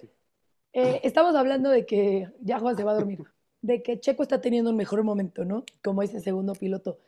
eh, 0.77 1.01
estamos 1.01 1.35
hablando 1.35 1.71
de 1.71 1.87
que 1.87 2.29
ya 2.39 2.59
Juan 2.59 2.77
se 2.77 2.83
va 2.83 2.91
a 2.91 2.95
dormir, 2.95 3.23
de 3.63 3.81
que 3.81 3.99
Checo 3.99 4.21
está 4.21 4.41
teniendo 4.41 4.69
un 4.69 4.77
mejor 4.77 5.03
momento, 5.03 5.43
¿no? 5.43 5.65
Como 5.83 6.03
ese 6.03 6.19
segundo 6.19 6.53
piloto. 6.53 6.99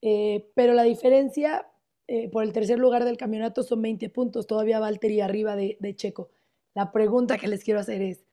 Eh, 0.00 0.48
pero 0.54 0.72
la 0.72 0.84
diferencia 0.84 1.66
eh, 2.06 2.28
por 2.30 2.44
el 2.44 2.52
tercer 2.52 2.78
lugar 2.78 3.04
del 3.04 3.16
campeonato 3.16 3.64
son 3.64 3.82
20 3.82 4.08
puntos, 4.10 4.46
todavía 4.46 4.78
Valtteri 4.78 5.20
arriba 5.20 5.56
de, 5.56 5.94
Checo. 5.96 6.30
La 6.74 6.92
pregunta 6.92 7.38
que 7.38 7.48
les 7.48 7.64
quiero 7.64 7.80
hacer 7.80 8.02
es, 8.02 8.24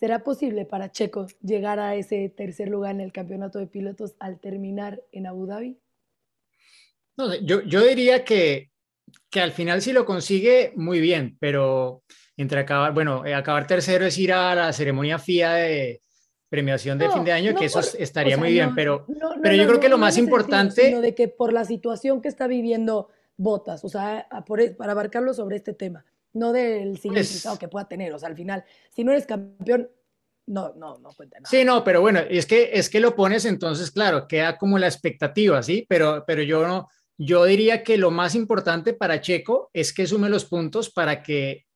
¿será 0.00 0.24
posible 0.24 0.64
para 0.64 0.90
Checo 0.90 1.28
llegar 1.40 1.78
a 1.78 1.94
ese 1.94 2.28
tercer 2.28 2.68
lugar 2.70 2.96
en 2.96 3.02
el 3.02 3.12
campeonato 3.12 3.60
de 3.60 3.68
pilotos 3.68 4.16
al 4.18 4.40
terminar 4.40 5.00
en 5.12 5.28
Abu 5.28 5.46
Dhabi? 5.46 5.78
Yo, 7.44 7.60
yo 7.60 7.84
diría 7.84 8.24
que, 8.24 8.72
que 9.30 9.40
al 9.40 9.52
final 9.52 9.80
si 9.80 9.92
lo 9.92 10.04
consigue, 10.04 10.72
muy 10.74 10.98
bien, 10.98 11.36
pero 11.38 12.02
entre 12.42 12.60
acabar, 12.60 12.94
bueno, 12.94 13.26
eh, 13.26 13.34
acabar 13.34 13.66
tercero 13.66 14.06
es 14.06 14.16
ir 14.16 14.32
a 14.32 14.54
la 14.54 14.72
ceremonia 14.72 15.18
FIA 15.18 15.54
de 15.54 16.00
premiación 16.48 16.96
de 16.96 17.10
fin 17.10 17.24
de 17.24 17.32
año, 17.32 17.54
que 17.54 17.66
eso 17.66 17.80
estaría 17.98 18.38
muy 18.38 18.52
bien, 18.52 18.74
pero, 18.74 19.04
pero 19.42 19.54
yo 19.54 19.66
creo 19.66 19.80
que 19.80 19.88
lo 19.88 19.98
más 19.98 20.16
importante... 20.16 20.86
Sino 20.86 21.00
de 21.00 21.14
que 21.14 21.28
por 21.28 21.52
la 21.52 21.64
situación 21.64 22.22
que 22.22 22.28
está 22.28 22.46
viviendo 22.46 23.08
Botas, 23.36 23.84
o 23.84 23.88
sea, 23.88 24.26
e, 24.58 24.70
para 24.70 24.92
abarcarlo 24.92 25.34
sobre 25.34 25.56
este 25.56 25.74
tema, 25.74 26.04
no 26.32 26.52
del 26.52 26.90
pues 26.90 27.02
significado 27.02 27.58
que 27.58 27.68
pueda 27.68 27.86
tener, 27.86 28.12
o 28.12 28.18
sea, 28.18 28.28
al 28.28 28.34
final, 28.34 28.64
si 28.88 29.04
no 29.04 29.12
eres 29.12 29.26
campeón, 29.26 29.90
no, 30.46 30.72
no, 30.74 30.98
no 30.98 31.10
cuenta 31.16 31.38
nada. 31.38 31.50
Sí, 31.50 31.64
no, 31.64 31.84
pero 31.84 32.00
bueno, 32.00 32.20
es 32.28 32.46
que, 32.46 32.70
es 32.72 32.88
que 32.88 33.00
lo 33.00 33.14
pones 33.14 33.44
entonces, 33.44 33.90
claro, 33.90 34.26
queda 34.26 34.56
como 34.56 34.78
la 34.78 34.86
expectativa, 34.86 35.62
¿sí? 35.62 35.86
Pero, 35.88 36.24
pero 36.26 36.42
yo 36.42 36.66
no, 36.66 36.88
yo 37.18 37.44
diría 37.44 37.82
que 37.82 37.98
lo 37.98 38.10
más 38.10 38.34
importante 38.34 38.94
para 38.94 39.20
Checo 39.20 39.70
es 39.72 39.92
que 39.92 40.06
sume 40.06 40.30
los 40.30 40.46
puntos 40.46 40.90
para 40.90 41.22
que 41.22 41.67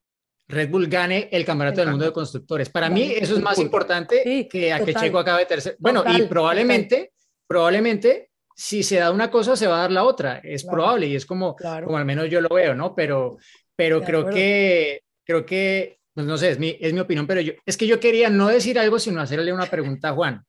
Red 0.49 0.71
Bull 0.71 0.87
gane 0.87 1.29
el 1.33 1.45
campeonato 1.45 1.81
del 1.81 1.91
mundo 1.91 2.05
de 2.05 2.13
constructores. 2.13 2.69
Para 2.69 2.91
mí 2.91 3.13
eso 3.17 3.35
es 3.35 3.43
más 3.43 3.59
importante 3.59 4.49
que 4.51 4.73
a 4.73 4.85
que 4.85 4.95
Checo 4.95 5.19
acabe 5.19 5.47
tercero. 5.47 5.77
Bueno, 5.79 6.05
y 6.07 6.23
probablemente, 6.23 7.13
probablemente, 7.47 8.31
si 8.55 8.83
se 8.83 8.97
da 8.97 9.11
una 9.11 9.31
cosa, 9.31 9.57
se 9.57 9.67
va 9.67 9.77
a 9.77 9.81
dar 9.83 9.93
la 9.93 10.05
otra. 10.05 10.41
Es 10.43 10.65
probable 10.65 11.07
y 11.07 11.17
es 11.17 11.27
como, 11.27 11.57
como 11.57 11.97
al 11.97 12.05
menos 12.05 12.29
yo 12.29 12.41
lo 12.41 12.51
veo, 12.51 12.75
¿no? 12.75 12.95
Pero, 12.95 13.39
pero 13.75 14.03
creo 14.03 14.29
que, 14.29 15.03
creo 15.25 15.47
que, 15.47 15.99
pues 16.13 16.27
no 16.27 16.37
sé, 16.37 16.51
es 16.51 16.59
mi, 16.59 16.77
es 16.81 16.93
mi 16.93 17.01
opinión, 17.01 17.27
pero 17.27 17.41
yo, 17.41 17.55
es 17.65 17.77
que 17.77 17.87
yo 17.87 17.99
quería 17.99 18.29
no 18.29 18.49
decir 18.49 18.79
algo, 18.79 18.99
sino 18.99 19.21
hacerle 19.21 19.53
una 19.53 19.67
pregunta 19.67 20.11
a 20.11 20.13
Juan. 20.13 20.45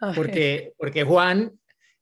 Porque, 0.16 0.72
porque 0.76 1.04
Juan 1.04 1.52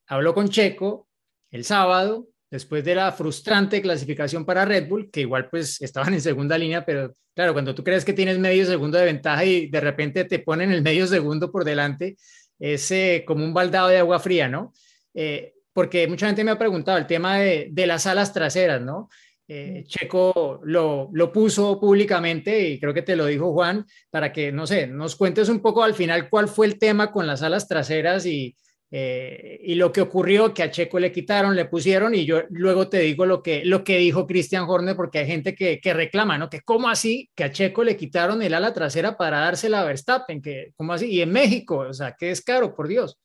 habló 0.07 0.33
con 0.33 0.49
Checo 0.49 1.07
el 1.51 1.67
sábado 1.67 2.30
después 2.51 2.85
de 2.85 2.95
la 2.97 3.13
frustrante 3.13 3.81
clasificación 3.81 4.45
para 4.45 4.65
Red 4.65 4.89
Bull, 4.89 5.11
que 5.11 5.21
igual 5.21 5.49
pues 5.49 5.81
estaban 5.81 6.15
en 6.15 6.21
segunda 6.21 6.59
línea, 6.59 6.85
pero 6.85 7.15
claro, 7.35 7.53
cuando 7.53 7.75
tú 7.75 7.85
crees 7.85 8.05
que 8.05 8.13
tienes 8.13 8.39
medio 8.39 8.67
segundo 8.67 8.99
de 8.99 9.05
ventaja 9.05 9.45
y 9.45 9.69
de 9.69 9.81
repente 9.81 10.25
te 10.25 10.41
ponen 10.41 10.73
el 10.73 10.83
medio 10.83 11.07
segundo 11.07 11.53
por 11.53 11.65
delante, 11.65 12.17
es 12.59 12.91
eh, 12.91 13.25
como 13.27 13.45
un 13.45 13.55
baldado 13.55 13.89
de 13.89 13.99
agua 13.99 14.19
fría, 14.19 14.49
¿no? 14.49 14.73
Eh, 15.15 15.55
porque 15.73 16.09
mucha 16.09 16.27
gente 16.27 16.45
me 16.45 16.51
ha 16.51 16.59
preguntado 16.59 16.99
el 16.99 17.07
tema 17.07 17.39
de, 17.39 17.69
de 17.71 17.87
las 17.87 18.07
alas 18.07 18.33
traseras, 18.33 18.83
¿no? 18.83 19.09
Eh, 19.47 19.85
Checo 19.87 20.61
lo, 20.63 21.09
lo, 21.13 21.33
puso 21.33 21.81
públicamente 21.81 22.69
y 22.69 22.79
creo 22.79 22.95
que 22.95 23.03
te 23.03 23.17
lo 23.17 23.27
dijo 23.27 23.53
Juan, 23.53 23.85
para 24.09 24.33
que, 24.33 24.53
no 24.53 24.65
sé, 24.65 24.87
nos 24.87 25.17
cuentes 25.17 25.49
un 25.49 25.61
poco 25.61 25.83
al 25.83 25.95
final 25.95 26.31
cuál 26.31 26.47
fue 26.47 26.67
el 26.67 26.79
tema 26.79 27.11
con 27.11 27.27
las 27.27 27.43
alas 27.43 27.67
traseras 27.67 28.27
y, 28.27 28.55
eh, 28.93 29.61
y 29.63 29.77
lo 29.77 29.93
que 29.93 30.01
ocurrió, 30.01 30.53
que 30.53 30.65
a 30.65 30.71
Checo 30.71 30.99
le 30.99 31.13
quitaron, 31.13 31.55
le 31.55 31.67
pusieron, 31.67 32.15
y 32.15 32.27
yo 32.27 32.43
luego 32.51 32.89
te 32.89 32.99
digo 32.99 33.25
lo 33.25 33.41
que, 33.43 33.65
lo 33.65 33.85
que 33.85 33.99
dijo 33.99 34.27
Christian 34.27 34.65
Horner, 34.69 34.97
porque 34.97 35.21
hay 35.21 35.27
gente 35.27 35.55
que, 35.55 35.81
reclama, 35.95 36.39
¿no? 36.39 36.51
Que 36.51 36.61
cómo 36.63 36.89
así 36.89 37.31
que 37.37 37.45
a 37.45 37.53
Checo 37.53 37.85
le 37.85 37.97
quitaron 37.97 38.43
el 38.43 38.53
ala 38.53 38.75
trasera 38.75 39.17
para 39.17 39.41
dársela 39.41 39.81
a 39.81 39.85
Verstappen, 39.85 40.43
que 40.43 40.73
cómo 40.77 40.93
así, 40.93 41.07
y 41.07 41.23
en 41.23 41.31
México, 41.31 41.79
o 41.79 41.95
sea, 41.95 42.17
que 42.19 42.33
es 42.33 42.43
caro, 42.43 42.75
por 42.75 42.89
Dios. 42.89 43.17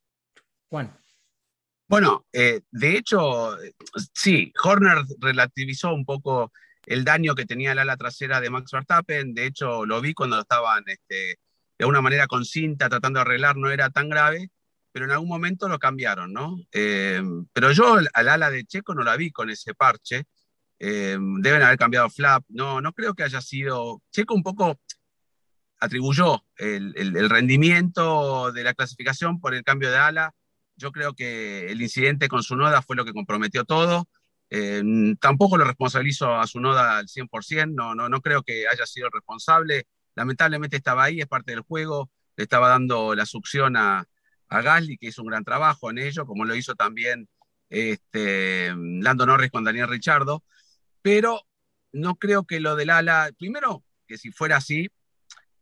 Juan. 0.69 0.95
Bueno, 1.87 2.25
eh, 2.31 2.61
de 2.71 2.97
hecho, 2.97 3.57
sí, 4.13 4.51
Horner 4.63 4.99
relativizó 5.19 5.93
un 5.93 6.05
poco 6.05 6.51
el 6.85 7.03
daño 7.03 7.33
que 7.33 7.45
tenía 7.45 7.71
el 7.71 7.79
ala 7.79 7.97
trasera 7.97 8.39
de 8.39 8.51
Max 8.51 8.71
Verstappen, 8.71 9.33
de 9.33 9.47
hecho 9.47 9.85
lo 9.85 10.01
vi 10.01 10.13
cuando 10.13 10.35
lo 10.35 10.43
estaban 10.43 10.83
este, 10.85 11.15
de 11.15 11.37
alguna 11.79 12.01
manera 12.01 12.27
con 12.27 12.45
cinta 12.45 12.89
tratando 12.89 13.19
de 13.19 13.21
arreglar, 13.21 13.57
no 13.57 13.71
era 13.71 13.89
tan 13.89 14.09
grave, 14.09 14.49
pero 14.95 15.07
en 15.07 15.11
algún 15.11 15.27
momento 15.27 15.67
lo 15.67 15.77
cambiaron, 15.77 16.31
¿no? 16.31 16.57
Eh, 16.71 17.21
pero 17.51 17.73
yo 17.73 17.97
al 18.13 18.29
ala 18.29 18.49
de 18.49 18.63
Checo 18.63 18.95
no 18.95 19.03
la 19.03 19.17
vi 19.17 19.29
con 19.29 19.49
ese 19.49 19.73
parche. 19.73 20.23
Eh, 20.79 21.17
deben 21.19 21.63
haber 21.63 21.77
cambiado 21.77 22.09
flap. 22.09 22.45
No, 22.47 22.79
no 22.79 22.93
creo 22.93 23.13
que 23.13 23.23
haya 23.23 23.41
sido. 23.41 24.01
Checo 24.09 24.33
un 24.33 24.41
poco 24.41 24.79
atribuyó 25.81 26.45
el, 26.55 27.29
rendimiento 27.29 28.53
de 28.53 28.63
la 28.63 28.73
clasificación 28.73 29.41
por 29.41 29.53
el 29.53 29.65
cambio 29.65 29.91
de 29.91 29.97
ala. 29.97 30.31
Yo 30.77 30.93
creo 30.93 31.13
que 31.13 31.69
el 31.69 31.81
incidente 31.81 32.29
con 32.29 32.41
su 32.41 32.55
noda 32.55 32.81
fue 32.81 32.95
lo 32.95 33.03
que 33.03 33.11
comprometió 33.11 33.65
todo. 33.65 34.07
Eh, 34.49 34.81
tampoco 35.19 35.57
lo 35.57 35.65
responsabilizo 35.65 36.33
a 36.33 36.47
su 36.47 36.61
noda 36.61 36.99
al 36.99 37.07
100%, 37.07 37.73
no, 37.73 37.95
no, 37.95 38.07
no 38.07 38.21
creo 38.21 38.43
que 38.43 38.65
haya 38.69 38.85
sido 38.85 39.09
responsable. 39.09 39.87
Lamentablemente 40.15 40.77
estaba 40.77 41.03
ahí, 41.03 41.19
es 41.19 41.27
parte 41.27 41.51
del 41.51 41.63
juego, 41.63 42.09
le 42.37 42.43
estaba 42.43 42.69
dando 42.69 43.13
la 43.13 43.25
succión 43.25 43.75
a, 43.75 44.07
a 44.55 44.61
Gasly, 44.61 44.97
que 44.97 45.07
hizo 45.07 45.21
un 45.21 45.29
gran 45.29 45.43
trabajo 45.43 45.89
en 45.89 45.99
ello, 45.99 46.25
como 46.25 46.45
lo 46.45 46.55
hizo 46.55 46.75
también 46.75 47.27
este, 47.69 48.73
Lando 48.75 49.25
Norris 49.25 49.51
con 49.51 49.63
Daniel 49.63 49.87
Richardo, 49.87 50.43
pero 51.01 51.41
no 51.91 52.15
creo 52.15 52.45
que 52.45 52.59
lo 52.59 52.75
del 52.75 52.89
ala, 52.89 53.31
primero, 53.37 53.83
que 54.07 54.17
si 54.17 54.31
fuera 54.31 54.57
así, 54.57 54.89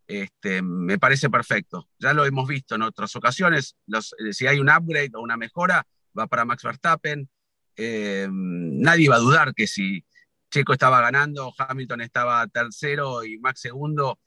este, 0.08 0.62
me 0.62 1.00
parece 1.00 1.30
perfecto. 1.30 1.90
Ya 2.00 2.14
lo 2.14 2.26
hemos 2.26 2.48
visto 2.48 2.76
en 2.76 2.82
otras 2.82 3.16
ocasiones, 3.16 3.76
eh, 3.88 4.34
si 4.34 4.48
hay 4.48 4.60
un 4.60 4.70
upgrade 4.70 5.12
o 5.14 5.22
una 5.22 5.38
mejora, 5.38 5.86
va 6.18 6.28
para 6.28 6.46
Max 6.46 6.64
Verstappen. 6.64 7.30
Eh, 7.76 8.28
nadie 8.32 9.10
va 9.10 9.16
a 9.16 9.20
dudar 9.20 9.54
que 9.54 9.68
si 9.68 10.06
Checo 10.52 10.74
estaba 10.74 11.02
ganando, 11.02 11.54
Hamilton 11.58 12.02
estaba 12.02 12.46
tercero 12.48 13.24
y 13.24 13.40
Max 13.40 13.62
segundo, 13.62 14.20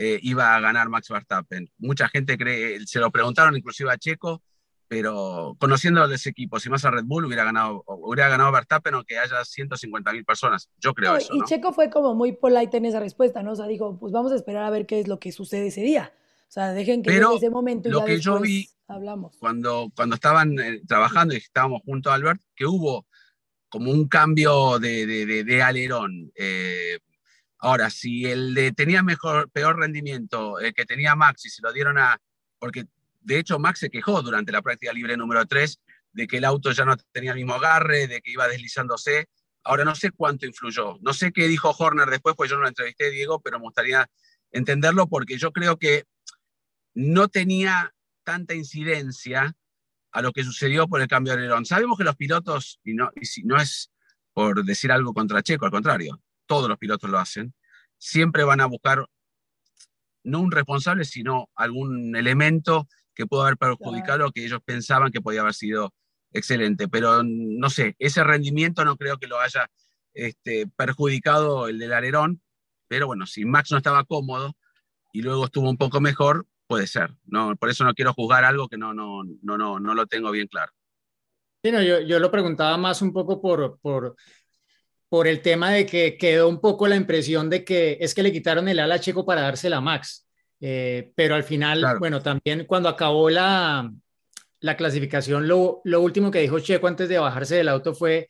eh, 0.00 0.20
iba 0.22 0.54
a 0.54 0.60
ganar 0.60 0.88
Max 0.88 1.08
Verstappen. 1.08 1.68
Mucha 1.76 2.08
gente 2.08 2.38
cree, 2.38 2.86
se 2.86 3.00
lo 3.00 3.10
preguntaron 3.10 3.56
inclusive 3.56 3.90
a 3.90 3.98
Checo, 3.98 4.40
pero 4.86 5.56
conociendo 5.58 6.04
a 6.04 6.14
ese 6.14 6.30
equipo, 6.30 6.60
si 6.60 6.70
más 6.70 6.84
a 6.84 6.92
Red 6.92 7.02
Bull 7.04 7.24
hubiera 7.24 7.42
ganado, 7.42 7.82
hubiera 7.84 8.28
ganado 8.28 8.52
Verstappen 8.52 8.94
aunque 8.94 9.18
haya 9.18 9.44
150 9.44 10.12
mil 10.12 10.24
personas. 10.24 10.70
Yo 10.78 10.94
creo 10.94 11.16
eso. 11.16 11.34
Y 11.34 11.42
Checo 11.42 11.72
fue 11.72 11.90
como 11.90 12.14
muy 12.14 12.30
polite 12.30 12.76
en 12.76 12.86
esa 12.86 13.00
respuesta, 13.00 13.42
¿no? 13.42 13.52
O 13.52 13.56
sea, 13.56 13.66
dijo, 13.66 13.98
pues 13.98 14.12
vamos 14.12 14.30
a 14.30 14.36
esperar 14.36 14.62
a 14.62 14.70
ver 14.70 14.86
qué 14.86 15.00
es 15.00 15.08
lo 15.08 15.18
que 15.18 15.32
sucede 15.32 15.66
ese 15.66 15.82
día. 15.82 16.12
O 16.48 16.50
sea, 16.52 16.72
dejen 16.72 17.02
que 17.02 17.10
pero 17.10 17.32
en 17.32 17.36
ese 17.38 17.50
momento 17.50 17.88
lo 17.88 17.98
ya 17.98 18.04
que 18.06 18.20
yo 18.20 18.38
vi 18.40 18.68
hablamos. 18.86 19.36
Cuando, 19.38 19.90
cuando 19.96 20.14
estaban 20.14 20.56
eh, 20.60 20.80
trabajando 20.86 21.34
y 21.34 21.38
estábamos 21.38 21.82
junto 21.84 22.10
a 22.10 22.14
Albert, 22.14 22.40
que 22.54 22.66
hubo 22.66 23.04
como 23.68 23.90
un 23.90 24.06
cambio 24.06 24.78
de, 24.78 25.06
de, 25.06 25.26
de, 25.26 25.42
de 25.42 25.62
alerón. 25.62 26.30
Eh, 26.36 27.00
ahora, 27.58 27.90
si 27.90 28.26
el 28.26 28.54
de 28.54 28.72
tenía 28.72 29.02
mejor, 29.02 29.50
peor 29.50 29.78
rendimiento, 29.78 30.58
el 30.58 30.74
que 30.74 30.84
tenía 30.84 31.16
Max, 31.16 31.46
y 31.46 31.50
se 31.50 31.62
lo 31.62 31.72
dieron 31.72 31.98
a. 31.98 32.20
Porque 32.58 32.86
de 33.20 33.38
hecho, 33.38 33.58
Max 33.58 33.80
se 33.80 33.90
quejó 33.90 34.22
durante 34.22 34.52
la 34.52 34.62
práctica 34.62 34.92
libre 34.92 35.16
número 35.16 35.44
3 35.46 35.80
de 36.12 36.26
que 36.26 36.38
el 36.38 36.44
auto 36.44 36.72
ya 36.72 36.84
no 36.84 36.96
tenía 37.12 37.32
el 37.32 37.36
mismo 37.36 37.54
agarre, 37.54 38.06
de 38.06 38.20
que 38.20 38.30
iba 38.30 38.48
deslizándose. 38.48 39.28
Ahora 39.64 39.84
no 39.84 39.94
sé 39.94 40.10
cuánto 40.10 40.46
influyó. 40.46 40.96
No 41.00 41.12
sé 41.12 41.32
qué 41.32 41.46
dijo 41.46 41.74
Horner 41.76 42.08
después, 42.08 42.34
pues 42.36 42.50
yo 42.50 42.56
no 42.56 42.62
lo 42.62 42.68
entrevisté, 42.68 43.10
Diego, 43.10 43.40
pero 43.40 43.58
me 43.58 43.64
gustaría 43.64 44.08
entenderlo 44.50 45.08
porque 45.08 45.36
yo 45.36 45.52
creo 45.52 45.78
que 45.78 46.04
no 46.94 47.28
tenía 47.28 47.94
tanta 48.24 48.54
incidencia 48.54 49.54
a 50.10 50.22
lo 50.22 50.32
que 50.32 50.42
sucedió 50.42 50.88
por 50.88 51.00
el 51.00 51.08
cambio 51.08 51.34
de 51.34 51.40
alerón. 51.40 51.66
Sabemos 51.66 51.98
que 51.98 52.04
los 52.04 52.16
pilotos, 52.16 52.80
y 52.82 52.94
no, 52.94 53.10
y 53.14 53.26
si 53.26 53.42
no 53.42 53.56
es 53.56 53.90
por 54.32 54.64
decir 54.64 54.90
algo 54.90 55.12
contra 55.12 55.42
Checo, 55.42 55.66
al 55.66 55.70
contrario, 55.70 56.20
todos 56.48 56.68
los 56.68 56.78
pilotos 56.78 57.08
lo 57.08 57.18
hacen, 57.18 57.54
siempre 57.98 58.42
van 58.42 58.60
a 58.60 58.66
buscar 58.66 59.06
no 60.24 60.40
un 60.40 60.50
responsable, 60.50 61.04
sino 61.04 61.48
algún 61.54 62.16
elemento 62.16 62.88
que 63.14 63.26
pudo 63.26 63.42
haber 63.42 63.56
perjudicado 63.56 64.18
lo 64.18 64.32
que 64.32 64.44
ellos 64.44 64.60
pensaban 64.64 65.10
que 65.10 65.20
podía 65.20 65.40
haber 65.40 65.54
sido 65.54 65.94
excelente. 66.32 66.88
Pero 66.88 67.22
no 67.24 67.70
sé, 67.70 67.96
ese 67.98 68.22
rendimiento 68.24 68.84
no 68.84 68.96
creo 68.96 69.18
que 69.18 69.26
lo 69.26 69.40
haya 69.40 69.70
este, 70.14 70.66
perjudicado 70.76 71.68
el 71.68 71.78
del 71.78 71.92
alerón. 71.92 72.42
Pero 72.88 73.06
bueno, 73.06 73.26
si 73.26 73.44
Max 73.44 73.70
no 73.70 73.78
estaba 73.78 74.04
cómodo 74.04 74.56
y 75.12 75.22
luego 75.22 75.46
estuvo 75.46 75.68
un 75.68 75.76
poco 75.76 76.00
mejor, 76.00 76.46
puede 76.66 76.86
ser. 76.86 77.14
No, 77.24 77.56
por 77.56 77.70
eso 77.70 77.84
no 77.84 77.94
quiero 77.94 78.14
juzgar 78.14 78.44
algo 78.44 78.68
que 78.68 78.78
no, 78.78 78.94
no, 78.94 79.22
no, 79.42 79.58
no, 79.58 79.80
no 79.80 79.94
lo 79.94 80.06
tengo 80.06 80.30
bien 80.30 80.46
claro. 80.46 80.72
Sí, 81.62 81.72
no, 81.72 81.82
yo, 81.82 82.00
yo 82.00 82.20
lo 82.20 82.30
preguntaba 82.30 82.76
más 82.76 83.02
un 83.02 83.12
poco 83.12 83.40
por, 83.40 83.80
por, 83.80 84.14
por 85.08 85.26
el 85.26 85.40
tema 85.40 85.70
de 85.72 85.86
que 85.86 86.16
quedó 86.16 86.48
un 86.48 86.60
poco 86.60 86.86
la 86.86 86.96
impresión 86.96 87.48
de 87.48 87.64
que 87.64 87.98
es 88.00 88.14
que 88.14 88.22
le 88.22 88.32
quitaron 88.32 88.68
el 88.68 88.78
ala 88.78 88.96
a 88.96 89.00
Checo 89.00 89.24
para 89.24 89.42
dársela 89.42 89.78
a 89.78 89.80
Max. 89.80 90.26
Eh, 90.60 91.12
pero 91.14 91.34
al 91.34 91.44
final, 91.44 91.78
claro. 91.78 91.98
bueno, 91.98 92.20
también 92.20 92.64
cuando 92.66 92.88
acabó 92.88 93.30
la, 93.30 93.90
la 94.60 94.76
clasificación, 94.76 95.46
lo, 95.46 95.80
lo, 95.84 96.00
último 96.00 96.30
que 96.30 96.40
dijo 96.40 96.58
Checo 96.58 96.88
antes 96.88 97.08
de 97.08 97.18
bajarse 97.18 97.56
del 97.56 97.68
auto 97.68 97.94
fue 97.94 98.28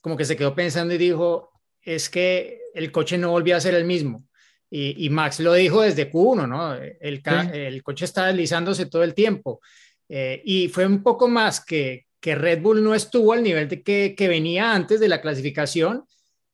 como 0.00 0.16
que 0.16 0.24
se 0.24 0.36
quedó 0.36 0.54
pensando 0.54 0.94
y 0.94 0.98
dijo, 0.98 1.52
es 1.82 2.10
que 2.10 2.60
el 2.74 2.90
coche 2.90 3.18
no 3.18 3.30
volvió 3.30 3.56
a 3.56 3.60
ser 3.60 3.74
el 3.74 3.84
mismo. 3.84 4.24
Y, 4.68 5.04
y 5.04 5.10
Max 5.10 5.40
lo 5.40 5.52
dijo 5.54 5.82
desde 5.82 6.10
Q1, 6.10 6.48
¿no? 6.48 6.74
El, 6.74 7.22
sí. 7.24 7.50
el 7.52 7.82
coche 7.82 8.04
está 8.04 8.26
deslizándose 8.26 8.86
todo 8.86 9.02
el 9.02 9.14
tiempo. 9.14 9.60
Eh, 10.08 10.42
y 10.44 10.68
fue 10.68 10.86
un 10.86 11.02
poco 11.02 11.28
más 11.28 11.64
que, 11.64 12.06
que 12.20 12.34
Red 12.34 12.60
Bull 12.60 12.84
no 12.84 12.94
estuvo 12.94 13.32
al 13.32 13.42
nivel 13.42 13.68
de 13.68 13.82
que, 13.82 14.14
que 14.16 14.28
venía 14.28 14.74
antes 14.74 15.00
de 15.00 15.08
la 15.08 15.20
clasificación. 15.20 16.04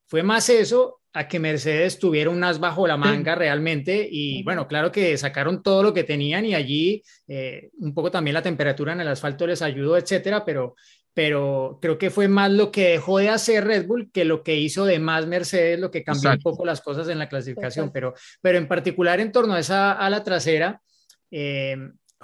Fue 0.07 0.23
más 0.23 0.49
eso 0.49 1.01
a 1.17 1.27
que 1.29 1.41
Mercedes 1.41 1.99
tuviera 1.99 2.29
un 2.29 2.45
as 2.45 2.61
bajo 2.61 2.87
la 2.87 2.99
manga 2.99 3.33
sí. 3.33 3.39
realmente 3.39 4.07
y 4.11 4.43
bueno, 4.43 4.69
claro 4.69 4.93
que 4.93 5.17
sacaron 5.17 5.62
todo 5.62 5.83
lo 5.83 5.95
que 5.95 6.05
tenían 6.05 6.45
y 6.45 6.55
allí 6.55 7.03
eh, 7.27 7.71
un 7.79 7.95
poco 7.95 8.11
también 8.11 8.35
la 8.35 8.43
temperatura 8.43 8.93
en 8.93 9.01
el 9.01 9.09
asfalto 9.09 9.47
les 9.47 9.62
ayudó, 9.62 9.97
etcétera, 9.97 10.45
pero, 10.45 10.77
pero 11.14 11.79
creo 11.81 11.97
que 11.97 12.11
fue 12.11 12.29
más 12.29 12.51
lo 12.51 12.71
que 12.71 12.91
dejó 12.91 13.17
de 13.17 13.31
hacer 13.31 13.64
Red 13.64 13.87
Bull 13.87 14.11
que 14.12 14.27
lo 14.27 14.43
que 14.43 14.57
hizo 14.57 14.85
de 14.85 14.99
más 14.99 15.27
Mercedes, 15.27 15.81
lo 15.81 15.91
que 15.91 16.05
cambió 16.05 16.29
Exacto. 16.29 16.51
un 16.51 16.53
poco 16.53 16.67
las 16.67 16.83
cosas 16.83 17.09
en 17.09 17.19
la 17.19 17.31
clasificación, 17.31 17.91
pero, 17.91 18.12
pero 18.43 18.59
en 18.59 18.69
particular 18.69 19.19
en 19.19 19.33
torno 19.33 19.55
a 19.55 19.61
esa 19.61 19.93
ala 19.93 20.23
trasera, 20.23 20.83
eh, 21.31 21.79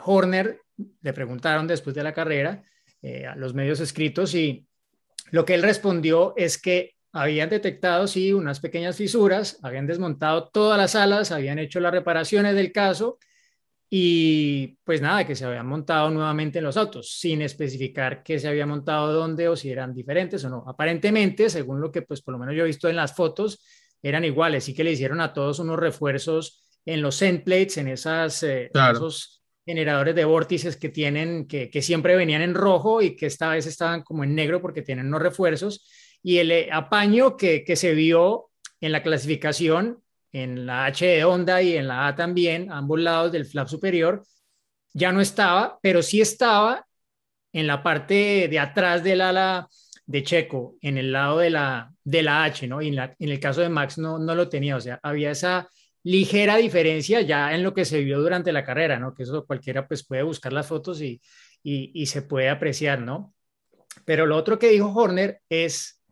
Horner 0.05 0.61
le 1.01 1.13
preguntaron 1.15 1.67
después 1.67 1.97
de 1.97 2.03
la 2.03 2.13
carrera 2.13 2.63
eh, 3.03 3.27
a 3.27 3.35
los 3.35 3.55
medios 3.55 3.81
escritos 3.81 4.35
y 4.35 4.67
lo 5.31 5.45
que 5.45 5.55
él 5.55 5.63
respondió 5.63 6.35
es 6.37 6.57
que 6.57 6.95
habían 7.13 7.51
detectado, 7.51 8.07
sí, 8.07 8.33
unas 8.33 8.61
pequeñas 8.61 8.97
fisuras, 8.97 9.59
habían 9.63 9.87
desmontado 9.87 10.49
todas 10.49 10.79
las 10.79 10.95
alas, 10.95 11.31
habían 11.31 11.59
hecho 11.59 11.81
las 11.81 11.93
reparaciones 11.93 12.55
del 12.55 12.73
caso 12.73 13.19
y 13.91 14.79
pues 14.85 15.03
nada, 15.03 15.27
que 15.27 15.35
se 15.35 15.45
habían 15.45 15.67
montado 15.67 16.11
nuevamente 16.11 16.59
en 16.59 16.65
los 16.65 16.79
autos, 16.79 17.19
sin 17.19 17.43
especificar 17.43 18.23
qué 18.23 18.39
se 18.39 18.49
había 18.49 18.65
montado 18.65 19.13
dónde 19.13 19.49
o 19.49 19.57
si 19.57 19.71
eran 19.71 19.93
diferentes 19.93 20.43
o 20.45 20.49
no. 20.49 20.65
Aparentemente, 20.67 21.51
según 21.51 21.81
lo 21.81 21.93
que 21.93 22.01
pues 22.01 22.23
por 22.23 22.33
lo 22.33 22.39
menos 22.39 22.55
yo 22.55 22.63
he 22.63 22.69
visto 22.69 22.89
en 22.89 22.97
las 22.97 23.15
fotos, 23.15 23.63
eran 24.03 24.25
iguales, 24.25 24.65
sí 24.65 24.75
que 24.75 24.83
le 24.83 24.93
hicieron 24.93 25.21
a 25.21 25.35
todos 25.35 25.59
unos 25.59 25.79
refuerzos 25.79 26.63
en 26.87 27.03
los 27.03 27.21
end 27.21 27.45
plates, 27.45 27.77
en 27.77 27.89
esas, 27.89 28.43
eh, 28.43 28.71
claro. 28.73 28.97
esos 28.97 29.42
generadores 29.65 30.15
de 30.15 30.25
vórtices 30.25 30.77
que 30.77 30.89
tienen, 30.89 31.47
que, 31.47 31.83
siempre 31.83 32.17
venían 32.17 32.43
en 32.43 32.55
rojo 32.55 33.03
y 33.03 33.17
que 33.17 33.27
esta 33.27 33.51
vez 33.51 33.67
estaban 33.67 34.03
como 34.03 34.25
en 34.25 34.35
negro 34.35 34.61
porque 34.61 34.83
tienen 34.83 35.07
unos 35.07 35.23
refuerzos 35.23 35.89
y 36.23 36.39
el 36.39 36.51
eh, 36.51 36.69
apaño 36.73 37.37
que, 37.37 37.65
que, 37.65 37.77
se 37.77 37.95
vio 37.95 38.51
en 38.81 38.93
la 38.93 39.03
clasificación, 39.03 40.03
en 40.33 40.67
la 40.67 40.87
H 40.87 41.07
de 41.07 41.25
Honda 41.25 41.63
y 41.63 41.77
en 41.77 41.89
la 41.89 42.09
A 42.09 42.17
también, 42.17 42.71
a 42.71 42.79
ambos 42.79 43.01
lados 43.01 43.33
del 43.33 43.47
flap 43.47 43.69
superior, 43.69 44.25
ya 44.93 45.13
no 45.13 45.21
estaba, 45.21 45.79
pero 45.83 46.03
sí 46.03 46.21
estaba 46.21 46.87
en 47.53 47.67
la 47.67 47.83
parte 47.83 48.49
de 48.49 48.59
atrás 48.59 49.05
del 49.05 49.21
ala 49.21 49.69
de 50.07 50.23
Checo, 50.23 50.77
en 50.81 50.99
el 50.99 51.13
lado 51.13 51.39
de 51.39 51.51
la, 51.51 51.93
de 52.05 52.23
la 52.23 52.45
H, 52.45 52.67
¿no? 52.67 52.83
Y 52.83 52.89
en, 52.89 52.99
en 52.99 53.29
el 53.29 53.41
caso 53.41 53.61
de 53.61 53.69
Max 53.69 53.99
no, 53.99 54.19
no 54.19 54.35
lo 54.35 54.49
tenía, 54.49 54.77
o 54.77 54.81
sea, 54.81 54.99
había 55.03 55.31
esa 55.31 55.69
ligera 56.05 56.57
diferencia 56.57 57.21
ya 57.21 57.55
en 57.55 57.63
lo 57.63 57.75
que 57.75 57.85
se 57.85 58.01
vio 58.01 58.21
durante 58.21 58.53
la 58.53 58.65
carrera, 58.65 58.99
¿no? 58.99 59.15
Que 59.15 59.23
eso 59.23 59.47
cualquiera 59.47 59.87
pues 59.87 60.05
puede 60.05 60.23
buscar 60.23 60.53
las 60.53 60.67
fotos 60.67 61.01
y, 61.01 61.21
y, 61.63 61.91
y 61.95 62.07
se 62.07 62.23
puede 62.23 62.49
apreciar, 62.49 63.01
¿no? 63.01 63.35
Pero 64.05 64.27
lo 64.27 64.37
otro 64.37 64.59
que 64.59 64.71
dijo 64.71 64.93
Horner 64.93 65.41
es 65.49 66.03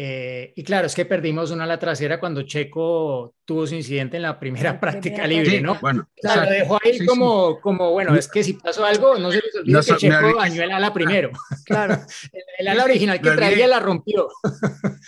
eh, 0.00 0.52
y 0.54 0.62
claro, 0.62 0.86
es 0.86 0.94
que 0.94 1.04
perdimos 1.06 1.50
una 1.50 1.64
a 1.64 1.66
la 1.66 1.76
trasera 1.76 2.20
cuando 2.20 2.42
Checo 2.42 3.34
tuvo 3.44 3.66
su 3.66 3.74
incidente 3.74 4.16
en 4.16 4.22
la 4.22 4.38
primera 4.38 4.70
sí, 4.70 4.78
práctica 4.80 5.26
libre, 5.26 5.56
sí, 5.56 5.60
¿no? 5.60 5.76
Bueno, 5.80 6.08
o 6.08 6.20
sea, 6.22 6.44
lo 6.44 6.50
dejó 6.50 6.78
ahí 6.84 7.00
sí, 7.00 7.04
como, 7.04 7.60
como, 7.60 7.90
bueno, 7.90 8.14
es 8.14 8.28
que 8.28 8.44
si 8.44 8.52
pasó 8.52 8.84
algo, 8.84 9.18
no 9.18 9.32
se 9.32 9.40
les 9.40 9.56
olvide 9.56 9.72
no, 9.72 9.80
que 9.82 9.96
Checo 9.96 10.36
bañó 10.36 10.62
el 10.62 10.70
ala 10.70 10.94
primero. 10.94 11.32
Claro. 11.64 11.94
el, 12.32 12.42
el, 12.60 12.68
ala 12.68 12.84
original 12.84 13.20
que 13.20 13.30
traía 13.32 13.66
la 13.66 13.80
rompió. 13.80 14.28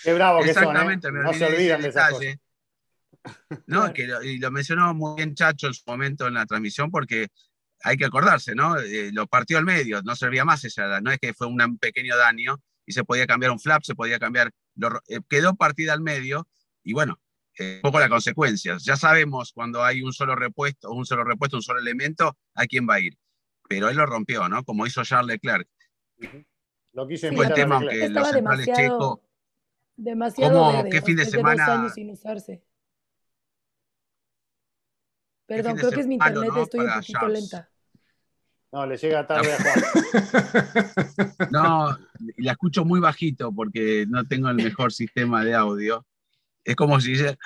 Qué 0.03 0.13
bravo 0.13 0.43
que 0.43 0.51
Exactamente, 0.51 1.07
son, 1.07 1.19
¿eh? 1.19 1.23
No 1.23 1.35
se 1.35 1.47
olvidan 1.47 1.83
de 1.83 1.89
esa 1.89 2.11
cosa. 2.11 2.25
No, 3.67 3.81
claro. 3.81 3.93
que 3.93 4.07
lo, 4.07 4.23
y 4.23 4.39
lo 4.39 4.51
mencionó 4.51 4.95
muy 4.95 5.17
bien 5.17 5.35
Chacho 5.35 5.67
en 5.67 5.75
su 5.75 5.83
momento 5.87 6.27
en 6.27 6.35
la 6.35 6.47
transmisión 6.47 6.91
porque 6.91 7.29
hay 7.83 7.97
que 7.97 8.05
acordarse, 8.05 8.55
¿no? 8.55 8.79
Eh, 8.79 9.11
lo 9.13 9.27
partió 9.27 9.59
al 9.59 9.65
medio, 9.65 10.03
no 10.03 10.15
servía 10.17 10.45
más 10.45 10.65
esa 10.65 10.85
ala, 10.85 11.01
no 11.01 11.11
es 11.11 11.19
que 11.19 11.35
fue 11.35 11.47
un 11.47 11.79
pequeño 11.79 12.17
daño 12.17 12.61
y 12.87 12.93
se 12.93 13.05
podía 13.05 13.27
cambiar 13.27 13.53
un 13.53 13.61
flap, 13.61 13.83
se 13.83 13.95
podía 13.95 14.19
cambiar 14.19 14.51
lo, 14.75 15.01
eh, 15.09 15.21
quedó 15.29 15.55
partida 15.55 15.93
al 15.93 16.01
medio 16.01 16.49
y 16.83 16.93
bueno, 16.93 17.21
eh, 17.59 17.77
un 17.77 17.83
poco 17.83 18.01
las 18.01 18.09
consecuencias. 18.09 18.85
Ya 18.85 18.97
sabemos 18.97 19.53
cuando 19.53 19.83
hay 19.83 20.03
un 20.03 20.13
solo 20.13 20.35
repuesto, 20.35 20.91
un 20.91 21.05
solo 21.05 21.25
repuesto, 21.25 21.57
un 21.57 21.63
solo 21.63 21.81
elemento, 21.81 22.37
a 22.55 22.67
quién 22.67 22.89
va 22.89 22.95
a 22.95 23.01
ir. 23.01 23.19
Pero 23.69 23.89
él 23.89 23.97
lo 23.97 24.07
rompió, 24.07 24.49
¿no? 24.49 24.65
Como 24.65 24.87
hizo 24.87 25.05
Charles 25.05 25.35
Leclerc. 25.35 25.69
Uh 26.19 26.25
-huh. 26.25 26.47
Lo 26.93 27.07
quiso 27.07 27.29
sí, 27.29 27.37
el 27.37 27.55
tema, 27.55 27.77
aunque 27.77 28.09
los 28.09 28.29
centrales 28.31 28.67
checos. 28.67 29.21
Demasiado 29.97 30.59
¿Cómo, 30.59 30.73
verde, 30.73 30.91
¿Qué 30.91 31.03
fin 31.03 31.17
de 31.17 31.25
semana? 31.27 31.67
De 31.67 31.73
años 31.73 31.95
sin 31.95 32.11
usarse. 32.11 32.65
Perdón, 35.57 35.77
creo 35.79 35.91
que 35.91 36.01
es 36.01 36.07
mi 36.07 36.15
internet, 36.15 36.51
¿no? 36.55 36.63
estoy 36.63 36.81
Para 36.81 36.95
un 36.95 37.01
poquito 37.01 37.19
Charles. 37.21 37.41
lenta. 37.41 37.71
No, 38.73 38.87
le 38.87 38.97
llega 38.97 39.27
tarde 39.27 39.53
a 39.53 39.57
Juan. 39.61 39.75
no, 41.51 41.99
la 42.37 42.53
escucho 42.53 42.85
muy 42.85 43.01
bajito 43.01 43.53
porque 43.53 44.07
no 44.09 44.25
tengo 44.25 44.49
el 44.49 44.55
mejor 44.57 44.93
sistema 44.93 45.45
de 45.45 45.55
audio. 45.55 46.07
Es 46.65 46.77
como 46.77 47.01
si 47.01 47.11
dice. 47.13 47.37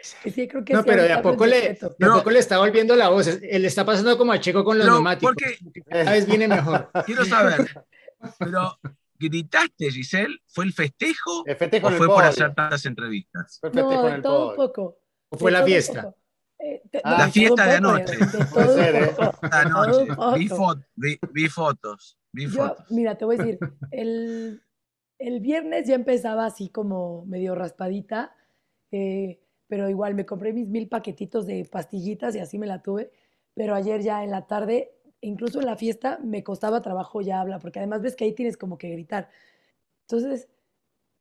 Sí, 0.00 0.46
creo 0.48 0.64
que 0.64 0.74
No, 0.74 0.80
sí, 0.82 0.86
pero 0.86 1.02
de 1.02 1.12
a 1.12 1.22
poco, 1.22 1.46
le, 1.46 1.60
de 1.60 1.78
a 1.82 1.88
No. 2.08 2.14
poco 2.18 2.30
le 2.30 2.38
está 2.38 2.58
volviendo 2.58 2.94
la 2.94 3.08
voz. 3.08 3.26
Eh, 3.26 3.58
Le 3.58 3.66
está 3.66 3.84
pasando 3.84 4.16
como 4.18 4.32
a 4.32 4.38
Checo 4.40 4.62
con 4.64 4.78
los 4.78 4.86
No, 4.86 4.94
neumáticos. 4.94 5.34
porque 5.34 5.58
Cada 5.88 6.12
vez 6.12 6.26
viene 6.26 6.46
mejor. 6.46 6.90
quiero 7.06 7.24
saber, 7.24 7.84
pero 8.38 8.78
¿gritaste, 9.18 9.90
Giselle? 9.90 10.38
¿Fue 10.46 10.64
el 10.64 10.72
festejo 10.72 11.44
El 11.46 11.56
festejo 11.56 11.86
o 11.86 11.90
en 11.90 11.94
el 11.94 11.98
fue 11.98 12.06
por 12.08 12.24
hacer 12.24 12.54
tantas 12.54 12.84
entrevistas? 12.86 13.58
Fue 13.60 13.68
el 13.70 13.74
festejo 13.74 14.02
No, 14.02 14.08
en 14.08 14.14
el 14.14 14.22
todo 14.22 14.50
un 14.50 14.56
poco. 14.56 14.98
¿O 15.30 15.36
fue 15.38 15.50
de 15.52 15.58
la 15.58 15.64
fiesta? 15.64 16.14
Eh, 16.58 16.82
de- 16.92 17.00
Ah. 17.04 17.16
La 17.18 17.28
fiesta 17.28 17.66
de 17.66 17.72
anoche. 17.76 18.16
Vi, 20.36 20.48
fo- 20.48 20.84
vi- 20.94 21.18
vi 21.32 21.48
fotos, 21.48 22.18
vi 22.32 22.46
Yo, 22.46 22.68
fotos. 22.68 22.90
mira, 22.90 23.16
te 23.16 23.24
voy 23.24 23.36
a 23.36 23.38
decir, 23.38 23.58
el, 23.90 24.62
el 25.18 25.40
viernes 25.40 25.86
ya 25.86 25.94
empezaba 25.94 26.46
así 26.46 26.68
como 26.70 27.24
medio 27.26 27.54
raspadita, 27.54 28.34
eh, 28.90 29.40
pero 29.66 29.88
igual 29.88 30.14
me 30.14 30.24
compré 30.26 30.52
mis 30.52 30.68
mil 30.68 30.88
paquetitos 30.88 31.46
de 31.46 31.64
pastillitas 31.70 32.34
y 32.36 32.38
así 32.38 32.58
me 32.58 32.66
la 32.66 32.82
tuve, 32.82 33.10
pero 33.54 33.74
ayer 33.74 34.00
ya 34.02 34.22
en 34.24 34.30
la 34.30 34.46
tarde, 34.46 34.92
incluso 35.24 35.60
en 35.60 35.66
la 35.66 35.76
fiesta, 35.76 36.18
me 36.22 36.44
costaba 36.44 36.82
trabajo 36.82 37.20
ya 37.20 37.40
hablar, 37.40 37.60
porque 37.60 37.78
además 37.78 38.02
ves 38.02 38.16
que 38.16 38.24
ahí 38.24 38.32
tienes 38.32 38.56
como 38.56 38.78
que 38.78 38.90
gritar. 38.90 39.28
Entonces, 40.02 40.48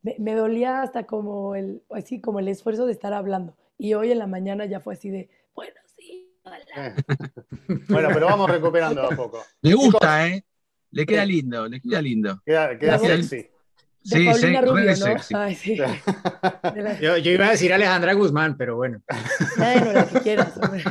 me, 0.01 0.15
me 0.19 0.33
dolía 0.35 0.81
hasta 0.81 1.05
como 1.05 1.55
el, 1.55 1.83
así 1.89 2.21
como 2.21 2.39
el 2.39 2.47
esfuerzo 2.47 2.85
de 2.85 2.91
estar 2.91 3.13
hablando. 3.13 3.57
Y 3.77 3.93
hoy 3.93 4.11
en 4.11 4.19
la 4.19 4.27
mañana 4.27 4.65
ya 4.65 4.79
fue 4.79 4.93
así 4.93 5.09
de, 5.09 5.29
bueno, 5.55 5.79
sí, 5.97 6.31
hola. 6.43 6.65
Eh. 6.77 6.95
Bueno, 7.89 8.09
pero 8.13 8.25
vamos 8.27 8.49
recuperando 8.49 9.03
a 9.03 9.09
poco. 9.09 9.43
Le 9.61 9.73
gusta, 9.73 10.27
¿eh? 10.27 10.45
Le 10.91 11.05
queda 11.05 11.25
lindo, 11.25 11.67
le 11.67 11.79
queda 11.79 12.01
lindo. 12.01 12.41
Queda, 12.45 12.77
queda 12.77 12.99
sexy. 12.99 13.49
De 14.03 14.17
Sí, 14.17 14.25
Paulina 14.25 14.59
sí, 14.61 14.65
Rubio, 14.67 14.89
¿no? 14.89 14.95
sexy. 14.95 15.33
Ay, 15.35 15.55
sí. 15.55 15.75
De 15.75 16.81
la- 16.81 16.99
Yo, 16.99 17.17
yo 17.17 17.31
iba 17.31 17.47
a 17.47 17.51
decir 17.51 17.71
Alejandra 17.73 18.13
Guzmán, 18.13 18.57
pero 18.57 18.75
bueno. 18.75 19.01
Bueno, 19.57 19.93
la 19.93 20.05
que 20.07 20.19
quieras, 20.19 20.57
hombre. 20.57 20.83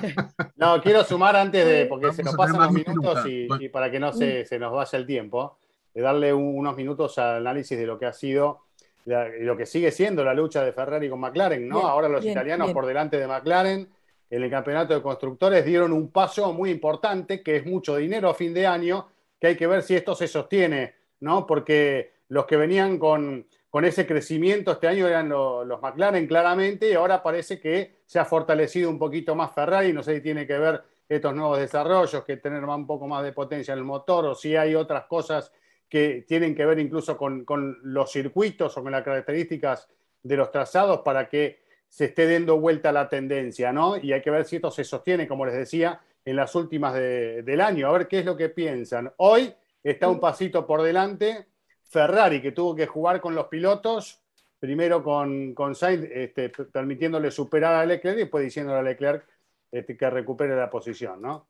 No, 0.57 0.81
quiero 0.83 1.05
sumar 1.05 1.37
antes 1.37 1.65
de, 1.67 1.87
porque 1.87 2.07
Vamos 2.07 2.17
se 2.17 2.23
nos 2.23 2.35
pasan 2.37 2.61
los 2.61 2.73
minutos 2.73 2.95
nunca. 3.17 3.29
y, 3.29 3.47
Bueno. 3.47 3.63
y 3.65 3.69
para 3.69 3.91
que 3.91 4.01
no 4.01 4.13
se, 4.13 4.47
se 4.47 4.59
nos 4.59 4.73
vaya 4.73 4.99
el 4.99 5.07
tiempo, 5.07 5.59
de 5.95 6.01
darle 6.01 6.33
un- 6.33 6.57
unos 6.57 6.75
minutos 6.77 7.19
al 7.19 7.37
análisis 7.37 7.77
de 7.79 7.87
lo 7.87 7.99
que 7.99 8.07
ha 8.07 8.13
sido 8.15 8.61
la- 9.05 9.29
y 9.29 9.43
lo 9.43 9.57
que 9.57 9.67
sigue 9.67 9.91
siendo 9.91 10.25
la 10.25 10.33
lucha 10.33 10.65
de 10.65 10.73
Ferrari 10.73 11.11
con 11.11 11.21
McLaren, 11.21 11.69
¿no? 11.69 11.77
Bien, 11.81 11.89
Ahora 11.91 12.09
los 12.09 12.23
bien, 12.23 12.33
italianos 12.33 12.69
bien. 12.69 12.75
por 12.75 12.87
delante 12.87 13.19
de 13.19 13.27
McLaren 13.27 13.89
en 14.31 14.43
el 14.43 14.49
campeonato 14.51 14.95
de 14.95 15.03
constructores 15.03 15.65
dieron 15.67 15.93
un 15.93 16.11
paso 16.11 16.51
muy 16.55 16.71
importante, 16.71 17.43
que 17.43 17.57
es 17.57 17.67
mucho 17.67 17.97
dinero 17.97 18.31
a 18.31 18.35
fin 18.35 18.55
de 18.55 18.67
año, 18.67 19.07
que 19.39 19.49
hay 19.49 19.57
que 19.57 19.67
ver 19.67 19.83
si 19.83 19.97
esto 19.97 20.15
se 20.15 20.27
sostiene, 20.29 20.95
¿no? 21.21 21.47
Porque 21.47 22.12
los 22.33 22.47
que 22.47 22.57
venían 22.57 22.99
con, 22.99 23.47
con 23.69 23.85
ese 23.85 24.07
crecimiento 24.07 24.73
este 24.73 24.89
año 24.89 25.07
eran 25.07 25.29
lo- 25.29 25.65
los 25.65 25.81
McLaren 25.83 26.27
claramente 26.27 26.89
y 26.91 26.95
ahora 26.95 27.23
parece 27.23 27.61
que 27.61 27.97
se 28.07 28.19
ha 28.19 28.25
fortalecido 28.25 28.89
un 28.89 28.99
poquito 28.99 29.35
más 29.35 29.53
Ferrari, 29.53 29.93
no 29.93 30.03
sé 30.03 30.15
si 30.17 30.21
tiene 30.23 30.47
que 30.47 30.57
ver 30.59 30.83
estos 31.09 31.35
nuevos 31.35 31.59
desarrollos, 31.59 32.25
que 32.25 32.39
tener 32.39 32.65
un 32.65 32.87
poco 32.87 33.07
más 33.07 33.23
de 33.23 33.33
potencia 33.33 33.73
en 33.73 33.79
el 33.81 33.85
motor 33.85 34.25
o 34.27 34.35
si 34.35 34.57
hay 34.57 34.75
otras 34.75 35.05
cosas 35.05 35.53
que 35.89 36.25
tienen 36.27 36.55
que 36.55 36.65
ver 36.65 36.79
incluso 36.79 37.19
con, 37.19 37.45
con 37.45 37.79
los 37.83 38.11
circuitos 38.11 38.77
o 38.79 38.83
con 38.83 38.93
las 38.93 39.03
características 39.03 39.89
de 40.23 40.37
los 40.37 40.51
trazados 40.51 41.01
para 41.01 41.29
que 41.29 41.61
se 41.87 42.07
esté 42.07 42.33
dando 42.33 42.59
vuelta 42.59 42.91
la 42.93 43.11
tendencia, 43.11 43.73
¿no? 43.75 43.99
Y 43.99 44.15
hay 44.15 44.23
que 44.23 44.31
ver 44.31 44.47
si 44.47 44.57
esto 44.57 44.71
se 44.71 44.85
sostiene, 44.85 45.29
como 45.29 45.45
les 45.45 45.55
decía, 45.55 46.01
en 46.25 46.37
las 46.37 46.55
últimas 46.55 46.95
de- 46.95 47.43
del 47.43 47.61
año, 47.61 47.89
a 47.89 47.93
ver 47.93 48.09
qué 48.09 48.21
es 48.21 48.25
lo 48.25 48.35
que 48.39 48.49
piensan. 48.49 49.13
Hoy 49.19 49.53
está 49.83 50.09
un 50.09 50.19
pasito 50.19 50.67
por 50.67 50.81
delante 50.81 51.49
Ferrari, 51.93 52.41
que 52.41 52.53
tuvo 52.53 52.75
que 52.75 52.87
jugar 52.87 53.21
con 53.21 53.35
los 53.35 53.49
pilotos, 53.49 54.19
primero 54.59 55.05
con, 55.05 55.53
con 55.53 55.75
Sainz, 55.75 56.09
este, 56.11 56.49
permitiéndole 56.49 57.31
superar 57.31 57.75
a 57.75 57.85
Leclerc 57.85 58.17
y 58.17 58.21
después 58.23 58.43
diciéndole 58.43 58.79
a 58.79 58.83
Leclerc 58.83 59.27
este, 59.71 59.95
que 59.95 60.09
recupere 60.09 60.57
la 60.57 60.71
posición, 60.71 61.21
¿no? 61.21 61.47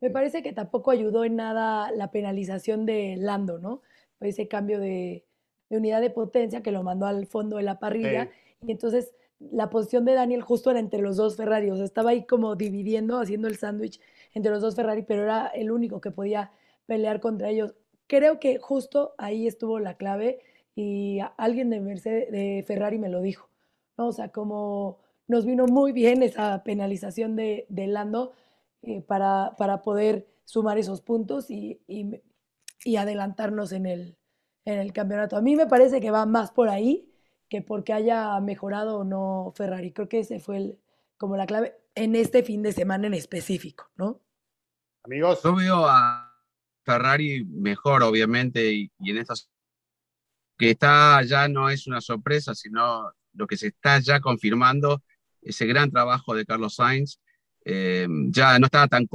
Me 0.00 0.08
parece 0.08 0.42
que 0.42 0.54
tampoco 0.54 0.90
ayudó 0.90 1.24
en 1.24 1.36
nada 1.36 1.90
la 1.90 2.10
penalización 2.10 2.86
de 2.86 3.16
Lando, 3.18 3.58
¿no? 3.58 3.82
Ese 4.20 4.48
cambio 4.48 4.80
de, 4.80 5.26
de 5.68 5.76
unidad 5.76 6.00
de 6.00 6.08
potencia 6.08 6.62
que 6.62 6.72
lo 6.72 6.82
mandó 6.82 7.04
al 7.04 7.26
fondo 7.26 7.58
de 7.58 7.62
la 7.64 7.78
parrilla. 7.78 8.30
Y 8.66 8.72
entonces 8.72 9.14
la 9.38 9.68
posición 9.68 10.06
de 10.06 10.14
Daniel 10.14 10.40
justo 10.40 10.70
era 10.70 10.80
entre 10.80 11.02
los 11.02 11.16
dos 11.18 11.36
Ferrari. 11.36 11.70
O 11.70 11.76
sea, 11.76 11.84
estaba 11.84 12.10
ahí 12.10 12.24
como 12.24 12.56
dividiendo, 12.56 13.18
haciendo 13.18 13.48
el 13.48 13.58
sándwich 13.58 14.00
entre 14.32 14.50
los 14.50 14.62
dos 14.62 14.76
Ferrari, 14.76 15.02
pero 15.02 15.24
era 15.24 15.48
el 15.48 15.70
único 15.70 16.00
que 16.00 16.10
podía 16.10 16.52
pelear 16.86 17.20
contra 17.20 17.50
ellos. 17.50 17.74
Creo 18.06 18.38
que 18.40 18.58
justo 18.58 19.14
ahí 19.18 19.46
estuvo 19.46 19.78
la 19.80 19.96
clave 19.96 20.40
y 20.74 21.20
alguien 21.36 21.70
de, 21.70 21.80
Mercedes, 21.80 22.30
de 22.32 22.64
Ferrari 22.66 22.98
me 22.98 23.08
lo 23.08 23.20
dijo. 23.20 23.48
¿no? 23.96 24.08
O 24.08 24.12
sea, 24.12 24.28
como 24.30 24.98
nos 25.28 25.46
vino 25.46 25.66
muy 25.66 25.92
bien 25.92 26.22
esa 26.22 26.62
penalización 26.64 27.36
de, 27.36 27.66
de 27.68 27.86
Lando 27.86 28.32
eh, 28.82 29.00
para, 29.02 29.54
para 29.58 29.82
poder 29.82 30.26
sumar 30.44 30.78
esos 30.78 31.00
puntos 31.00 31.50
y, 31.50 31.80
y- 31.88 32.20
y 32.84 32.96
adelantarnos 32.96 33.72
en 33.72 33.86
el, 33.86 34.18
en 34.66 34.78
el 34.78 34.92
campeonato. 34.92 35.36
A 35.36 35.40
mí 35.42 35.56
me 35.56 35.66
parece 35.66 36.00
que 36.00 36.10
va 36.10 36.26
más 36.26 36.50
por 36.50 36.68
ahí 36.68 37.10
que 37.48 37.62
porque 37.62 37.92
haya 37.94 38.38
mejorado 38.40 38.98
o 38.98 39.04
no 39.04 39.52
Ferrari. 39.56 39.92
Creo 39.92 40.08
que 40.08 40.18
ese 40.20 40.38
fue 40.40 40.56
el, 40.58 40.78
como 41.16 41.36
la 41.36 41.46
clave 41.46 41.76
en 41.94 42.14
este 42.14 42.42
fin 42.42 42.62
de 42.62 42.72
semana 42.72 43.06
en 43.06 43.14
específico, 43.14 43.90
¿no? 43.96 44.20
Amigos, 45.04 45.42
Yo 45.42 45.54
veo 45.54 45.86
a 45.86 46.23
Ferrari 46.84 47.44
mejor, 47.44 48.02
obviamente, 48.02 48.72
y, 48.72 48.90
y 49.00 49.10
en 49.10 49.18
estas 49.18 49.48
que 50.56 50.70
está 50.70 51.22
ya 51.22 51.48
no 51.48 51.68
es 51.68 51.86
una 51.86 52.00
sorpresa, 52.00 52.54
sino 52.54 53.10
lo 53.32 53.46
que 53.46 53.56
se 53.56 53.68
está 53.68 53.98
ya 53.98 54.20
confirmando, 54.20 55.02
ese 55.42 55.66
gran 55.66 55.90
trabajo 55.90 56.34
de 56.34 56.46
Carlos 56.46 56.76
Sainz. 56.76 57.18
eh, 57.64 58.06
ya 58.30 58.58
no 58.58 58.66
estaba 58.66 58.88
tan 58.88 59.08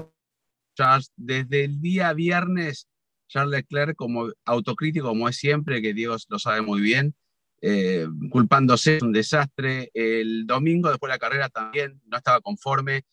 Charles, 0.76 1.12
desde 1.16 1.66
el 1.66 1.82
día 1.82 2.14
viernes, 2.14 2.88
Charles 3.28 3.52
Leclerc 3.52 3.96
como 3.96 4.32
autocrítico, 4.46 5.08
como 5.08 5.30
es 5.30 5.38
siempre, 5.38 5.82
que 5.82 5.94
Dios 5.94 6.26
lo 6.30 6.40
sabe 6.40 6.62
muy 6.62 6.82
bien, 6.82 7.16
eh, 7.62 8.08
culpándose, 8.32 8.98
es 8.98 9.04
un 9.04 9.12
desastre. 9.12 9.92
El 9.94 10.48
domingo, 10.48 10.90
después 10.90 11.10
de 11.10 11.16
la 11.16 11.20
carrera, 11.20 11.50
también 11.50 12.02
no 12.06 12.18
estaba 12.18 12.42
conforme. 12.42 13.04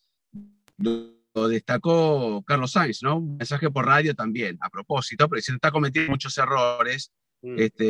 Destacó 1.47 2.41
Carlos 2.43 2.71
Sainz, 2.71 3.03
¿no? 3.03 3.17
Un 3.17 3.37
mensaje 3.37 3.69
por 3.69 3.85
radio 3.85 4.15
también, 4.15 4.57
a 4.61 4.69
propósito, 4.69 5.27
pero 5.29 5.37
diciendo 5.37 5.57
está 5.57 5.71
cometiendo 5.71 6.11
muchos 6.11 6.37
errores. 6.37 7.11
mm, 7.43 7.59
Este, 7.59 7.83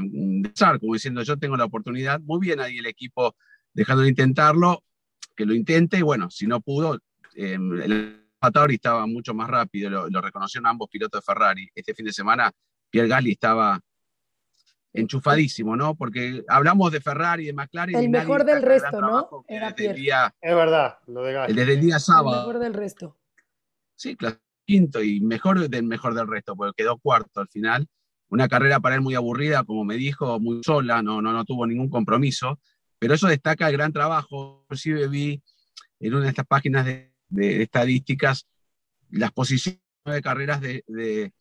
de 0.00 0.50
usar, 0.52 0.80
como 0.80 0.94
diciendo, 0.94 1.22
yo 1.22 1.36
tengo 1.36 1.56
la 1.56 1.66
oportunidad, 1.66 2.20
muy 2.20 2.40
bien 2.40 2.60
ahí 2.60 2.78
el 2.78 2.86
equipo 2.86 3.36
dejando 3.72 4.02
de 4.02 4.08
intentarlo, 4.08 4.82
que 5.36 5.46
lo 5.46 5.54
intente, 5.54 5.98
y 5.98 6.02
bueno, 6.02 6.30
si 6.30 6.46
no 6.48 6.60
pudo, 6.60 6.98
eh, 7.36 7.54
el 7.84 8.24
Tauri 8.52 8.74
estaba 8.74 9.06
mucho 9.06 9.34
más 9.34 9.48
rápido, 9.48 9.90
lo, 9.90 10.08
lo 10.08 10.20
reconocieron 10.20 10.66
ambos 10.66 10.88
pilotos 10.90 11.20
de 11.20 11.24
Ferrari. 11.24 11.68
Este 11.74 11.94
fin 11.94 12.06
de 12.06 12.12
semana, 12.12 12.50
Pierre 12.90 13.08
Gasly 13.08 13.32
estaba 13.32 13.80
enchufadísimo, 14.92 15.76
¿no? 15.76 15.94
Porque 15.94 16.42
hablamos 16.48 16.90
de 16.92 17.00
Ferrari, 17.00 17.46
de 17.46 17.52
McLaren. 17.52 17.96
El 17.96 18.04
y 18.04 18.08
nadie 18.08 18.24
mejor 18.26 18.44
del 18.44 18.56
el 18.58 18.62
resto, 18.62 19.00
¿no? 19.00 19.44
Era 19.48 19.66
desde 19.68 19.68
el 19.68 19.74
Pierre. 19.74 20.00
día, 20.00 20.34
es 20.40 20.54
verdad, 20.54 20.98
lo 21.06 21.22
de 21.22 21.32
Gasly. 21.32 21.54
desde 21.54 21.72
el 21.74 21.80
día 21.80 21.94
El 21.96 22.00
sábado. 22.00 22.36
mejor 22.46 22.58
del 22.58 22.74
resto. 22.74 23.16
Sí, 23.94 24.16
claro, 24.16 24.36
quinto 24.64 25.02
y 25.02 25.20
mejor 25.20 25.68
del 25.68 25.82
mejor 25.84 26.14
del 26.14 26.26
resto, 26.28 26.56
porque 26.56 26.82
quedó 26.82 26.98
cuarto 26.98 27.40
al 27.40 27.48
final. 27.48 27.86
Una 28.30 28.48
carrera 28.48 28.78
para 28.80 28.94
él 28.94 29.00
muy 29.00 29.14
aburrida, 29.14 29.64
como 29.64 29.84
me 29.84 29.96
dijo, 29.96 30.38
muy 30.38 30.62
sola, 30.62 31.02
no, 31.02 31.22
no, 31.22 31.32
no 31.32 31.44
tuvo 31.44 31.66
ningún 31.66 31.88
compromiso, 31.88 32.60
pero 32.98 33.14
eso 33.14 33.26
destaca 33.26 33.66
el 33.68 33.72
gran 33.74 33.92
trabajo. 33.92 34.62
Inclusive 34.64 35.08
vi 35.08 35.42
en 36.00 36.14
una 36.14 36.24
de 36.24 36.28
estas 36.30 36.46
páginas 36.46 36.84
de, 36.84 37.12
de 37.28 37.62
estadísticas 37.62 38.46
las 39.10 39.32
posiciones 39.32 39.80
de 40.04 40.22
carreras 40.22 40.60
de, 40.60 40.84
de, 40.86 41.32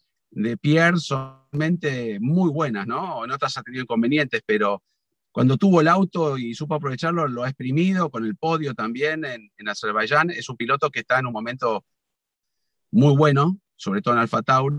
de 0.43 0.55
Pierre 0.57 0.97
son 0.99 1.35
realmente 1.51 2.19
muy 2.19 2.51
buenas, 2.51 2.85
¿no? 2.85 3.25
En 3.25 3.31
otras 3.31 3.57
ha 3.57 3.63
tenido 3.63 3.83
inconvenientes, 3.83 4.41
pero 4.45 4.83
cuando 5.31 5.57
tuvo 5.57 5.81
el 5.81 5.87
auto 5.87 6.37
y 6.37 6.53
supo 6.53 6.75
aprovecharlo, 6.75 7.27
lo 7.27 7.43
ha 7.43 7.49
exprimido 7.49 8.09
con 8.09 8.23
el 8.25 8.35
podio 8.35 8.73
también 8.73 9.25
en, 9.25 9.49
en 9.57 9.69
Azerbaiyán. 9.69 10.29
Es 10.29 10.47
un 10.49 10.57
piloto 10.57 10.89
que 10.91 10.99
está 10.99 11.19
en 11.19 11.25
un 11.27 11.33
momento 11.33 11.83
muy 12.91 13.15
bueno, 13.15 13.57
sobre 13.75 14.01
todo 14.01 14.13
en 14.13 14.19
Alfa 14.21 14.41
Tauri. 14.43 14.77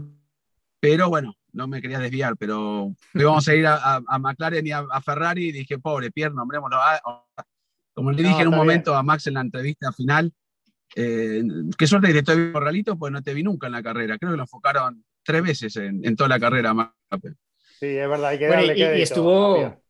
Pero 0.80 1.08
bueno, 1.08 1.34
no 1.52 1.66
me 1.66 1.80
quería 1.82 1.98
desviar, 1.98 2.36
pero 2.36 2.94
íbamos 3.14 3.46
a 3.48 3.54
ir 3.54 3.66
a, 3.66 3.74
a- 3.96 4.02
a 4.06 4.18
McLaren 4.18 4.66
y 4.66 4.70
a, 4.70 4.78
a 4.90 5.00
Ferrari 5.00 5.48
y 5.48 5.52
dije, 5.52 5.78
pobre 5.78 6.10
Pierre, 6.12 6.34
nombrémoslo. 6.34 6.76
Ah. 6.78 7.24
Como 7.94 8.12
le 8.12 8.22
No, 8.22 8.28
dije 8.28 8.42
en 8.42 8.48
un 8.48 8.54
momento 8.56 8.94
a 8.94 9.02
Max 9.02 9.26
en 9.26 9.34
la 9.34 9.40
entrevista 9.40 9.90
final, 9.92 10.32
eh, 10.94 11.42
qué 11.76 11.86
suerte 11.88 12.06
que 12.08 12.12
te 12.14 12.18
estoy 12.20 12.36
viendo 12.36 12.60
Ralito, 12.60 12.96
pues 12.96 13.12
no 13.12 13.22
te 13.22 13.34
vi 13.34 13.42
nunca 13.42 13.66
en 13.66 13.72
la 13.72 13.82
carrera. 13.82 14.18
Creo 14.18 14.30
que 14.32 14.36
lo 14.36 14.44
enfocaron 14.44 15.04
tres 15.28 15.42
veces 15.42 15.76
en, 15.76 16.00
en 16.02 16.16
toda 16.16 16.30
la 16.30 16.40
carrera. 16.40 16.72
Max. 16.72 16.94
Sí, 17.78 17.86
es 17.86 18.08
verdad, 18.08 18.28
hay 18.30 18.38
que 18.38 18.46
Bueno, 18.46 18.62
darle 18.62 18.78
y, 18.78 18.82
y 18.82 18.86
crédito 18.86 18.98
a 18.98 19.02
estuvo, 19.02 19.82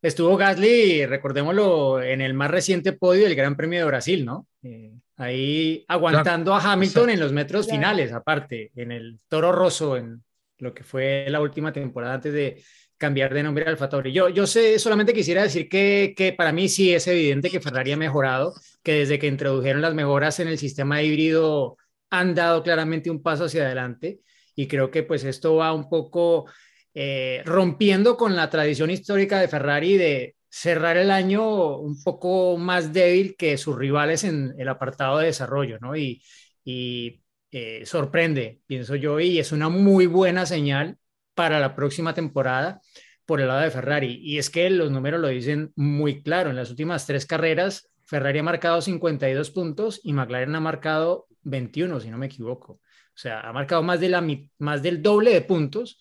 estuvo 0.00 0.36
Gasly, 0.38 1.04
recordémoslo, 1.04 2.02
en 2.02 2.22
el 2.22 2.32
más 2.32 2.50
reciente 2.50 2.94
podio 2.94 3.24
del 3.24 3.34
Gran 3.34 3.54
Premio 3.54 3.80
de 3.80 3.84
Brasil, 3.84 4.24
¿no? 4.24 4.46
Eh, 4.62 4.94
ahí 5.18 5.84
aguantando 5.88 6.54
a 6.54 6.72
Hamilton 6.72 7.10
en 7.10 7.20
los 7.20 7.32
metros 7.32 7.68
finales, 7.68 8.12
aparte, 8.12 8.72
en 8.74 8.92
el 8.92 9.20
Toro 9.28 9.52
Rosso, 9.52 9.98
en 9.98 10.24
lo 10.58 10.72
que 10.72 10.84
fue 10.84 11.26
la 11.28 11.40
última 11.42 11.70
temporada 11.70 12.14
antes 12.14 12.32
de 12.32 12.62
cambiar 12.96 13.34
de 13.34 13.42
nombre 13.42 13.66
a 13.66 13.68
Alfa 13.68 13.88
Tauri. 13.88 14.10
Yo, 14.12 14.30
yo 14.30 14.46
sé, 14.46 14.78
solamente 14.78 15.12
quisiera 15.12 15.42
decir 15.42 15.68
que, 15.68 16.14
que 16.16 16.32
para 16.32 16.52
mí 16.52 16.68
sí 16.68 16.94
es 16.94 17.06
evidente 17.08 17.50
que 17.50 17.60
Ferrari 17.60 17.92
ha 17.92 17.96
mejorado, 17.96 18.54
que 18.82 18.94
desde 18.94 19.18
que 19.18 19.26
introdujeron 19.26 19.82
las 19.82 19.94
mejoras 19.94 20.40
en 20.40 20.48
el 20.48 20.56
sistema 20.56 21.02
híbrido 21.02 21.76
han 22.10 22.34
dado 22.34 22.62
claramente 22.62 23.10
un 23.10 23.22
paso 23.22 23.44
hacia 23.44 23.64
adelante 23.64 24.20
y 24.54 24.68
creo 24.68 24.90
que 24.90 25.02
pues 25.02 25.24
esto 25.24 25.56
va 25.56 25.72
un 25.72 25.88
poco 25.88 26.46
eh, 26.94 27.42
rompiendo 27.44 28.16
con 28.16 28.36
la 28.36 28.50
tradición 28.50 28.90
histórica 28.90 29.40
de 29.40 29.48
Ferrari 29.48 29.96
de 29.96 30.36
cerrar 30.48 30.98
el 30.98 31.10
año 31.10 31.78
un 31.78 32.02
poco 32.02 32.58
más 32.58 32.92
débil 32.92 33.36
que 33.36 33.56
sus 33.56 33.76
rivales 33.76 34.24
en 34.24 34.54
el 34.58 34.68
apartado 34.68 35.18
de 35.18 35.26
desarrollo, 35.26 35.78
¿no? 35.80 35.96
Y, 35.96 36.22
y 36.64 37.22
eh, 37.50 37.84
sorprende, 37.86 38.60
pienso 38.66 38.96
yo, 38.96 39.18
y 39.20 39.38
es 39.38 39.52
una 39.52 39.68
muy 39.68 40.06
buena 40.06 40.44
señal 40.46 40.98
para 41.34 41.60
la 41.60 41.74
próxima 41.74 42.14
temporada 42.14 42.80
por 43.24 43.40
el 43.40 43.48
lado 43.48 43.60
de 43.60 43.70
Ferrari. 43.70 44.20
Y 44.22 44.38
es 44.38 44.50
que 44.50 44.68
los 44.70 44.90
números 44.90 45.20
lo 45.20 45.28
dicen 45.28 45.72
muy 45.76 46.22
claro. 46.22 46.50
En 46.50 46.56
las 46.56 46.70
últimas 46.70 47.06
tres 47.06 47.26
carreras, 47.26 47.90
Ferrari 48.04 48.40
ha 48.40 48.42
marcado 48.42 48.80
52 48.82 49.50
puntos 49.50 50.00
y 50.02 50.12
McLaren 50.12 50.54
ha 50.54 50.60
marcado 50.60 51.26
21, 51.42 52.00
si 52.00 52.10
no 52.10 52.18
me 52.18 52.26
equivoco. 52.26 52.80
O 53.14 53.18
sea, 53.18 53.40
ha 53.40 53.52
marcado 53.52 53.82
más, 53.82 54.00
de 54.00 54.08
la, 54.08 54.26
más 54.58 54.82
del 54.82 55.02
doble 55.02 55.32
de 55.32 55.42
puntos. 55.42 55.98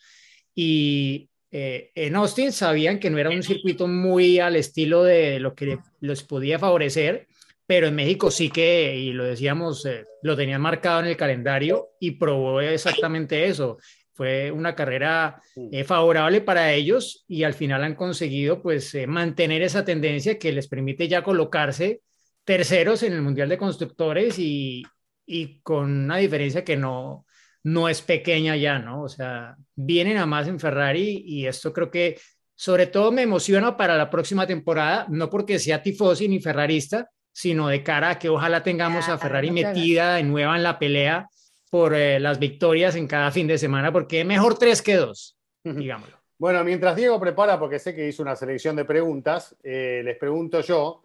Y 0.55 1.29
eh, 1.51 1.91
en 1.95 2.15
Austin 2.15 2.51
sabían 2.51 2.99
que 2.99 3.09
no 3.09 3.17
era 3.17 3.29
un 3.29 3.43
circuito 3.43 3.87
muy 3.87 4.39
al 4.39 4.55
estilo 4.55 5.03
de 5.03 5.39
lo 5.39 5.53
que 5.53 5.79
les 5.99 6.23
podía 6.23 6.57
favorecer, 6.57 7.27
pero 7.67 7.87
en 7.87 7.95
México 7.95 8.31
sí 8.31 8.49
que, 8.49 8.95
y 8.95 9.11
lo 9.11 9.25
decíamos, 9.25 9.85
eh, 9.85 10.05
lo 10.23 10.37
tenían 10.37 10.61
marcado 10.61 11.01
en 11.01 11.07
el 11.07 11.17
calendario 11.17 11.89
y 11.99 12.11
probó 12.11 12.61
exactamente 12.61 13.47
eso. 13.47 13.77
Fue 14.13 14.51
una 14.51 14.75
carrera 14.75 15.41
eh, 15.71 15.83
favorable 15.83 16.41
para 16.41 16.73
ellos 16.73 17.25
y 17.27 17.43
al 17.43 17.53
final 17.53 17.83
han 17.83 17.95
conseguido 17.95 18.61
pues 18.61 18.95
mantener 19.07 19.61
esa 19.61 19.83
tendencia 19.83 20.37
que 20.37 20.51
les 20.51 20.67
permite 20.67 21.07
ya 21.07 21.23
colocarse 21.23 22.01
terceros 22.43 23.03
en 23.03 23.13
el 23.13 23.21
Mundial 23.21 23.49
de 23.49 23.57
Constructores 23.57 24.37
y, 24.37 24.83
y 25.25 25.59
con 25.61 25.91
una 26.05 26.17
diferencia 26.17 26.63
que 26.63 26.77
no, 26.77 27.25
no 27.63 27.89
es 27.89 28.01
pequeña 28.01 28.55
ya, 28.55 28.79
¿no? 28.79 29.03
O 29.03 29.09
sea, 29.09 29.55
vienen 29.75 30.17
a 30.17 30.25
más 30.25 30.47
en 30.47 30.59
Ferrari 30.59 31.23
y 31.25 31.45
esto 31.45 31.71
creo 31.73 31.91
que 31.91 32.19
sobre 32.55 32.87
todo 32.87 33.11
me 33.11 33.23
emociona 33.23 33.75
para 33.75 33.97
la 33.97 34.09
próxima 34.09 34.45
temporada, 34.45 35.05
no 35.09 35.29
porque 35.29 35.59
sea 35.59 35.81
tifosi 35.81 36.27
ni 36.27 36.39
ferrarista, 36.39 37.09
sino 37.31 37.67
de 37.67 37.81
cara 37.81 38.11
a 38.11 38.19
que 38.19 38.29
ojalá 38.29 38.61
tengamos 38.61 39.07
a 39.09 39.17
Ferrari 39.17 39.51
metida 39.51 40.15
de 40.15 40.23
nueva 40.23 40.55
en 40.57 40.63
la 40.63 40.77
pelea 40.77 41.27
por 41.69 41.95
eh, 41.95 42.19
las 42.19 42.37
victorias 42.37 42.95
en 42.95 43.07
cada 43.07 43.31
fin 43.31 43.47
de 43.47 43.57
semana, 43.57 43.91
porque 43.91 44.25
mejor 44.25 44.57
tres 44.59 44.81
que 44.81 44.95
dos, 44.95 45.37
digámoslo. 45.63 46.17
Bueno, 46.37 46.63
mientras 46.63 46.95
Diego 46.95 47.19
prepara, 47.19 47.57
porque 47.59 47.79
sé 47.79 47.95
que 47.95 48.07
hizo 48.07 48.23
una 48.23 48.35
selección 48.35 48.75
de 48.75 48.83
preguntas, 48.83 49.55
eh, 49.63 50.01
les 50.03 50.17
pregunto 50.17 50.61
yo, 50.61 51.03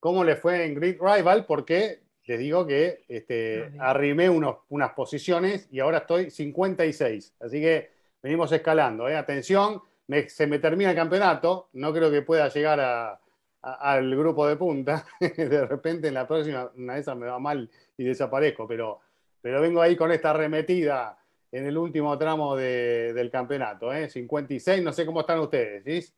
¿cómo 0.00 0.24
le 0.24 0.36
fue 0.36 0.64
en 0.64 0.74
Grid 0.74 0.96
Rival? 1.00 1.44
Porque 1.44 2.05
les 2.26 2.38
digo 2.40 2.66
que 2.66 3.04
este, 3.08 3.72
arrimé 3.78 4.28
unos, 4.28 4.56
unas 4.68 4.92
posiciones 4.92 5.68
y 5.70 5.78
ahora 5.78 5.98
estoy 5.98 6.30
56. 6.30 7.36
Así 7.40 7.60
que 7.60 7.90
venimos 8.20 8.50
escalando. 8.50 9.08
¿eh? 9.08 9.16
Atención, 9.16 9.80
se 10.26 10.46
me 10.46 10.58
termina 10.58 10.90
el 10.90 10.96
campeonato. 10.96 11.68
No 11.74 11.92
creo 11.92 12.10
que 12.10 12.22
pueda 12.22 12.48
llegar 12.48 13.20
al 13.62 14.16
grupo 14.16 14.46
de 14.48 14.56
punta. 14.56 15.06
de 15.20 15.66
repente 15.66 16.08
en 16.08 16.14
la 16.14 16.26
próxima, 16.26 16.70
una 16.76 16.94
de 16.94 17.00
esas 17.00 17.16
me 17.16 17.26
va 17.26 17.38
mal 17.38 17.70
y 17.96 18.04
desaparezco. 18.04 18.66
Pero, 18.66 19.00
pero 19.40 19.60
vengo 19.60 19.80
ahí 19.80 19.94
con 19.94 20.10
esta 20.10 20.30
arremetida 20.30 21.16
en 21.52 21.66
el 21.66 21.78
último 21.78 22.18
tramo 22.18 22.56
del 22.56 23.30
campeonato. 23.30 23.92
¿eh? 23.92 24.10
56, 24.10 24.82
no 24.82 24.92
sé 24.92 25.06
cómo 25.06 25.20
están 25.20 25.38
ustedes. 25.38 25.84
¿sí? 25.84 26.12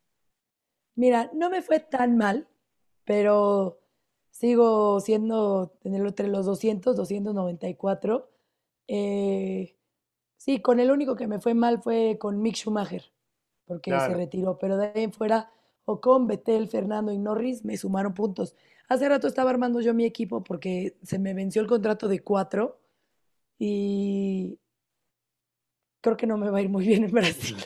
Mira, 0.95 1.29
no 1.35 1.51
me 1.51 1.61
fue 1.61 1.79
tan 1.79 2.17
mal, 2.17 2.47
pero 3.05 3.79
sigo 4.31 4.99
siendo 4.99 5.73
entre 5.83 6.27
los 6.27 6.45
200, 6.45 6.95
294. 6.95 8.29
Eh, 8.87 9.75
sí, 10.37 10.61
con 10.61 10.79
el 10.79 10.91
único 10.91 11.15
que 11.15 11.27
me 11.27 11.39
fue 11.39 11.53
mal 11.53 11.81
fue 11.81 12.17
con 12.19 12.41
Mick 12.41 12.55
Schumacher, 12.55 13.11
porque 13.65 13.91
se 13.91 14.13
retiró, 14.13 14.57
pero 14.57 14.77
de 14.77 14.87
ahí 14.87 15.03
en 15.03 15.13
fuera, 15.13 15.51
Ocon, 15.85 16.27
Betel, 16.27 16.67
Fernando 16.67 17.11
y 17.11 17.17
Norris 17.17 17.65
me 17.65 17.77
sumaron 17.77 18.13
puntos. 18.13 18.55
Hace 18.87 19.07
rato 19.07 19.27
estaba 19.27 19.51
armando 19.51 19.81
yo 19.81 19.93
mi 19.93 20.05
equipo 20.05 20.43
porque 20.43 20.97
se 21.03 21.19
me 21.19 21.33
venció 21.33 21.61
el 21.61 21.67
contrato 21.67 22.07
de 22.07 22.21
cuatro 22.21 22.79
y 23.59 24.57
creo 26.01 26.17
que 26.17 26.27
no 26.27 26.37
me 26.37 26.49
va 26.49 26.59
a 26.59 26.61
ir 26.61 26.69
muy 26.69 26.87
bien 26.87 27.03
en 27.03 27.11
Brasil. 27.11 27.57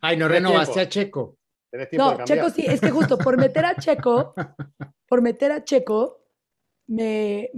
Ay, 0.00 0.16
no 0.16 0.28
renovaste 0.28 0.80
a 0.80 0.88
Checo. 0.88 1.36
No, 1.92 2.24
Checo 2.24 2.50
sí, 2.50 2.64
es 2.66 2.80
que 2.80 2.90
justo 2.90 3.18
por 3.18 3.36
meter 3.36 3.64
a 3.64 3.76
Checo, 3.76 4.34
por 5.08 5.22
meter 5.22 5.52
a 5.52 5.64
Checo, 5.64 6.24
me, 6.86 7.50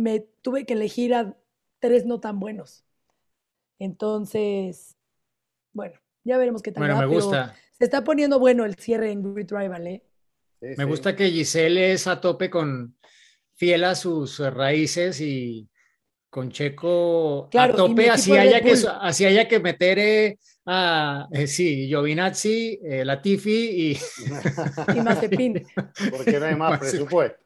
tuve 0.42 0.64
que 0.64 0.74
elegir 0.74 1.14
a 1.14 1.36
tres 1.78 2.06
no 2.06 2.20
tan 2.20 2.40
buenos. 2.40 2.84
Entonces, 3.78 4.96
bueno, 5.72 5.98
ya 6.24 6.38
veremos 6.38 6.62
qué 6.62 6.72
tal. 6.72 6.82
Bueno, 6.82 6.98
me 6.98 7.06
gusta. 7.06 7.54
Se 7.72 7.84
está 7.84 8.04
poniendo 8.04 8.38
bueno 8.38 8.64
el 8.64 8.76
cierre 8.76 9.10
en 9.10 9.34
Grid 9.34 9.50
Rival, 9.50 9.86
¿eh? 9.86 10.04
me 10.60 10.84
gusta 10.84 11.16
que 11.16 11.30
Giselle 11.30 11.92
es 11.92 12.06
a 12.06 12.20
tope 12.20 12.50
con 12.50 12.94
fiel 13.54 13.84
a 13.84 13.94
sus 13.94 14.38
raíces 14.38 15.20
y 15.22 15.70
con 16.28 16.50
Checo 16.50 17.48
a 17.52 17.72
tope, 17.72 18.10
así 18.10 18.36
haya, 18.36 18.60
que, 18.60 18.74
así 19.00 19.24
haya 19.24 19.48
que 19.48 19.58
meter 19.58 19.98
eh, 19.98 20.38
a, 20.72 21.28
eh, 21.32 21.48
sí, 21.48 21.88
Giovinazzi, 21.88 22.78
eh, 22.80 23.04
Latifi 23.04 23.50
y... 23.50 23.98
y 24.96 25.00
Mazepin. 25.00 25.66
Porque 26.16 26.38
no 26.38 26.46
hay 26.46 26.54
más 26.54 26.78
presupuesto. 26.78 27.38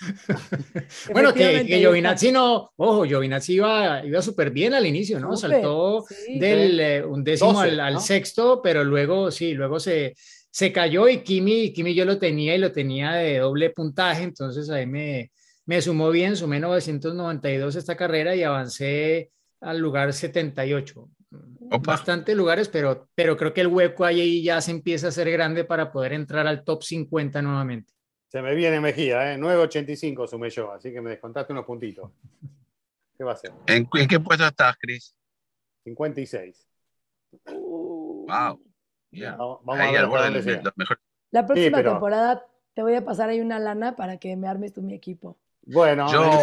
bueno, 1.12 1.34
que, 1.34 1.66
que 1.66 1.78
Giovinazzi 1.78 2.32
no, 2.32 2.72
ojo, 2.76 3.04
Giovinazzi 3.04 3.56
iba, 3.56 4.02
iba 4.02 4.22
súper 4.22 4.50
bien 4.50 4.72
al 4.72 4.86
inicio, 4.86 5.20
¿no? 5.20 5.36
Saltó 5.36 6.06
del 6.38 6.80
eh, 6.80 7.04
un 7.04 7.22
décimo 7.22 7.60
al, 7.60 8.00
sexto, 8.00 8.62
pero 8.62 8.82
luego 8.82 9.30
sí, 9.30 9.52
luego 9.52 9.78
se, 9.78 10.14
se 10.50 10.72
cayó 10.72 11.06
y 11.06 11.18
Kimi, 11.18 11.74
Kimi 11.74 11.94
yo 11.94 12.06
lo 12.06 12.16
tenía 12.16 12.54
y 12.54 12.58
lo 12.58 12.72
tenía 12.72 13.12
de 13.12 13.40
doble 13.40 13.68
puntaje, 13.70 14.22
entonces 14.22 14.70
ahí 14.70 14.86
me, 14.86 15.30
me 15.66 15.82
sumó 15.82 16.10
bien, 16.10 16.34
sumé 16.34 16.60
992 16.60 17.76
esta 17.76 17.94
carrera 17.94 18.34
y 18.34 18.42
avancé 18.42 19.30
al 19.60 19.78
lugar 19.80 20.14
78. 20.14 21.10
Bastante 21.78 22.34
lugares, 22.34 22.68
pero, 22.68 23.08
pero 23.14 23.36
creo 23.36 23.54
que 23.54 23.60
el 23.60 23.68
hueco 23.68 24.04
ahí 24.04 24.42
ya 24.42 24.60
se 24.60 24.72
empieza 24.72 25.08
a 25.08 25.12
ser 25.12 25.30
grande 25.30 25.64
para 25.64 25.92
poder 25.92 26.12
entrar 26.12 26.46
al 26.46 26.64
top 26.64 26.82
50 26.82 27.40
nuevamente. 27.42 27.92
Se 28.26 28.42
me 28.42 28.54
viene 28.54 28.80
Mejía, 28.80 29.32
¿eh? 29.32 29.38
9.85 29.38 30.26
sumé 30.26 30.50
yo, 30.50 30.72
así 30.72 30.92
que 30.92 31.00
me 31.00 31.10
descontaste 31.10 31.52
unos 31.52 31.64
puntitos. 31.64 32.10
¿Qué 33.16 33.24
va 33.24 33.32
a 33.32 33.36
ser? 33.36 33.52
¿En, 33.66 33.88
qué 34.08 34.20
puesto 34.20 34.46
estás, 34.46 34.76
Chris? 34.78 35.14
56. 35.84 36.66
wow. 37.44 38.60
Vamos, 39.12 39.60
a 39.66 39.90
ver 39.90 40.62
La 41.30 41.46
próxima 41.46 41.82
temporada 41.82 42.46
te 42.74 42.82
voy 42.82 42.94
a 42.94 43.04
pasar 43.04 43.28
ahí 43.28 43.40
una 43.40 43.58
lana 43.58 43.96
para 43.96 44.18
que 44.18 44.36
me 44.36 44.48
armes 44.48 44.72
tú 44.72 44.82
mi 44.82 44.94
equipo. 44.94 45.36
Bueno, 45.62 46.10
yo, 46.10 46.42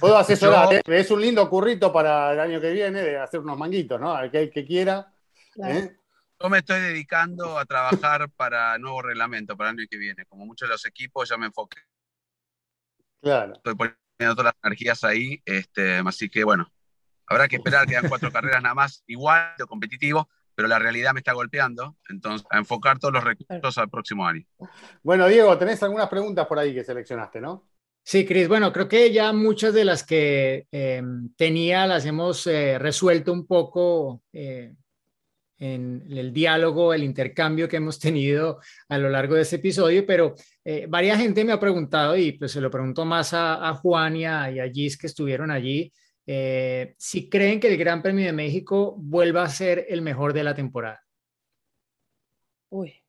puedo 0.00 0.16
asesorar. 0.16 0.74
¿eh? 0.74 0.82
Es 0.86 1.10
un 1.10 1.20
lindo 1.20 1.48
currito 1.50 1.92
para 1.92 2.32
el 2.32 2.40
año 2.40 2.60
que 2.60 2.72
viene 2.72 3.02
de 3.02 3.18
hacer 3.18 3.40
unos 3.40 3.58
manguitos, 3.58 4.00
¿no? 4.00 4.14
Al 4.14 4.30
que, 4.30 4.48
que 4.50 4.64
quiera. 4.64 5.12
¿eh? 5.62 5.96
Yo 6.40 6.48
me 6.48 6.58
estoy 6.58 6.80
dedicando 6.80 7.58
a 7.58 7.64
trabajar 7.64 8.28
para 8.36 8.78
nuevo 8.78 9.02
reglamento 9.02 9.56
para 9.56 9.70
el 9.70 9.78
año 9.78 9.86
que 9.90 9.96
viene. 9.96 10.24
Como 10.26 10.46
muchos 10.46 10.68
de 10.68 10.74
los 10.74 10.86
equipos, 10.86 11.28
ya 11.28 11.36
me 11.36 11.46
enfoqué. 11.46 11.80
Claro. 13.20 13.54
Estoy 13.54 13.74
poniendo 13.74 14.36
todas 14.36 14.54
las 14.54 14.54
energías 14.62 15.04
ahí. 15.04 15.42
Este, 15.44 15.98
así 15.98 16.28
que 16.28 16.44
bueno, 16.44 16.72
habrá 17.26 17.48
que 17.48 17.56
esperar, 17.56 17.86
quedan 17.86 18.08
cuatro 18.08 18.30
carreras 18.32 18.62
nada 18.62 18.74
más, 18.74 19.02
igual, 19.06 19.54
competitivo, 19.68 20.28
pero 20.54 20.68
la 20.68 20.78
realidad 20.78 21.12
me 21.12 21.20
está 21.20 21.32
golpeando. 21.32 21.96
Entonces, 22.08 22.46
a 22.50 22.58
enfocar 22.58 22.98
todos 22.98 23.14
los 23.14 23.24
recursos 23.24 23.78
al 23.78 23.90
próximo 23.90 24.26
año. 24.26 24.46
Bueno, 25.02 25.26
Diego, 25.26 25.58
tenés 25.58 25.82
algunas 25.82 26.08
preguntas 26.08 26.46
por 26.46 26.58
ahí 26.58 26.72
que 26.72 26.84
seleccionaste, 26.84 27.40
¿no? 27.40 27.73
Sí, 28.06 28.26
Cris, 28.26 28.48
bueno, 28.48 28.70
creo 28.70 28.86
que 28.86 29.10
ya 29.14 29.32
muchas 29.32 29.72
de 29.72 29.82
las 29.82 30.04
que 30.04 30.66
eh, 30.70 31.02
tenía 31.38 31.86
las 31.86 32.04
hemos 32.04 32.46
eh, 32.46 32.78
resuelto 32.78 33.32
un 33.32 33.46
poco 33.46 34.22
eh, 34.30 34.74
en 35.58 36.04
el 36.10 36.30
diálogo, 36.30 36.92
el 36.92 37.02
intercambio 37.02 37.66
que 37.66 37.78
hemos 37.78 37.98
tenido 38.00 38.60
a 38.90 38.98
lo 38.98 39.08
largo 39.08 39.36
de 39.36 39.42
este 39.42 39.56
episodio, 39.56 40.04
pero 40.06 40.34
varias 40.88 41.18
gente 41.18 41.44
me 41.44 41.52
ha 41.52 41.60
preguntado, 41.60 42.14
y 42.14 42.32
pues 42.32 42.52
se 42.52 42.60
lo 42.60 42.70
pregunto 42.70 43.06
más 43.06 43.30
a, 43.32 43.72
Juan 43.74 44.16
y 44.16 44.26
a, 44.26 44.50
y 44.50 44.60
a, 44.60 44.70
Gis 44.70 44.98
que 44.98 45.06
estuvieron 45.06 45.50
allí, 45.50 45.90
si 46.98 47.30
creen 47.30 47.58
que 47.58 47.68
el 47.68 47.78
Gran 47.78 48.02
Premio 48.02 48.26
de 48.26 48.32
México 48.32 48.94
vuelva 48.98 49.44
a 49.44 49.48
ser 49.48 49.86
el 49.88 50.02
mejor 50.02 50.34
de 50.34 50.44
la 50.44 50.54
temporada. 50.54 51.02
Uy, 52.70 53.02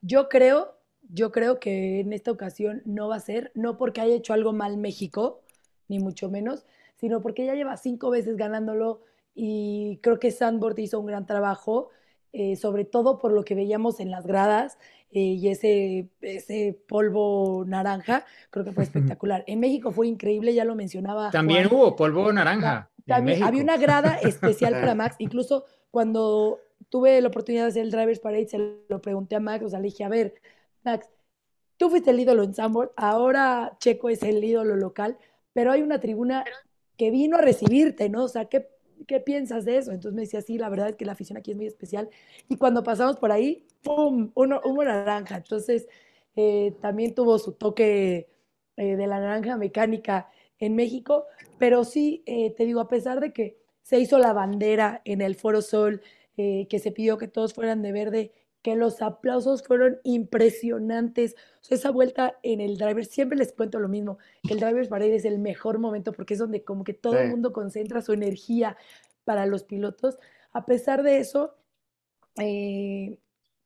yo 0.00 0.28
creo 0.28 0.81
yo 1.08 1.32
creo 1.32 1.58
que 1.58 2.00
en 2.00 2.12
esta 2.12 2.30
ocasión 2.30 2.82
no 2.84 3.08
va 3.08 3.16
a 3.16 3.20
ser, 3.20 3.50
no 3.54 3.76
porque 3.76 4.00
haya 4.00 4.14
hecho 4.14 4.32
algo 4.32 4.52
mal 4.52 4.76
México, 4.76 5.40
ni 5.88 5.98
mucho 5.98 6.30
menos, 6.30 6.64
sino 6.96 7.20
porque 7.20 7.44
ya 7.44 7.54
lleva 7.54 7.76
cinco 7.76 8.10
veces 8.10 8.36
ganándolo 8.36 9.02
y 9.34 9.98
creo 10.02 10.18
que 10.18 10.30
Sandboard 10.30 10.78
hizo 10.78 11.00
un 11.00 11.06
gran 11.06 11.26
trabajo, 11.26 11.90
eh, 12.32 12.56
sobre 12.56 12.84
todo 12.84 13.18
por 13.18 13.32
lo 13.32 13.44
que 13.44 13.54
veíamos 13.54 14.00
en 14.00 14.10
las 14.10 14.26
gradas 14.26 14.78
eh, 15.10 15.20
y 15.20 15.48
ese, 15.48 16.08
ese 16.22 16.78
polvo 16.88 17.64
naranja, 17.66 18.24
creo 18.50 18.64
que 18.64 18.72
fue 18.72 18.84
espectacular. 18.84 19.44
En 19.46 19.60
México 19.60 19.92
fue 19.92 20.06
increíble, 20.06 20.54
ya 20.54 20.64
lo 20.64 20.74
mencionaba. 20.74 21.30
También 21.30 21.66
hubo 21.66 21.94
polvo 21.96 22.32
naranja. 22.32 22.90
También 23.06 23.42
había 23.42 23.62
una 23.62 23.76
grada 23.76 24.16
especial 24.22 24.72
para 24.74 24.94
Max, 24.94 25.16
incluso 25.18 25.64
cuando 25.90 26.60
tuve 26.88 27.20
la 27.20 27.28
oportunidad 27.28 27.64
de 27.64 27.68
hacer 27.70 27.82
el 27.82 27.90
Drivers 27.90 28.20
Parade, 28.20 28.48
se 28.48 28.76
lo 28.88 29.00
pregunté 29.00 29.36
a 29.36 29.40
Max, 29.40 29.64
o 29.64 29.68
sea, 29.68 29.80
le 29.80 29.86
dije, 29.86 30.04
a 30.04 30.08
ver, 30.08 30.34
Max, 30.84 31.08
tú 31.76 31.90
fuiste 31.90 32.10
el 32.10 32.20
ídolo 32.20 32.42
en 32.42 32.54
Sambor, 32.54 32.92
ahora 32.96 33.76
Checo 33.78 34.08
es 34.08 34.22
el 34.22 34.42
ídolo 34.42 34.76
local, 34.76 35.18
pero 35.52 35.72
hay 35.72 35.82
una 35.82 36.00
tribuna 36.00 36.44
que 36.96 37.10
vino 37.10 37.36
a 37.36 37.40
recibirte, 37.40 38.08
¿no? 38.08 38.24
O 38.24 38.28
sea, 38.28 38.46
¿qué, 38.46 38.68
¿qué 39.06 39.20
piensas 39.20 39.64
de 39.64 39.78
eso? 39.78 39.92
Entonces 39.92 40.14
me 40.14 40.22
decía, 40.22 40.40
sí, 40.40 40.58
la 40.58 40.68
verdad 40.68 40.90
es 40.90 40.96
que 40.96 41.04
la 41.04 41.12
afición 41.12 41.36
aquí 41.36 41.50
es 41.50 41.56
muy 41.56 41.66
especial. 41.66 42.08
Y 42.48 42.56
cuando 42.56 42.82
pasamos 42.82 43.16
por 43.16 43.32
ahí, 43.32 43.66
¡pum! 43.82 44.30
Uno, 44.34 44.60
humo 44.64 44.84
naranja. 44.84 45.36
Entonces, 45.36 45.88
eh, 46.36 46.74
también 46.80 47.14
tuvo 47.14 47.38
su 47.38 47.52
toque 47.52 48.28
eh, 48.76 48.96
de 48.96 49.06
la 49.06 49.20
naranja 49.20 49.56
mecánica 49.56 50.30
en 50.58 50.76
México, 50.76 51.26
pero 51.58 51.84
sí, 51.84 52.22
eh, 52.26 52.50
te 52.52 52.64
digo, 52.64 52.80
a 52.80 52.88
pesar 52.88 53.20
de 53.20 53.32
que 53.32 53.58
se 53.82 53.98
hizo 53.98 54.18
la 54.18 54.32
bandera 54.32 55.02
en 55.04 55.20
el 55.20 55.34
Foro 55.34 55.60
Sol, 55.60 56.00
que 56.34 56.80
se 56.82 56.90
pidió 56.92 57.18
que 57.18 57.28
todos 57.28 57.52
fueran 57.52 57.82
de 57.82 57.92
verde, 57.92 58.32
que 58.62 58.76
los 58.76 59.02
aplausos 59.02 59.62
fueron 59.64 59.98
impresionantes. 60.04 61.34
O 61.60 61.64
sea, 61.64 61.76
esa 61.76 61.90
vuelta 61.90 62.38
en 62.42 62.60
el 62.60 62.76
driver, 62.76 63.04
siempre 63.04 63.36
les 63.36 63.52
cuento 63.52 63.80
lo 63.80 63.88
mismo, 63.88 64.18
que 64.46 64.54
el 64.54 64.60
driver's 64.60 64.88
parade 64.88 65.16
es 65.16 65.24
el 65.24 65.38
mejor 65.38 65.78
momento 65.78 66.12
porque 66.12 66.34
es 66.34 66.40
donde 66.40 66.62
como 66.62 66.84
que 66.84 66.94
todo 66.94 67.18
el 67.18 67.30
mundo 67.30 67.52
concentra 67.52 68.00
su 68.02 68.12
energía 68.12 68.76
para 69.24 69.46
los 69.46 69.64
pilotos. 69.64 70.16
A 70.52 70.64
pesar 70.64 71.02
de 71.02 71.18
eso, 71.18 71.56
eh, 72.38 73.18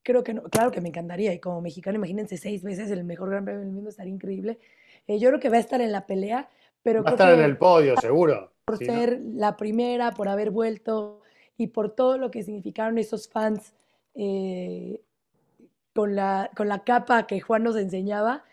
creo 0.03 0.25
que 0.25 0.35
no, 0.35 0.43
claro 0.45 0.71
que 0.71 0.81
me 0.81 0.89
encantaría, 0.89 1.35
y 1.35 1.41
como 1.41 1.61
mexicano, 1.61 1.97
imagínense 1.97 2.37
seis 2.39 2.63
veces 2.63 2.91
el 2.91 3.05
mejor 3.05 3.31
gran 3.31 3.45
premio 3.45 3.61
del 3.61 3.73
mundo, 3.73 3.91
estaría 3.91 4.15
increíble. 4.15 4.59
Eh, 5.07 5.19
yo 5.19 5.29
creo 5.29 5.41
que 5.41 5.51
va 5.51 5.57
a 5.57 5.61
estar 5.61 5.81
en 5.81 5.93
la 5.93 6.07
pelea, 6.07 6.49
pero... 6.83 7.03
Va 7.03 7.11
a 7.11 7.13
estar 7.13 7.35
en 7.35 7.41
el 7.41 7.59
podio, 7.59 7.97
seguro. 8.01 8.53
Por 8.65 8.79
ser 8.79 9.21
la 9.21 9.57
primera, 9.57 10.13
por 10.13 10.29
haber 10.29 10.51
vuelto 10.51 11.21
y 11.57 11.69
por 11.69 11.91
todo 11.95 12.19
lo 12.19 12.31
que 12.31 12.43
significaron 12.43 12.99
esos 12.99 13.29
fans 13.29 13.75
eh, 14.17 15.03
con, 15.95 16.17
la, 16.17 16.51
con 16.57 16.69
la 16.69 16.85
capa 16.85 17.27
que 17.27 17.41
Juan 17.41 17.62
nos 17.62 17.77
enseñaba, 17.77 18.45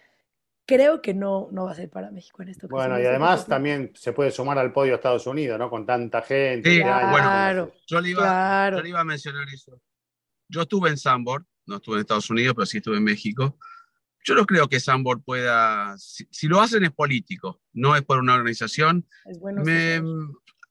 creo 0.65 1.01
que 1.01 1.13
no, 1.13 1.49
no 1.51 1.65
va 1.65 1.71
a 1.71 1.75
ser 1.75 1.89
para 1.89 2.11
México 2.11 2.41
en 2.41 2.49
esto. 2.49 2.67
Bueno, 2.67 2.99
y 2.99 3.05
además 3.05 3.47
también 3.47 3.91
se 3.95 4.13
puede 4.13 4.31
sumar 4.31 4.57
al 4.57 4.71
podio 4.71 4.95
Estados 4.95 5.25
Unidos, 5.27 5.59
¿no? 5.59 5.69
Con 5.69 5.85
tanta 5.85 6.21
gente. 6.21 6.69
Sí, 6.69 6.81
bueno, 6.81 7.71
yo 7.87 8.01
le, 8.01 8.09
iba, 8.09 8.69
yo 8.71 8.81
le 8.81 8.89
iba 8.89 8.99
a 8.99 9.05
mencionar 9.05 9.47
eso. 9.49 9.81
Yo 10.47 10.61
estuve 10.61 10.89
en 10.89 10.97
Sambor, 10.97 11.45
no 11.65 11.77
estuve 11.77 11.95
en 11.95 12.01
Estados 12.01 12.29
Unidos, 12.29 12.53
pero 12.55 12.65
sí 12.65 12.77
estuve 12.77 12.97
en 12.97 13.03
México. 13.03 13.57
Yo 14.25 14.35
no 14.35 14.45
creo 14.45 14.69
que 14.69 14.79
Sambor 14.79 15.21
pueda, 15.21 15.95
si, 15.97 16.47
lo 16.47 16.61
hacen 16.61 16.85
es 16.85 16.91
político, 16.91 17.61
no 17.73 17.95
es 17.95 18.03
por 18.03 18.19
una 18.19 18.35
organización. 18.35 19.05
Es 19.25 19.39
bueno 19.39 19.63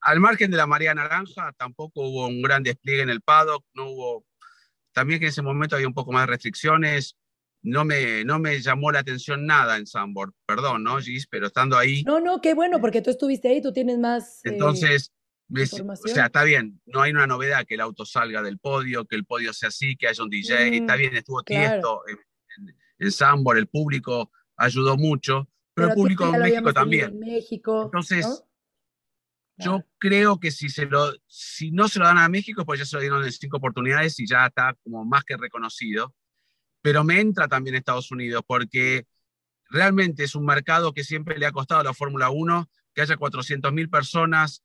al 0.03 0.18
margen 0.18 0.51
de 0.51 0.57
la 0.57 0.66
marea 0.66 0.95
naranja, 0.95 1.53
tampoco 1.57 2.03
hubo 2.03 2.26
un 2.26 2.43
gran 2.43 2.62
despliegue 2.62 3.03
en 3.03 3.09
el 3.09 3.20
paddock, 3.20 3.64
no 3.74 3.86
hubo 3.86 4.26
también 4.93 5.20
que 5.20 5.26
en 5.26 5.30
ese 5.30 5.43
momento 5.43 5.76
había 5.76 5.88
un 5.88 5.95
poco 5.95 6.12
más 6.12 6.22
de 6.22 6.32
restricciones. 6.32 7.16
No 7.64 7.84
me, 7.84 8.24
no 8.24 8.40
me 8.40 8.61
llamó 8.61 8.90
la 8.90 9.01
atención 9.01 9.47
nada 9.47 9.76
en 9.76 9.86
Sambor, 9.86 10.34
perdón, 10.47 10.82
¿no, 10.82 10.99
Gis? 10.99 11.28
Pero 11.28 11.47
estando 11.47 11.78
ahí. 11.78 12.03
No, 12.03 12.18
no, 12.18 12.40
qué 12.40 12.55
bueno, 12.55 12.80
porque 12.80 13.03
tú 13.03 13.11
estuviste 13.11 13.49
ahí, 13.49 13.62
tú 13.62 13.72
tienes 13.72 13.99
más. 13.99 14.45
Eh, 14.45 14.51
Entonces, 14.51 15.12
o 15.49 16.09
sea, 16.09 16.26
está 16.26 16.45
bien, 16.45 16.80
no 16.86 17.03
hay 17.03 17.12
una 17.12 17.26
novedad 17.26 17.64
que 17.66 17.74
el 17.74 17.80
auto 17.82 18.05
salga 18.05 18.43
del 18.43 18.59
podio, 18.59 19.05
que 19.05 19.16
el 19.16 19.24
podio 19.24 19.53
sea 19.53 19.68
así, 19.68 19.97
que 19.97 20.09
haya 20.09 20.24
un 20.24 20.30
DJ, 20.30 20.76
está 20.76 20.95
mm, 20.95 20.99
bien, 20.99 21.16
estuvo 21.16 21.43
claro. 21.43 22.03
en, 22.09 22.74
en, 22.99 23.12
Sambor, 23.12 23.59
el 23.59 23.66
público 23.66 24.30
ayudó 24.57 24.97
mucho, 24.97 25.49
pero, 25.74 25.88
el 25.88 25.95
público 25.95 26.24
en 26.34 26.40
México 26.40 26.72
también. 26.72 27.11
En 27.11 27.18
México, 27.18 27.84
Entonces, 27.84 28.45
yo 29.64 29.84
creo 29.98 30.38
que 30.38 30.50
si, 30.50 30.68
se 30.68 30.86
lo, 30.86 31.12
si 31.26 31.70
no 31.70 31.88
se 31.88 31.98
lo 31.98 32.06
dan 32.06 32.18
a 32.18 32.28
México, 32.28 32.64
pues 32.64 32.80
ya 32.80 32.86
se 32.86 32.96
lo 32.96 33.00
dieron 33.00 33.24
en 33.24 33.32
cinco 33.32 33.58
oportunidades 33.58 34.18
y 34.20 34.26
ya 34.26 34.46
está 34.46 34.76
como 34.82 35.04
más 35.04 35.24
que 35.24 35.36
reconocido. 35.36 36.14
Pero 36.80 37.04
me 37.04 37.20
entra 37.20 37.48
también 37.48 37.76
Estados 37.76 38.10
Unidos 38.10 38.42
porque 38.46 39.06
realmente 39.70 40.24
es 40.24 40.34
un 40.34 40.44
mercado 40.44 40.92
que 40.92 41.04
siempre 41.04 41.38
le 41.38 41.46
ha 41.46 41.52
costado 41.52 41.80
a 41.80 41.84
la 41.84 41.94
Fórmula 41.94 42.30
1 42.30 42.68
que 42.94 43.02
haya 43.02 43.16
400.000 43.16 43.90
personas. 43.90 44.62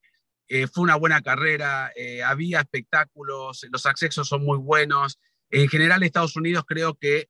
Eh, 0.48 0.68
fue 0.68 0.84
una 0.84 0.96
buena 0.96 1.22
carrera, 1.22 1.92
eh, 1.96 2.24
había 2.24 2.62
espectáculos, 2.62 3.66
los 3.72 3.86
accesos 3.86 4.28
son 4.28 4.44
muy 4.44 4.58
buenos. 4.58 5.20
En 5.50 5.68
general, 5.70 6.04
Estados 6.04 6.36
Unidos 6.36 6.66
creo 6.68 6.96
que 6.96 7.30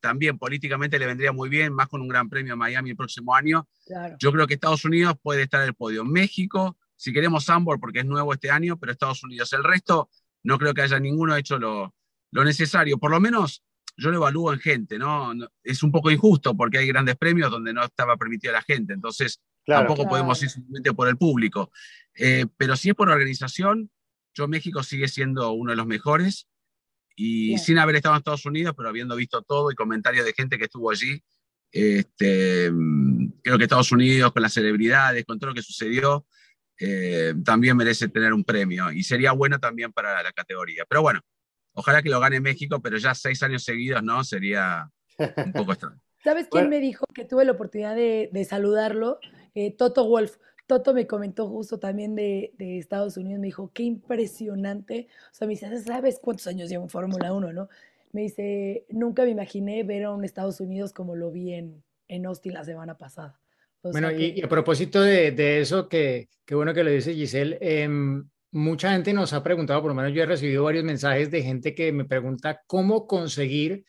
también 0.00 0.38
políticamente 0.38 0.98
le 0.98 1.06
vendría 1.06 1.32
muy 1.32 1.48
bien, 1.48 1.72
más 1.72 1.88
con 1.88 2.00
un 2.00 2.08
gran 2.08 2.28
premio 2.28 2.54
a 2.54 2.56
Miami 2.56 2.90
el 2.90 2.96
próximo 2.96 3.34
año. 3.34 3.68
Yo 4.18 4.32
creo 4.32 4.46
que 4.46 4.54
Estados 4.54 4.84
Unidos 4.84 5.16
puede 5.20 5.42
estar 5.42 5.60
en 5.62 5.68
el 5.68 5.74
podio. 5.74 6.04
México, 6.04 6.77
si 6.98 7.12
queremos 7.12 7.44
Sambor 7.44 7.78
porque 7.78 8.00
es 8.00 8.06
nuevo 8.06 8.34
este 8.34 8.50
año, 8.50 8.76
pero 8.76 8.92
Estados 8.92 9.22
Unidos. 9.22 9.52
El 9.52 9.62
resto, 9.62 10.10
no 10.42 10.58
creo 10.58 10.74
que 10.74 10.82
haya 10.82 10.98
ninguno 10.98 11.36
hecho 11.36 11.58
lo, 11.58 11.94
lo 12.32 12.44
necesario. 12.44 12.98
Por 12.98 13.12
lo 13.12 13.20
menos 13.20 13.62
yo 13.96 14.10
lo 14.10 14.16
evalúo 14.16 14.52
en 14.52 14.58
gente, 14.58 14.98
¿no? 14.98 15.32
Es 15.62 15.82
un 15.82 15.92
poco 15.92 16.10
injusto 16.10 16.56
porque 16.56 16.78
hay 16.78 16.88
grandes 16.88 17.16
premios 17.16 17.50
donde 17.50 17.72
no 17.72 17.84
estaba 17.84 18.16
permitida 18.16 18.52
la 18.52 18.62
gente, 18.62 18.92
entonces 18.92 19.40
tampoco 19.64 20.08
podemos 20.08 20.42
ir 20.42 20.50
simplemente 20.50 20.92
por 20.92 21.08
el 21.08 21.16
público. 21.16 21.70
Eh, 22.14 22.46
pero 22.56 22.76
si 22.76 22.90
es 22.90 22.94
por 22.94 23.10
organización, 23.10 23.90
yo 24.34 24.48
México 24.48 24.82
sigue 24.82 25.08
siendo 25.08 25.52
uno 25.52 25.70
de 25.70 25.76
los 25.76 25.86
mejores 25.86 26.48
y 27.16 27.58
sin 27.58 27.78
haber 27.78 27.96
estado 27.96 28.14
en 28.14 28.18
Estados 28.18 28.46
Unidos, 28.46 28.74
pero 28.76 28.88
habiendo 28.88 29.14
visto 29.16 29.42
todo 29.42 29.70
y 29.70 29.74
comentarios 29.74 30.24
de 30.24 30.32
gente 30.32 30.58
que 30.58 30.64
estuvo 30.64 30.90
allí, 30.90 31.22
este, 31.70 32.70
mm, 32.72 33.40
creo 33.42 33.58
que 33.58 33.64
Estados 33.64 33.92
Unidos 33.92 34.32
con 34.32 34.42
las 34.42 34.52
celebridades, 34.52 35.24
con 35.24 35.38
todo 35.38 35.50
lo 35.50 35.54
que 35.54 35.62
sucedió, 35.62 36.26
eh, 36.78 37.34
también 37.44 37.76
merece 37.76 38.08
tener 38.08 38.32
un 38.32 38.44
premio 38.44 38.92
y 38.92 39.02
sería 39.02 39.32
bueno 39.32 39.58
también 39.58 39.92
para 39.92 40.22
la 40.22 40.32
categoría. 40.32 40.84
Pero 40.88 41.02
bueno, 41.02 41.20
ojalá 41.72 42.02
que 42.02 42.08
lo 42.08 42.20
gane 42.20 42.40
México, 42.40 42.80
pero 42.80 42.96
ya 42.98 43.14
seis 43.14 43.42
años 43.42 43.64
seguidos, 43.64 44.02
¿no? 44.02 44.22
Sería 44.24 44.90
un 45.18 45.52
poco 45.52 45.72
extraño. 45.72 46.00
¿Sabes 46.24 46.48
quién 46.50 46.68
me 46.68 46.80
dijo 46.80 47.06
que 47.14 47.24
tuve 47.24 47.44
la 47.44 47.52
oportunidad 47.52 47.94
de, 47.94 48.46
saludarlo? 48.48 49.18
Eh, 49.54 49.72
Toto 49.72 50.06
Wolf. 50.06 50.36
Toto 50.66 50.92
me 50.92 51.06
comentó 51.06 51.48
justo 51.48 51.78
también 51.78 52.14
de, 52.14 52.52
Estados 52.58 53.16
Unidos, 53.16 53.40
me 53.40 53.46
dijo, 53.46 53.70
qué 53.72 53.84
impresionante. 53.84 55.08
O 55.32 55.34
sea, 55.34 55.46
me 55.46 55.54
dice, 55.54 55.82
¿sabes 55.82 56.18
cuántos 56.20 56.46
años 56.46 56.68
llevo 56.68 56.84
en 56.84 56.90
Fórmula 56.90 57.32
1, 57.32 57.52
no? 57.52 57.68
Me 58.12 58.22
dice, 58.22 58.84
nunca 58.90 59.24
me 59.24 59.30
imaginé 59.30 59.82
ver 59.84 60.04
a 60.04 60.10
un 60.10 60.24
Estados 60.24 60.60
Unidos 60.60 60.92
como 60.92 61.16
lo 61.16 61.30
vi 61.30 61.54
en, 61.54 61.82
en 62.08 62.26
Austin 62.26 62.52
la 62.52 62.64
semana 62.64 62.98
pasada 62.98 63.38
bueno, 63.82 64.10
y, 64.10 64.40
a 64.42 64.48
propósito 64.48 65.00
de, 65.00 65.60
eso, 65.60 65.88
que, 65.88 66.28
bueno 66.50 66.74
que 66.74 66.84
lo 66.84 66.90
dice 66.90 67.14
Giselle, 67.14 67.58
em, 67.60 68.28
mucha 68.50 68.92
gente 68.92 69.12
nos 69.12 69.32
ha 69.32 69.42
preguntado, 69.42 69.80
por 69.82 69.90
lo 69.90 69.94
menos 69.94 70.12
yo 70.12 70.22
he 70.22 70.26
recibido 70.26 70.64
varios 70.64 70.84
mensajes 70.84 71.30
de 71.30 71.42
gente 71.42 71.74
que 71.74 71.92
me 71.92 72.04
pregunta 72.04 72.62
cómo 72.66 73.06
conseguir 73.06 73.84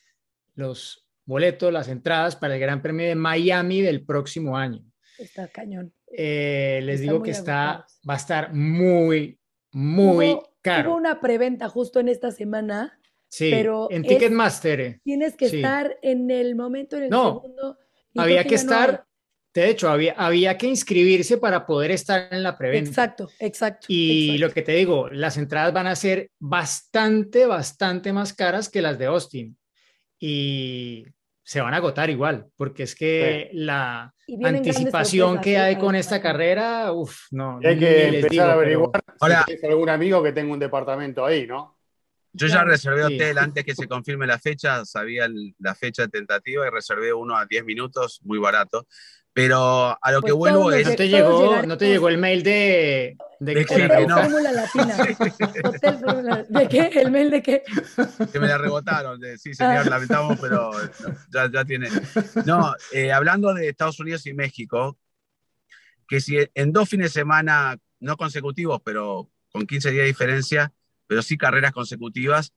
los 0.56 1.08
boletos, 1.26 1.72
las 1.72 1.88
entradas 1.88 2.36
para 2.36 2.56
el 2.56 2.60
Gran 2.60 2.82
Premio 2.82 3.08
de 3.08 3.16
Miami 3.16 3.82
del 3.82 4.04
próximo 4.04 4.58
año. 4.58 4.84
Está 5.18 5.48
cañón. 5.48 5.94
Eh, 6.12 6.80
les 6.84 7.02
digo 7.02 7.22
que 7.22 7.32
está, 7.32 7.86
va 8.08 8.14
a 8.14 8.18
estar 8.18 8.54
muy, 8.54 9.40
muy 9.72 10.40
caro. 10.62 10.92
Hubo 10.92 10.98
una 10.98 11.20
preventa 11.20 11.70
justo 11.70 12.00
en 12.00 12.10
esta 12.10 12.32
semana. 12.32 13.00
Sí, 13.28 13.52
pero 13.52 13.92
en 13.92 14.04
Ticketmaster. 14.04 15.02
Tienes 15.04 15.36
que 15.36 15.46
estar 15.46 15.98
en 16.02 16.32
el 16.32 16.56
momento, 16.56 16.98
en 16.98 17.04
el 17.04 17.10
no, 17.10 17.42
segundo. 17.42 17.78
Había 18.16 18.44
que 18.44 18.56
estar 18.56 19.06
de 19.54 19.70
hecho, 19.70 19.89
había, 19.89 20.14
había 20.14 20.58
que 20.58 20.68
inscribirse 20.68 21.38
para 21.38 21.66
poder 21.66 21.91
estar 21.91 22.28
en 22.32 22.43
la 22.43 22.58
preventa. 22.58 22.89
Exacto, 22.89 23.30
exacto. 23.39 23.88
Y 23.89 24.38
lo 24.38 24.52
que 24.52 24.62
te 24.62 24.74
digo, 24.74 25.10
las 25.10 25.38
entradas 25.38 25.74
van 25.74 25.88
a 25.88 25.95
ser 25.95 26.30
bastante, 26.39 27.45
bastante 27.45 28.14
más 28.14 28.34
caras 28.34 28.70
que 28.70 28.82
las 28.82 29.00
de 29.00 29.08
Austin. 29.08 29.58
Y 30.20 31.06
se 31.43 31.62
van 31.62 31.74
a 31.74 31.78
agotar 31.78 32.12
igual, 32.12 32.47
porque 32.56 32.84
es 32.84 32.93
que 32.93 33.50
la 33.54 34.14
anticipación 34.43 35.41
que 35.41 35.58
hay 35.58 35.78
con 35.78 35.95
esta 35.95 36.22
carrera, 36.22 36.91
uff, 36.93 37.24
no. 37.32 37.60
Hay 37.64 37.80
que 37.80 38.20
empezar 38.20 38.52
a 38.52 38.54
averiguar 38.54 39.02
si 39.47 39.66
algún 39.66 39.89
amigo 39.89 40.22
que 40.22 40.32
tenga 40.32 40.54
un 40.54 40.60
departamento 40.60 41.26
ahí, 41.26 41.47
¿no? 41.47 41.80
Yo 42.32 42.45
ya 42.45 42.64
reservé 42.64 43.04
hotel 43.04 43.39
antes 43.39 43.66
que 43.66 43.74
se 43.74 43.88
confirme 43.88 44.28
la 44.28 44.38
fecha, 44.38 44.86
sabía 44.86 45.28
la 45.58 45.74
fecha 45.74 46.08
tentativa 46.08 46.68
y 46.68 46.70
reservé 46.70 47.12
uno 47.12 47.36
a 47.36 47.47
10 47.47 47.66
minutos, 47.66 48.20
muy 48.24 48.38
barato. 48.38 48.86
Pero 49.40 49.98
a 50.02 50.12
lo 50.12 50.22
que 50.22 50.34
pues 50.34 50.52
vuelvo 50.52 50.70
es. 50.74 50.86
No 50.86 50.96
te, 50.96 51.08
llegó, 51.08 51.62
no 51.66 51.78
te 51.78 51.88
llegó 51.88 52.10
el 52.10 52.18
mail 52.18 52.44
de. 52.44 53.16
¿De, 53.40 53.54
¿De 53.54 53.66
qué? 53.66 53.88
Fórmula 53.88 54.52
Latina. 54.52 54.98
¿De 56.50 56.68
qué? 56.68 56.88
¿El 57.00 57.10
mail 57.10 57.32
de 57.32 57.42
qué? 57.42 57.64
Que 58.34 58.38
me 58.38 58.48
la 58.50 58.58
rebotaron. 58.58 59.22
sí, 59.38 59.54
señor, 59.54 59.88
ah. 59.88 59.90
lamentamos, 59.90 60.38
pero 60.42 60.72
ya, 61.34 61.50
ya 61.50 61.64
tiene. 61.64 61.88
No, 62.46 62.74
eh, 62.92 63.14
hablando 63.14 63.54
de 63.54 63.70
Estados 63.70 63.98
Unidos 64.02 64.26
y 64.26 64.34
México, 64.34 64.98
que 66.06 66.20
si 66.20 66.38
en 66.54 66.74
dos 66.74 66.90
fines 66.90 67.14
de 67.14 67.22
semana, 67.22 67.78
no 68.02 68.18
consecutivos, 68.18 68.82
pero 68.84 69.32
con 69.54 69.66
15 69.66 69.92
días 69.92 70.02
de 70.02 70.08
diferencia, 70.08 70.74
pero 71.08 71.22
sí 71.22 71.38
carreras 71.38 71.72
consecutivas, 71.72 72.52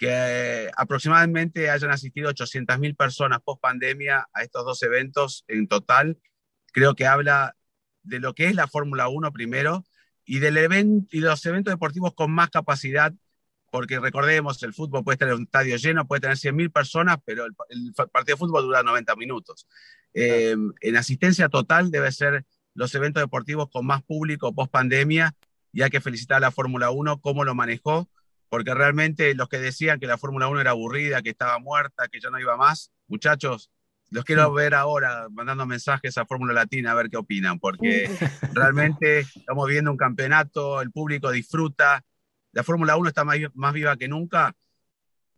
que 0.00 0.70
aproximadamente 0.78 1.68
hayan 1.68 1.90
asistido 1.90 2.30
800.000 2.30 2.96
personas 2.96 3.42
post 3.42 3.60
pandemia 3.60 4.26
a 4.32 4.42
estos 4.42 4.64
dos 4.64 4.82
eventos 4.82 5.44
en 5.46 5.68
total, 5.68 6.18
creo 6.72 6.94
que 6.94 7.06
habla 7.06 7.54
de 8.02 8.18
lo 8.18 8.34
que 8.34 8.46
es 8.46 8.54
la 8.54 8.66
Fórmula 8.66 9.08
1 9.08 9.30
primero 9.30 9.84
y, 10.24 10.38
del 10.38 10.56
evento, 10.56 11.06
y 11.14 11.20
los 11.20 11.44
eventos 11.44 11.70
deportivos 11.70 12.14
con 12.14 12.30
más 12.30 12.48
capacidad, 12.48 13.12
porque 13.70 14.00
recordemos, 14.00 14.62
el 14.62 14.72
fútbol 14.72 15.04
puede 15.04 15.18
tener 15.18 15.34
un 15.34 15.42
estadio 15.42 15.76
lleno, 15.76 16.06
puede 16.06 16.22
tener 16.22 16.38
100.000 16.38 16.72
personas, 16.72 17.18
pero 17.26 17.44
el, 17.44 17.54
partido 18.10 18.36
de 18.36 18.38
fútbol 18.38 18.62
dura 18.62 18.82
90 18.82 19.14
minutos. 19.16 19.66
Eh, 20.14 20.56
en 20.80 20.96
asistencia 20.96 21.50
total 21.50 21.90
debe 21.90 22.10
ser 22.10 22.46
los 22.72 22.94
eventos 22.94 23.22
deportivos 23.22 23.68
con 23.70 23.84
más 23.84 24.02
público 24.02 24.54
post 24.54 24.72
pandemia 24.72 25.34
y 25.74 25.82
hay 25.82 25.90
que 25.90 26.00
felicitar 26.00 26.38
a 26.38 26.40
la 26.40 26.50
Fórmula 26.50 26.90
1 26.90 27.20
cómo 27.20 27.44
lo 27.44 27.54
manejó, 27.54 28.08
porque 28.50 28.74
realmente 28.74 29.34
los 29.34 29.48
que 29.48 29.58
decían 29.58 30.00
que 30.00 30.08
la 30.08 30.18
Fórmula 30.18 30.48
1 30.48 30.60
era 30.60 30.72
aburrida, 30.72 31.22
que 31.22 31.30
estaba 31.30 31.58
muerta, 31.60 32.08
que 32.08 32.20
ya 32.20 32.30
no 32.30 32.38
iba 32.38 32.56
más, 32.56 32.92
muchachos, 33.06 33.70
los 34.10 34.24
quiero 34.24 34.52
ver 34.52 34.74
ahora 34.74 35.28
mandando 35.30 35.64
mensajes 35.66 36.18
a 36.18 36.26
Fórmula 36.26 36.52
Latina 36.52 36.90
a 36.90 36.94
ver 36.94 37.08
qué 37.08 37.16
opinan, 37.16 37.60
porque 37.60 38.10
realmente 38.52 39.20
estamos 39.20 39.68
viendo 39.68 39.92
un 39.92 39.96
campeonato, 39.96 40.82
el 40.82 40.90
público 40.90 41.30
disfruta, 41.30 42.02
la 42.52 42.64
Fórmula 42.64 42.96
1 42.96 43.08
está 43.08 43.24
más, 43.24 43.38
más, 43.54 43.72
viva 43.72 43.96
que 43.96 44.08
nunca, 44.08 44.52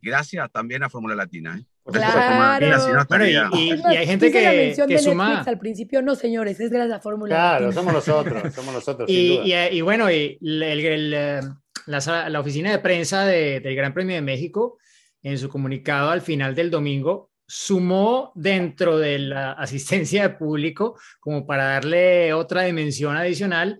gracias 0.00 0.50
también 0.50 0.82
a 0.82 0.88
Fórmula 0.88 1.14
Latina. 1.14 1.58
¿eh? 1.58 1.66
Claro. 1.84 3.26
y, 3.26 3.70
hay 3.84 4.06
gente 4.06 4.32
que, 4.32 4.74
que 4.88 4.98
suma... 4.98 5.42
al 5.42 5.58
principio, 5.58 6.00
no 6.00 6.14
señores, 6.14 6.58
es 6.60 6.70
gracias 6.70 6.98
a 6.98 7.00
Fórmula 7.02 7.34
Claro, 7.34 7.72
somos 7.72 7.92
nosotros, 7.92 8.54
somos 8.54 8.72
nosotros. 8.72 9.06
y, 9.10 9.80
bueno, 9.82 10.10
y 10.10 10.38
eh, 10.40 11.40
la, 11.86 12.28
la, 12.28 12.40
oficina 12.40 12.70
de 12.70 12.78
prensa 12.78 13.24
del 13.24 13.74
Gran 13.74 13.94
Premio 13.94 14.14
de 14.14 14.22
México, 14.22 14.78
en 15.22 15.38
su 15.38 15.48
comunicado 15.48 16.10
al 16.10 16.20
final 16.20 16.54
del 16.54 16.70
domingo, 16.70 17.30
sumó 17.46 18.32
dentro 18.34 18.98
de 18.98 19.18
la 19.18 19.52
asistencia 19.52 20.22
de 20.22 20.34
público, 20.34 20.98
como 21.20 21.46
para 21.46 21.64
darle 21.64 22.32
otra 22.32 22.62
dimensión 22.62 23.16
adicional, 23.16 23.78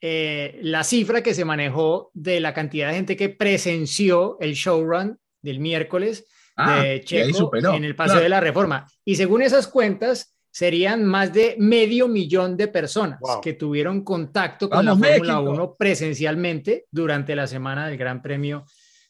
eh, 0.00 0.58
la 0.62 0.84
cifra 0.84 1.22
que 1.22 1.34
se 1.34 1.44
manejó 1.44 2.10
de 2.14 2.40
la 2.40 2.54
cantidad 2.54 2.88
de 2.88 2.94
gente 2.94 3.16
que 3.16 3.28
presenció 3.28 4.38
el 4.40 4.54
showrun 4.54 5.18
del 5.42 5.60
miércoles 5.60 6.26
Ah, 6.60 6.82
de 6.82 7.00
Checo 7.02 7.50
en 7.54 7.84
el 7.84 7.94
paseo 7.94 8.20
de 8.20 8.28
la 8.28 8.40
reforma. 8.40 8.86
Y 9.04 9.16
según 9.16 9.42
esas 9.42 9.66
cuentas, 9.66 10.36
serían 10.50 11.04
más 11.04 11.32
de 11.32 11.56
medio 11.58 12.08
millón 12.08 12.56
de 12.56 12.68
personas 12.68 13.20
que 13.42 13.54
tuvieron 13.54 14.02
contacto 14.02 14.68
con 14.68 14.84
la 14.84 14.96
Fórmula 14.96 15.40
1 15.40 15.76
presencialmente 15.78 16.86
durante 16.90 17.36
la 17.36 17.46
semana 17.46 17.88
del 17.88 17.96
Gran 17.96 18.20
Premio 18.20 18.64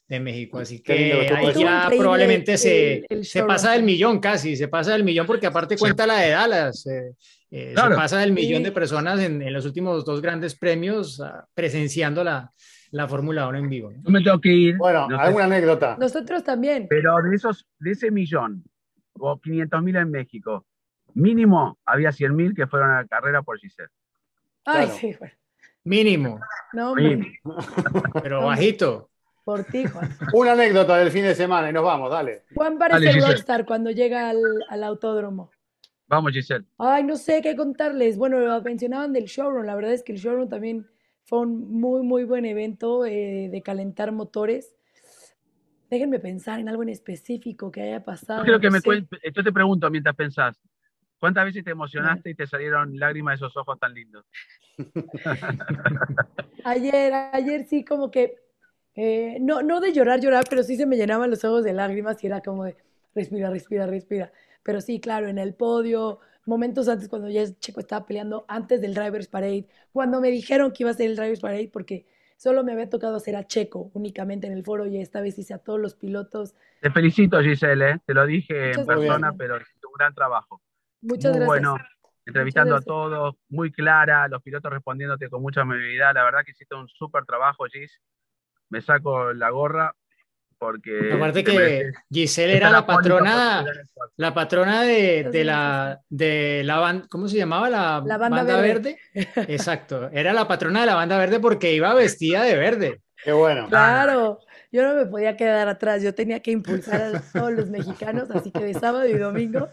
de 0.07 0.19
México. 0.19 0.59
Así 0.59 0.83
que 0.83 1.29
ahí 1.35 1.53
ya 1.55 1.89
probablemente 1.89 2.57
se, 2.57 3.05
se 3.23 3.43
pasa 3.43 3.71
del 3.71 3.83
millón 3.83 4.19
casi, 4.19 4.55
se 4.55 4.67
pasa 4.67 4.91
del 4.91 5.03
millón 5.03 5.25
porque 5.25 5.47
aparte 5.47 5.77
cuenta 5.77 6.05
la 6.05 6.17
de 6.17 6.29
Dallas. 6.31 6.85
Eh, 6.85 7.15
eh, 7.49 7.73
se 7.75 7.95
pasa 7.95 8.19
del 8.19 8.31
millón 8.31 8.63
de 8.63 8.71
personas 8.71 9.19
en, 9.19 9.41
en, 9.41 9.51
los 9.53 9.65
últimos 9.65 10.05
dos 10.05 10.21
grandes 10.21 10.55
premios 10.55 11.19
uh, 11.19 11.43
presenciando 11.53 12.23
la, 12.23 12.51
la 12.91 13.07
Fórmula 13.07 13.47
1 13.47 13.57
en 13.57 13.69
vivo. 13.69 13.91
¿no? 13.91 14.09
me 14.09 14.21
tengo 14.21 14.39
que 14.39 14.49
ir. 14.49 14.77
Bueno, 14.77 15.07
alguna 15.17 15.45
anécdota. 15.45 15.97
Nosotros 15.99 16.43
también. 16.43 16.87
Pero 16.89 17.15
de 17.21 17.35
esos, 17.35 17.67
de 17.79 17.91
ese 17.91 18.11
millón, 18.11 18.63
o 19.13 19.39
500 19.39 19.81
mil 19.81 19.95
en 19.95 20.11
México, 20.11 20.65
mínimo 21.13 21.77
había 21.85 22.11
100 22.11 22.35
mil 22.35 22.53
que 22.53 22.67
fueron 22.67 22.91
a 22.91 23.01
la 23.01 23.07
carrera 23.07 23.41
por 23.41 23.59
Giselle. 23.59 23.89
Ay, 24.65 24.87
sí, 24.87 25.15
bueno. 25.17 25.33
Mínimo. 25.83 26.39
No, 26.73 26.95
Mínimo. 26.95 27.25
Pero 28.23 28.45
bajito. 28.45 29.09
Por 29.43 29.63
ti, 29.63 29.85
Juan. 29.85 30.09
Una 30.33 30.51
anécdota 30.51 30.97
del 30.97 31.11
fin 31.11 31.23
de 31.23 31.33
semana 31.33 31.69
y 31.69 31.73
nos 31.73 31.83
vamos, 31.83 32.11
dale. 32.11 32.43
Juan 32.53 32.77
parece 32.77 33.19
rockstar 33.19 33.65
cuando 33.65 33.89
llega 33.89 34.29
al, 34.29 34.39
al, 34.69 34.83
autódromo. 34.83 35.49
Vamos, 36.07 36.33
Giselle. 36.33 36.65
Ay, 36.77 37.03
no 37.03 37.15
sé 37.15 37.41
qué 37.41 37.55
contarles. 37.55 38.17
Bueno, 38.17 38.39
lo 38.39 38.61
mencionaban 38.61 39.13
del 39.13 39.25
showroom. 39.25 39.65
La 39.65 39.75
verdad 39.75 39.93
es 39.93 40.03
que 40.03 40.11
el 40.11 40.19
showroom 40.19 40.49
también 40.49 40.87
fue 41.23 41.39
un 41.39 41.79
muy, 41.79 42.03
muy 42.03 42.23
buen 42.25 42.45
evento 42.45 43.05
eh, 43.05 43.49
de 43.51 43.61
calentar 43.61 44.11
motores. 44.11 44.75
Déjenme 45.89 46.19
pensar 46.19 46.59
en 46.59 46.69
algo 46.69 46.83
en 46.83 46.89
específico 46.89 47.71
que 47.71 47.81
haya 47.81 48.03
pasado. 48.03 48.45
Yo, 48.45 48.59
que 48.59 48.69
me 48.69 48.79
yo 48.79 49.43
te 49.43 49.51
pregunto 49.51 49.89
mientras 49.89 50.15
pensás, 50.15 50.61
¿cuántas 51.21 51.45
veces 51.45 51.63
te 51.63 51.69
emocionaste 51.69 52.31
y 52.31 52.35
te 52.35 52.47
salieron 52.47 52.97
lágrimas 52.97 53.39
de 53.39 53.45
esos 53.45 53.55
ojos 53.55 53.79
tan 53.79 53.93
lindos? 53.93 54.25
ayer, 56.65 57.13
ayer 57.31 57.63
sí 57.65 57.85
como 57.85 58.09
que, 58.09 58.37
eh, 58.95 59.37
no, 59.39 59.61
no 59.61 59.79
de 59.79 59.93
llorar, 59.93 60.19
llorar, 60.19 60.45
pero 60.49 60.63
sí 60.63 60.75
se 60.75 60.87
me 60.87 60.97
llenaban 60.97 61.29
los 61.29 61.45
ojos 61.45 61.63
de 61.63 61.73
lágrimas 61.73 62.21
y 62.23 62.27
era 62.27 62.41
como 62.41 62.63
de 62.65 62.75
respira, 63.13 63.51
respira, 63.51 63.85
respira. 63.85 64.31
Pero 64.63 64.81
sí, 64.81 64.99
claro, 64.99 65.27
en 65.27 65.37
el 65.37 65.53
podio, 65.53 66.19
momentos 66.45 66.87
antes 66.87 67.07
cuando 67.07 67.29
ya 67.29 67.43
Checo 67.59 67.81
estaba 67.81 68.03
peleando, 68.07 68.43
antes 68.47 68.81
del 68.81 68.95
Drivers 68.95 69.27
Parade, 69.27 69.67
cuando 69.93 70.21
me 70.21 70.31
dijeron 70.31 70.71
que 70.71 70.83
iba 70.83 70.89
a 70.89 70.95
ser 70.95 71.11
el 71.11 71.15
Drivers 71.15 71.39
Parade, 71.39 71.69
porque 71.71 72.07
solo 72.35 72.63
me 72.63 72.71
había 72.71 72.89
tocado 72.89 73.17
hacer 73.17 73.35
a 73.35 73.45
Checo 73.45 73.91
únicamente 73.93 74.47
en 74.47 74.53
el 74.53 74.63
foro 74.63 74.87
y 74.87 74.97
esta 74.97 75.21
vez 75.21 75.37
hice 75.37 75.53
a 75.53 75.59
todos 75.59 75.79
los 75.79 75.93
pilotos. 75.93 76.55
Te 76.79 76.89
felicito, 76.89 77.39
Giselle, 77.41 77.91
¿eh? 77.91 77.99
te 78.07 78.15
lo 78.15 78.25
dije 78.25 78.71
en 78.71 78.87
persona, 78.87 79.33
pero 79.37 79.57
hiciste 79.57 79.85
un 79.85 79.93
gran 79.93 80.15
trabajo. 80.15 80.59
Muchas 81.01 81.31
muy 81.31 81.39
gracias. 81.39 81.47
bueno, 81.47 81.77
entrevistando 82.25 82.75
a 82.75 82.81
todos, 82.81 83.35
muy 83.49 83.71
clara, 83.71 84.27
los 84.27 84.41
pilotos 84.41 84.71
respondiéndote 84.71 85.29
con 85.29 85.41
mucha 85.41 85.61
amabilidad. 85.61 86.13
La 86.13 86.23
verdad 86.23 86.41
que 86.45 86.51
hiciste 86.51 86.75
un 86.75 86.87
súper 86.87 87.25
trabajo, 87.25 87.65
Gis. 87.65 87.99
Me 88.69 88.81
saco 88.81 89.33
la 89.33 89.49
gorra, 89.49 89.93
porque... 90.57 91.11
Aparte 91.13 91.43
que 91.43 91.91
Giselle 92.09 92.55
era 92.55 92.69
la 92.69 92.85
patrona, 92.85 93.65
la 94.15 94.33
patrona 94.33 94.83
de, 94.83 95.23
de 95.23 95.43
la, 95.43 95.99
de 96.07 96.61
la 96.63 96.77
banda, 96.77 97.07
¿cómo 97.09 97.27
se 97.27 97.37
llamaba? 97.37 97.69
La, 97.69 97.99
banda, 97.99 98.61
verde. 98.61 98.99
Exacto, 99.47 100.09
era 100.13 100.31
la 100.31 100.47
patrona 100.47 100.81
de 100.81 100.85
la 100.85 100.95
banda 100.95 101.17
verde 101.17 101.39
porque 101.39 101.73
iba 101.73 101.93
vestida 101.95 102.43
de 102.43 102.55
verde. 102.55 103.01
Qué 103.23 103.31
bueno. 103.31 103.67
Claro, 103.67 104.39
yo 104.71 104.87
no 104.87 104.95
me 104.95 105.05
podía 105.05 105.35
quedar 105.35 105.67
atrás, 105.67 106.01
yo 106.01 106.15
tenía 106.15 106.41
que 106.41 106.51
impulsar 106.51 107.15
a 107.15 107.21
todos 107.33 107.51
los 107.51 107.69
mexicanos, 107.69 108.31
así 108.31 108.51
que 108.51 108.63
de 108.63 108.73
sábado 108.73 109.05
y 109.07 109.17
domingo 109.17 109.69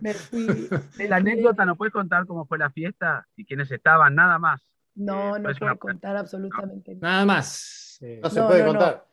me 0.00 0.14
fui. 0.14 0.68
La 1.08 1.16
anécdota, 1.16 1.64
¿no 1.64 1.76
puedes 1.76 1.92
contar 1.92 2.26
cómo 2.26 2.46
fue 2.46 2.58
la 2.58 2.70
fiesta 2.70 3.26
y 3.36 3.44
quiénes 3.44 3.70
estaban? 3.70 4.14
Nada 4.14 4.38
más. 4.38 4.62
No, 4.94 5.36
eh, 5.36 5.40
no 5.40 5.50
puedo 5.58 5.78
contar 5.78 6.16
absolutamente 6.16 6.96
nada. 6.96 7.24
más. 7.24 7.98
No 8.22 8.30
se 8.30 8.42
puede 8.42 8.64
contar 8.64 9.08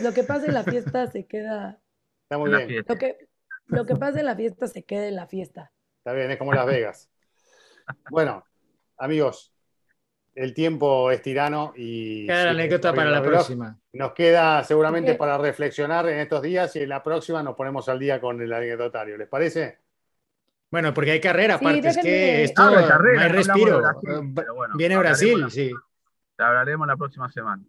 lo 0.00 0.12
que 0.12 0.24
pasa 0.24 0.46
en 0.46 0.54
la 0.54 0.64
fiesta 0.64 1.06
se 1.06 1.26
queda. 1.26 1.80
Está 2.24 2.38
muy 2.38 2.50
bien. 2.50 2.84
Lo 2.86 2.96
que, 2.96 3.28
lo 3.66 3.86
que 3.86 3.96
pasa 3.96 4.20
en 4.20 4.26
la 4.26 4.36
fiesta 4.36 4.66
se 4.66 4.84
queda 4.84 5.06
en 5.06 5.16
la 5.16 5.26
fiesta. 5.26 5.72
Está 5.98 6.12
bien, 6.12 6.30
es 6.30 6.38
como 6.38 6.52
Las 6.52 6.66
Vegas. 6.66 7.10
Bueno, 8.10 8.44
amigos, 8.96 9.53
el 10.34 10.52
tiempo 10.52 11.10
es 11.10 11.22
tirano 11.22 11.72
y. 11.76 12.26
Queda 12.26 12.44
la 12.46 12.50
anécdota 12.50 12.92
para 12.92 13.10
la 13.10 13.22
próxima. 13.22 13.78
Nos 13.92 14.12
queda 14.12 14.64
seguramente 14.64 15.14
para 15.14 15.38
reflexionar 15.38 16.08
en 16.08 16.18
estos 16.18 16.42
días 16.42 16.74
y 16.76 16.80
en 16.80 16.88
la 16.88 17.02
próxima 17.02 17.42
nos 17.42 17.54
ponemos 17.54 17.88
al 17.88 17.98
día 17.98 18.20
con 18.20 18.40
el 18.40 18.52
anecdotario. 18.52 19.16
¿Les 19.16 19.28
parece? 19.28 19.78
Bueno, 20.70 20.92
porque 20.92 21.12
hay 21.12 21.20
carrera, 21.20 21.54
aparte 21.54 21.86
es 21.86 21.98
que 21.98 22.42
esto 22.42 22.62
ah, 22.62 22.70
no 22.70 23.20
hay 23.20 23.28
respiro. 23.28 23.80
Viene 24.76 24.96
Brasil, 24.96 25.46
sí. 25.48 25.70
hablaremos 26.36 26.88
la 26.88 26.96
próxima 26.96 27.30
semana. 27.30 27.62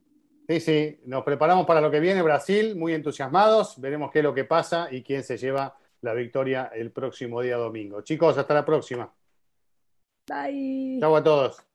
Sí, 0.47 0.59
sí, 0.59 1.01
nos 1.05 1.23
preparamos 1.23 1.67
para 1.67 1.81
lo 1.81 1.91
que 1.91 1.99
viene 1.99 2.21
Brasil, 2.21 2.75
muy 2.75 2.93
entusiasmados, 2.93 3.79
veremos 3.79 4.11
qué 4.11 4.19
es 4.19 4.23
lo 4.23 4.33
que 4.33 4.45
pasa 4.45 4.87
y 4.91 5.03
quién 5.03 5.23
se 5.23 5.37
lleva 5.37 5.75
la 6.01 6.13
victoria 6.13 6.71
el 6.73 6.91
próximo 6.91 7.41
día 7.41 7.57
domingo. 7.57 8.01
Chicos, 8.01 8.37
hasta 8.37 8.53
la 8.55 8.65
próxima. 8.65 9.11
Bye. 10.27 10.97
Chau 10.99 11.15
a 11.15 11.23
todos. 11.23 11.74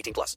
18 0.01 0.13
plus. 0.13 0.35